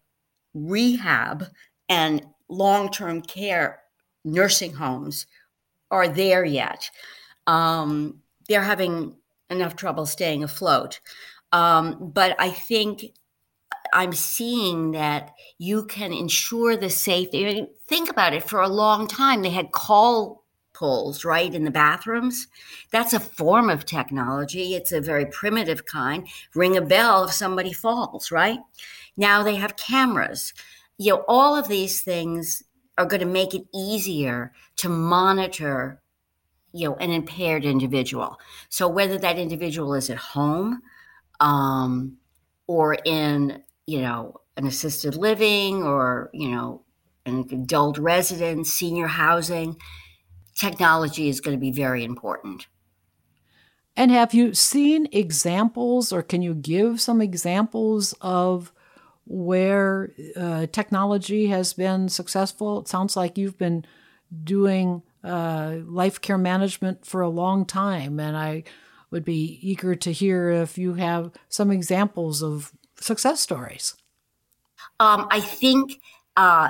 rehab 0.54 1.46
and 1.90 2.26
long 2.48 2.90
term 2.90 3.22
care 3.22 3.80
nursing 4.24 4.74
homes 4.74 5.28
are 5.90 6.08
there 6.08 6.46
yet. 6.46 6.90
Um, 7.48 8.22
they're 8.48 8.62
having 8.62 9.16
enough 9.50 9.76
trouble 9.76 10.06
staying 10.06 10.44
afloat. 10.44 11.02
Um, 11.52 12.12
but 12.14 12.36
I 12.40 12.50
think 12.50 13.14
I'm 13.94 14.14
seeing 14.14 14.92
that 14.92 15.34
you 15.58 15.86
can 15.86 16.14
ensure 16.14 16.78
the 16.78 16.90
safety. 16.90 17.46
I 17.46 17.54
mean, 17.54 17.68
think 17.88 18.10
about 18.10 18.34
it. 18.34 18.44
For 18.44 18.62
a 18.62 18.70
long 18.70 19.08
time, 19.08 19.42
they 19.42 19.50
had 19.50 19.72
call 19.72 20.44
pulls 20.74 21.24
right 21.24 21.54
in 21.54 21.64
the 21.64 21.72
bathrooms. 21.72 22.48
That's 22.92 23.14
a 23.14 23.20
form 23.20 23.70
of 23.70 23.86
technology. 23.86 24.76
It's 24.76 24.92
a 24.92 25.02
very 25.02 25.26
primitive 25.26 25.86
kind. 25.86 26.28
Ring 26.56 26.78
a 26.78 26.82
bell 26.82 27.26
if 27.26 27.34
somebody 27.34 27.74
falls. 27.74 28.32
Right 28.32 28.60
now, 29.18 29.44
they 29.44 29.56
have 29.56 29.76
cameras. 29.76 30.54
You 30.98 31.14
know, 31.14 31.26
all 31.28 31.56
of 31.56 31.68
these 31.68 32.02
things 32.02 32.64
are 32.98 33.06
going 33.06 33.20
to 33.20 33.26
make 33.26 33.54
it 33.54 33.64
easier 33.74 34.54
to 34.78 34.90
monitor 34.90 36.02
you 36.74 36.88
know 36.88 36.96
an 36.96 37.12
impaired 37.12 37.66
individual 37.66 38.40
so 38.70 38.88
whether 38.88 39.18
that 39.18 39.38
individual 39.38 39.94
is 39.94 40.10
at 40.10 40.18
home 40.18 40.82
um, 41.42 42.18
or 42.68 42.96
in 43.06 43.62
you 43.86 44.02
know 44.02 44.42
an 44.58 44.66
assisted 44.68 45.16
living 45.16 45.84
or 45.84 46.30
you 46.34 46.50
know 46.50 46.84
an 47.26 47.48
adult 47.52 47.98
residence 47.98 48.72
senior 48.72 49.08
housing 49.08 49.76
technology 50.56 51.30
is 51.30 51.42
going 51.42 51.56
to 51.56 51.62
be 51.62 51.72
very 51.72 52.04
important. 52.04 52.68
And 53.96 54.12
have 54.12 54.34
you 54.34 54.54
seen 54.54 55.08
examples 55.12 56.14
or 56.14 56.24
can 56.24 56.42
you 56.42 56.54
give 56.54 57.02
some 57.02 57.22
examples 57.22 58.14
of 58.22 58.72
where 59.26 60.12
uh, 60.36 60.68
technology 60.72 61.48
has 61.48 61.74
been 61.74 62.10
successful? 62.10 62.80
It 62.80 62.88
sounds 62.88 63.16
like 63.16 63.38
you've 63.38 63.58
been 63.58 63.86
doing 64.44 65.04
uh, 65.24 65.78
life 65.86 66.22
care 66.22 66.38
management 66.38 67.06
for 67.06 67.22
a 67.22 67.30
long 67.30 67.66
time, 67.66 68.20
and 68.20 68.36
I 68.36 68.64
would 69.12 69.26
be 69.26 69.60
eager 69.62 69.94
to 69.94 70.12
hear 70.12 70.50
if 70.50 70.78
you 70.78 70.94
have 70.96 71.32
some 71.50 71.70
examples 71.70 72.42
of 72.42 72.72
success 73.02 73.40
stories. 73.42 73.96
Um, 75.00 75.28
I 75.32 75.40
think 75.40 76.00
uh, 76.38 76.70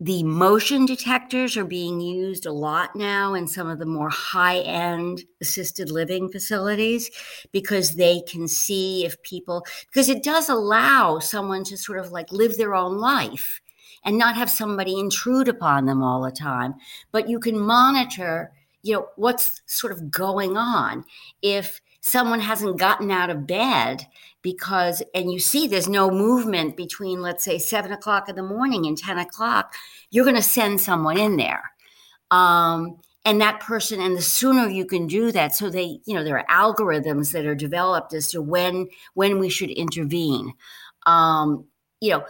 the 0.00 0.22
motion 0.22 0.86
detectors 0.86 1.56
are 1.56 1.64
being 1.64 2.00
used 2.00 2.46
a 2.46 2.52
lot 2.52 2.94
now 2.94 3.34
in 3.34 3.48
some 3.48 3.68
of 3.68 3.80
the 3.80 3.86
more 3.86 4.10
high 4.10 4.60
end 4.60 5.24
assisted 5.40 5.90
living 5.90 6.28
facilities 6.28 7.10
because 7.50 7.96
they 7.96 8.20
can 8.28 8.46
see 8.46 9.04
if 9.04 9.20
people, 9.22 9.66
because 9.86 10.08
it 10.08 10.22
does 10.22 10.48
allow 10.48 11.18
someone 11.18 11.64
to 11.64 11.76
sort 11.76 11.98
of 11.98 12.12
like 12.12 12.30
live 12.30 12.56
their 12.56 12.76
own 12.76 12.98
life 12.98 13.60
and 14.04 14.16
not 14.16 14.36
have 14.36 14.48
somebody 14.48 14.98
intrude 14.98 15.48
upon 15.48 15.86
them 15.86 16.00
all 16.02 16.22
the 16.22 16.30
time. 16.30 16.74
But 17.10 17.28
you 17.28 17.40
can 17.40 17.58
monitor, 17.58 18.52
you 18.82 18.94
know, 18.94 19.08
what's 19.16 19.62
sort 19.66 19.92
of 19.92 20.12
going 20.12 20.56
on. 20.56 21.04
If 21.42 21.80
someone 22.00 22.40
hasn't 22.40 22.78
gotten 22.78 23.10
out 23.10 23.30
of 23.30 23.48
bed 23.48 24.06
because, 24.52 25.02
and 25.14 25.30
you 25.30 25.38
see 25.38 25.66
there's 25.66 25.88
no 25.88 26.10
movement 26.10 26.76
between, 26.76 27.20
let's 27.20 27.44
say, 27.44 27.58
seven 27.58 27.92
o'clock 27.92 28.28
in 28.28 28.36
the 28.36 28.42
morning 28.42 28.86
and 28.86 28.96
10 28.96 29.18
o'clock, 29.18 29.74
you're 30.10 30.24
going 30.24 30.36
to 30.36 30.42
send 30.42 30.80
someone 30.80 31.18
in 31.18 31.36
there. 31.36 31.62
Um, 32.30 32.98
and 33.24 33.40
that 33.42 33.60
person 33.60 34.00
and 34.00 34.16
the 34.16 34.22
sooner 34.22 34.68
you 34.68 34.86
can 34.86 35.06
do 35.06 35.30
that 35.32 35.54
so 35.54 35.68
they 35.68 35.98
you 36.06 36.14
know 36.14 36.24
there 36.24 36.38
are 36.38 36.46
algorithms 36.72 37.32
that 37.32 37.44
are 37.44 37.54
developed 37.54 38.14
as 38.14 38.30
to 38.30 38.40
when 38.40 38.88
when 39.14 39.38
we 39.38 39.50
should 39.50 39.70
intervene 39.70 40.52
um, 41.04 41.66
you 42.00 42.10
know 42.10 42.24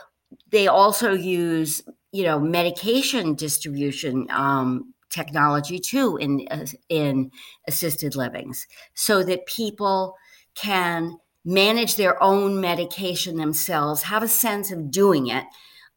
they 0.50 0.66
also 0.66 1.12
use 1.12 1.82
you 2.10 2.24
know 2.24 2.40
medication 2.40 3.34
distribution 3.34 4.26
um, 4.30 4.92
technology 5.10 5.78
too 5.78 6.16
in 6.16 6.46
in 6.88 7.30
assisted 7.68 8.16
livings 8.16 8.66
so 8.94 9.22
that 9.22 9.46
people 9.46 10.16
can 10.54 11.16
manage 11.48 11.96
their 11.96 12.22
own 12.22 12.60
medication 12.60 13.36
themselves 13.36 14.02
have 14.02 14.22
a 14.22 14.28
sense 14.28 14.70
of 14.70 14.90
doing 14.90 15.28
it 15.28 15.44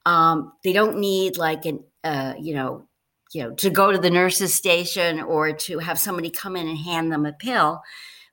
um, 0.05 0.53
they 0.63 0.73
don't 0.73 0.97
need 0.97 1.37
like 1.37 1.65
an 1.65 1.83
uh, 2.03 2.33
you 2.39 2.53
know 2.53 2.87
you 3.33 3.43
know 3.43 3.53
to 3.55 3.69
go 3.69 3.91
to 3.91 3.97
the 3.97 4.09
nurse's 4.09 4.53
station 4.53 5.21
or 5.21 5.51
to 5.51 5.79
have 5.79 5.99
somebody 5.99 6.29
come 6.29 6.55
in 6.55 6.67
and 6.67 6.77
hand 6.77 7.11
them 7.11 7.25
a 7.25 7.33
pill 7.33 7.81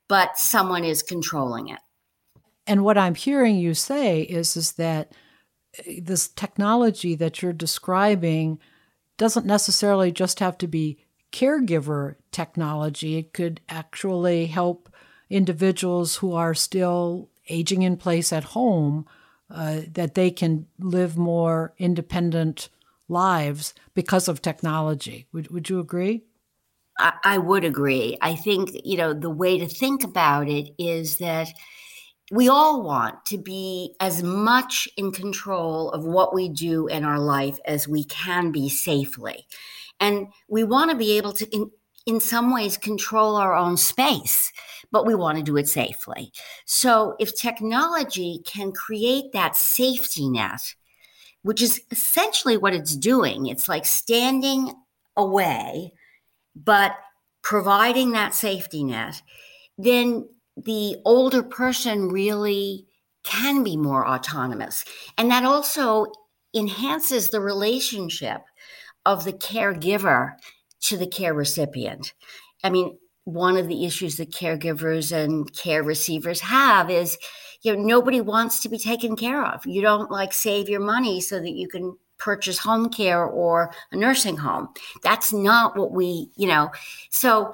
but 0.06 0.38
someone 0.38 0.84
is 0.84 1.02
controlling 1.02 1.68
it 1.68 1.80
and 2.66 2.84
what 2.84 2.96
i'm 2.96 3.14
hearing 3.14 3.56
you 3.56 3.74
say 3.74 4.22
is 4.22 4.56
is 4.56 4.72
that 4.72 5.12
this 5.86 6.28
technology 6.28 7.14
that 7.14 7.42
you're 7.42 7.52
describing 7.52 8.58
doesn't 9.16 9.46
necessarily 9.46 10.12
just 10.12 10.40
have 10.40 10.56
to 10.58 10.66
be 10.66 10.98
caregiver 11.32 12.16
technology. 12.32 13.16
It 13.16 13.32
could 13.32 13.60
actually 13.68 14.46
help 14.46 14.88
individuals 15.30 16.16
who 16.16 16.32
are 16.34 16.54
still 16.54 17.28
aging 17.48 17.82
in 17.82 17.96
place 17.96 18.32
at 18.32 18.44
home 18.44 19.06
uh, 19.50 19.80
that 19.92 20.14
they 20.14 20.30
can 20.30 20.66
live 20.78 21.16
more 21.16 21.72
independent 21.78 22.68
lives 23.08 23.74
because 23.94 24.28
of 24.28 24.42
technology. 24.42 25.26
Would, 25.32 25.50
would 25.50 25.68
you 25.70 25.80
agree? 25.80 26.24
I, 26.98 27.12
I 27.24 27.38
would 27.38 27.64
agree. 27.64 28.18
I 28.20 28.34
think, 28.34 28.70
you 28.84 28.96
know, 28.96 29.14
the 29.14 29.30
way 29.30 29.58
to 29.58 29.66
think 29.66 30.04
about 30.04 30.48
it 30.48 30.70
is 30.78 31.16
that 31.18 31.48
we 32.30 32.48
all 32.48 32.82
want 32.82 33.24
to 33.26 33.38
be 33.38 33.94
as 34.00 34.22
much 34.22 34.86
in 34.98 35.12
control 35.12 35.90
of 35.92 36.04
what 36.04 36.34
we 36.34 36.50
do 36.50 36.86
in 36.86 37.04
our 37.04 37.18
life 37.18 37.58
as 37.64 37.88
we 37.88 38.04
can 38.04 38.52
be 38.52 38.68
safely. 38.68 39.46
And 39.98 40.28
we 40.46 40.62
want 40.62 40.90
to 40.90 40.96
be 40.96 41.16
able 41.16 41.32
to, 41.32 41.46
in, 41.46 41.70
in 42.04 42.20
some 42.20 42.52
ways, 42.52 42.76
control 42.76 43.36
our 43.36 43.54
own 43.54 43.76
space, 43.78 44.52
but 44.90 45.06
we 45.06 45.14
want 45.14 45.38
to 45.38 45.44
do 45.44 45.56
it 45.56 45.68
safely. 45.68 46.32
So 46.64 47.14
if 47.18 47.34
technology 47.34 48.40
can 48.44 48.72
create 48.72 49.32
that 49.32 49.56
safety 49.56 50.28
net, 50.28 50.74
which 51.42 51.62
is 51.62 51.80
essentially 51.90 52.56
what 52.56 52.74
it's 52.74 52.96
doing, 52.96 53.46
it's 53.46 53.68
like 53.68 53.84
standing 53.84 54.72
away, 55.16 55.92
but 56.56 56.96
providing 57.42 58.12
that 58.12 58.34
safety 58.34 58.84
net, 58.84 59.22
then 59.76 60.28
the 60.56 60.96
older 61.04 61.42
person 61.42 62.08
really 62.08 62.86
can 63.24 63.62
be 63.62 63.76
more 63.76 64.08
autonomous. 64.08 64.84
And 65.16 65.30
that 65.30 65.44
also 65.44 66.06
enhances 66.54 67.30
the 67.30 67.40
relationship 67.40 68.42
of 69.04 69.24
the 69.24 69.32
caregiver 69.32 70.34
to 70.80 70.96
the 70.96 71.06
care 71.06 71.34
recipient. 71.34 72.14
I 72.64 72.70
mean, 72.70 72.98
one 73.28 73.58
of 73.58 73.68
the 73.68 73.84
issues 73.84 74.16
that 74.16 74.30
caregivers 74.30 75.12
and 75.12 75.52
care 75.54 75.82
receivers 75.82 76.40
have 76.40 76.90
is 76.90 77.18
you 77.62 77.76
know 77.76 77.82
nobody 77.82 78.22
wants 78.22 78.60
to 78.60 78.68
be 78.68 78.78
taken 78.78 79.16
care 79.16 79.44
of. 79.44 79.64
You 79.66 79.82
don't 79.82 80.10
like 80.10 80.32
save 80.32 80.68
your 80.68 80.80
money 80.80 81.20
so 81.20 81.38
that 81.38 81.50
you 81.50 81.68
can 81.68 81.96
purchase 82.16 82.58
home 82.58 82.88
care 82.88 83.24
or 83.24 83.70
a 83.92 83.96
nursing 83.96 84.38
home. 84.38 84.68
That's 85.02 85.32
not 85.32 85.76
what 85.76 85.92
we 85.92 86.30
you 86.36 86.48
know. 86.48 86.70
So 87.10 87.52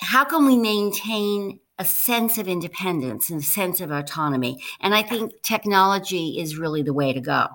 how 0.00 0.24
can 0.24 0.46
we 0.46 0.56
maintain 0.56 1.60
a 1.78 1.84
sense 1.84 2.36
of 2.36 2.48
independence 2.48 3.30
and 3.30 3.40
a 3.40 3.44
sense 3.44 3.80
of 3.80 3.92
autonomy? 3.92 4.60
And 4.80 4.94
i 4.94 5.02
think 5.02 5.32
technology 5.42 6.40
is 6.40 6.58
really 6.58 6.82
the 6.82 6.92
way 6.92 7.12
to 7.12 7.20
go 7.20 7.46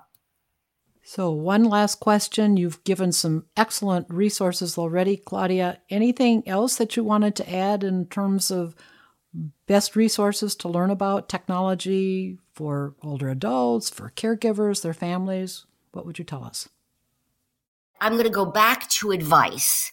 so, 1.09 1.31
one 1.31 1.63
last 1.63 1.99
question. 1.99 2.55
You've 2.55 2.83
given 2.83 3.11
some 3.11 3.45
excellent 3.57 4.05
resources 4.11 4.77
already, 4.77 5.17
Claudia. 5.17 5.79
Anything 5.89 6.47
else 6.47 6.75
that 6.75 6.95
you 6.95 7.03
wanted 7.03 7.35
to 7.37 7.51
add 7.51 7.83
in 7.83 8.05
terms 8.05 8.51
of 8.51 8.75
best 9.65 9.95
resources 9.95 10.53
to 10.57 10.69
learn 10.69 10.91
about 10.91 11.27
technology 11.27 12.37
for 12.53 12.93
older 13.01 13.27
adults, 13.27 13.89
for 13.89 14.11
caregivers, 14.15 14.83
their 14.83 14.93
families? 14.93 15.65
What 15.93 16.05
would 16.05 16.19
you 16.19 16.25
tell 16.25 16.43
us? 16.43 16.69
I'm 17.99 18.11
going 18.11 18.25
to 18.25 18.29
go 18.29 18.45
back 18.45 18.87
to 18.89 19.09
advice. 19.09 19.91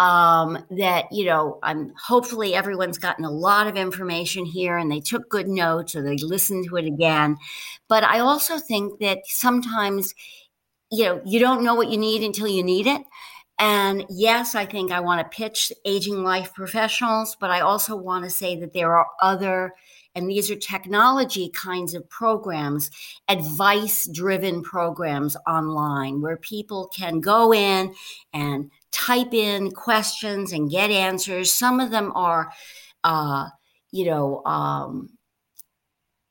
Um, 0.00 0.58
that 0.72 1.04
you 1.12 1.26
know, 1.26 1.60
I'm 1.62 1.94
hopefully 2.08 2.54
everyone's 2.54 2.98
gotten 2.98 3.24
a 3.24 3.30
lot 3.30 3.68
of 3.68 3.76
information 3.76 4.44
here 4.44 4.76
and 4.76 4.90
they 4.90 5.00
took 5.00 5.30
good 5.30 5.48
notes 5.48 5.94
or 5.94 6.02
they 6.02 6.16
listened 6.16 6.66
to 6.68 6.76
it 6.76 6.86
again. 6.86 7.36
But 7.88 8.02
I 8.02 8.18
also 8.18 8.58
think 8.58 8.98
that 8.98 9.20
sometimes 9.24 10.12
you 10.90 11.04
know, 11.04 11.20
you 11.24 11.40
don't 11.40 11.64
know 11.64 11.74
what 11.74 11.90
you 11.90 11.98
need 11.98 12.22
until 12.22 12.48
you 12.48 12.62
need 12.62 12.86
it. 12.86 13.02
And 13.58 14.04
yes, 14.10 14.54
I 14.54 14.66
think 14.66 14.92
I 14.92 15.00
want 15.00 15.20
to 15.20 15.36
pitch 15.36 15.72
aging 15.84 16.22
life 16.22 16.52
professionals, 16.52 17.36
but 17.40 17.50
I 17.50 17.60
also 17.60 17.96
want 17.96 18.24
to 18.24 18.30
say 18.30 18.56
that 18.60 18.74
there 18.74 18.94
are 18.94 19.06
other, 19.22 19.72
and 20.14 20.28
these 20.28 20.50
are 20.50 20.56
technology 20.56 21.48
kinds 21.54 21.94
of 21.94 22.08
programs, 22.10 22.90
advice 23.28 24.06
driven 24.12 24.62
programs 24.62 25.36
online 25.46 26.20
where 26.20 26.36
people 26.36 26.88
can 26.94 27.20
go 27.20 27.54
in 27.54 27.94
and 28.34 28.70
type 28.92 29.32
in 29.32 29.70
questions 29.70 30.52
and 30.52 30.70
get 30.70 30.90
answers. 30.90 31.50
Some 31.50 31.80
of 31.80 31.90
them 31.90 32.12
are, 32.14 32.52
uh, 33.04 33.48
you 33.90 34.04
know, 34.04 34.42
um, 34.44 35.08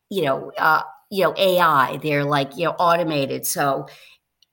you 0.09 0.23
know, 0.23 0.51
uh, 0.57 0.83
you 1.09 1.23
know, 1.23 1.33
AI. 1.37 1.97
They're 1.97 2.25
like 2.25 2.57
you 2.57 2.65
know 2.65 2.71
automated. 2.71 3.45
So 3.45 3.87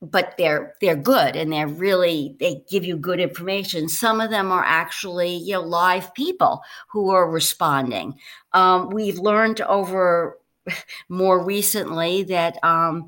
but 0.03 0.35
they're 0.37 0.75
they're 0.81 0.97
good 0.97 1.35
and 1.35 1.51
they're 1.51 1.67
really 1.67 2.35
they 2.39 2.61
give 2.69 2.83
you 2.83 2.97
good 2.97 3.19
information. 3.19 3.87
Some 3.87 4.19
of 4.19 4.29
them 4.29 4.51
are 4.51 4.63
actually 4.63 5.35
you 5.35 5.53
know 5.53 5.61
live 5.61 6.13
people 6.13 6.61
who 6.89 7.11
are 7.11 7.29
responding. 7.29 8.15
Um, 8.51 8.89
we've 8.89 9.19
learned 9.19 9.61
over 9.61 10.37
more 11.09 11.43
recently 11.43 12.23
that 12.23 12.61
um, 12.63 13.07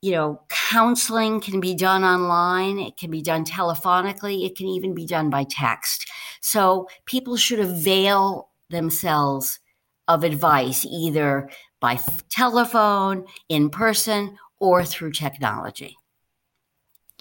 you 0.00 0.12
know 0.12 0.40
counseling 0.48 1.40
can 1.40 1.60
be 1.60 1.74
done 1.74 2.04
online 2.04 2.78
it 2.78 2.96
can 2.96 3.10
be 3.10 3.22
done 3.22 3.44
telephonically 3.44 4.46
it 4.46 4.56
can 4.56 4.68
even 4.68 4.94
be 4.94 5.06
done 5.06 5.30
by 5.30 5.44
text. 5.44 6.08
So 6.40 6.88
people 7.04 7.36
should 7.36 7.60
avail 7.60 8.50
themselves 8.70 9.58
of 10.06 10.22
advice 10.24 10.86
either 10.86 11.50
by 11.80 11.98
telephone 12.28 13.26
in 13.48 13.70
person 13.70 14.38
or 14.60 14.84
through 14.84 15.12
technology 15.12 15.96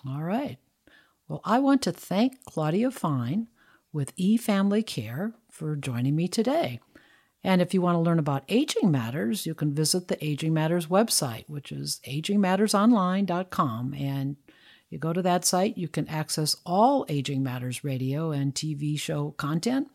all 0.08 0.24
right. 0.24 0.58
Well, 1.28 1.42
I 1.44 1.60
want 1.60 1.82
to 1.84 1.92
thank 1.92 2.44
Claudia 2.46 2.92
Fine 2.92 3.48
with 3.92 4.16
eFamily 4.16 4.86
Care 4.86 5.34
for 5.52 5.76
joining 5.76 6.16
me 6.16 6.28
today. 6.28 6.80
And 7.44 7.62
if 7.62 7.74
you 7.74 7.82
want 7.82 7.96
to 7.96 8.02
learn 8.02 8.20
about 8.20 8.44
Aging 8.50 8.92
Matters, 8.92 9.46
you 9.46 9.54
can 9.54 9.74
visit 9.74 10.08
the 10.08 10.24
Aging 10.24 10.54
Matters 10.54 10.88
website, 10.88 11.48
which 11.48 11.72
is 11.72 12.00
agingmattersonline.com. 12.08 13.94
And 13.94 14.38
you 14.90 14.98
go 14.98 15.14
to 15.14 15.22
that 15.22 15.46
site, 15.46 15.78
you 15.78 15.88
can 15.88 16.08
access 16.08 16.56
all 16.66 17.06
Aging 17.10 17.44
Matters 17.44 17.84
radio 17.84 18.32
and 18.32 18.54
TV 18.54 18.98
show 19.00 19.32
content, 19.32 19.90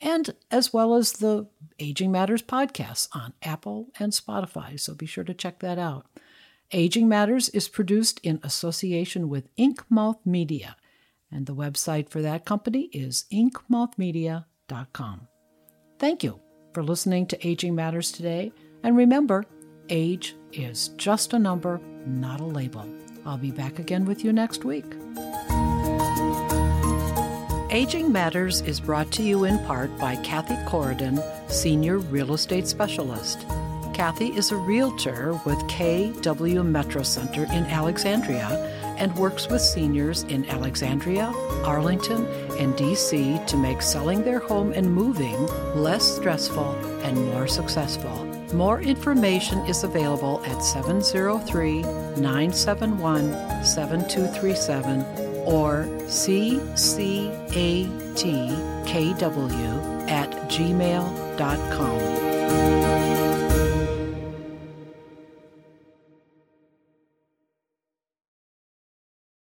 and 0.00 0.34
as 0.50 0.72
well 0.72 0.94
as 0.94 1.12
the 1.12 1.46
Aging 1.78 2.12
Matters 2.12 2.42
podcasts 2.42 3.08
on 3.14 3.32
Apple 3.42 3.88
and 3.98 4.12
Spotify. 4.12 4.78
So 4.78 4.94
be 4.94 5.06
sure 5.06 5.24
to 5.24 5.34
check 5.34 5.60
that 5.60 5.78
out. 5.78 6.06
Aging 6.72 7.08
Matters 7.08 7.48
is 7.50 7.68
produced 7.68 8.20
in 8.22 8.40
association 8.42 9.28
with 9.28 9.48
Ink 9.56 9.82
Inkmouth 9.88 10.18
Media, 10.24 10.76
and 11.30 11.46
the 11.46 11.54
website 11.54 12.08
for 12.08 12.22
that 12.22 12.44
company 12.44 12.88
is 12.92 13.26
inkmouthmedia.com. 13.32 15.28
Thank 15.98 16.24
you 16.24 16.40
for 16.72 16.82
listening 16.82 17.26
to 17.26 17.46
Aging 17.46 17.74
Matters 17.74 18.10
today, 18.10 18.52
and 18.82 18.96
remember, 18.96 19.44
age 19.88 20.34
is 20.52 20.88
just 20.96 21.32
a 21.32 21.38
number, 21.38 21.80
not 22.06 22.40
a 22.40 22.44
label. 22.44 22.88
I'll 23.24 23.38
be 23.38 23.52
back 23.52 23.78
again 23.78 24.04
with 24.04 24.24
you 24.24 24.32
next 24.32 24.64
week. 24.64 24.86
Aging 27.70 28.12
Matters 28.12 28.60
is 28.62 28.80
brought 28.80 29.10
to 29.12 29.22
you 29.22 29.44
in 29.44 29.58
part 29.66 29.96
by 29.98 30.16
Kathy 30.16 30.54
Corridon, 30.68 31.22
Senior 31.50 31.98
Real 31.98 32.34
Estate 32.34 32.68
Specialist. 32.68 33.44
Kathy 33.94 34.36
is 34.36 34.50
a 34.50 34.56
realtor 34.56 35.40
with 35.46 35.56
KW 35.68 36.66
Metro 36.66 37.04
Center 37.04 37.44
in 37.44 37.64
Alexandria 37.66 38.48
and 38.98 39.14
works 39.16 39.46
with 39.48 39.60
seniors 39.60 40.24
in 40.24 40.44
Alexandria, 40.50 41.26
Arlington, 41.64 42.26
and 42.58 42.74
DC 42.74 43.46
to 43.46 43.56
make 43.56 43.80
selling 43.80 44.24
their 44.24 44.40
home 44.40 44.72
and 44.72 44.92
moving 44.92 45.46
less 45.76 46.02
stressful 46.02 46.74
and 47.04 47.16
more 47.28 47.46
successful. 47.46 48.24
More 48.52 48.80
information 48.80 49.60
is 49.60 49.84
available 49.84 50.42
at 50.44 50.60
703 50.60 51.82
971 52.20 53.64
7237 53.64 55.02
or 55.46 55.84
ccatkw 56.06 56.64
at 60.10 60.30
gmail.com. 60.50 61.94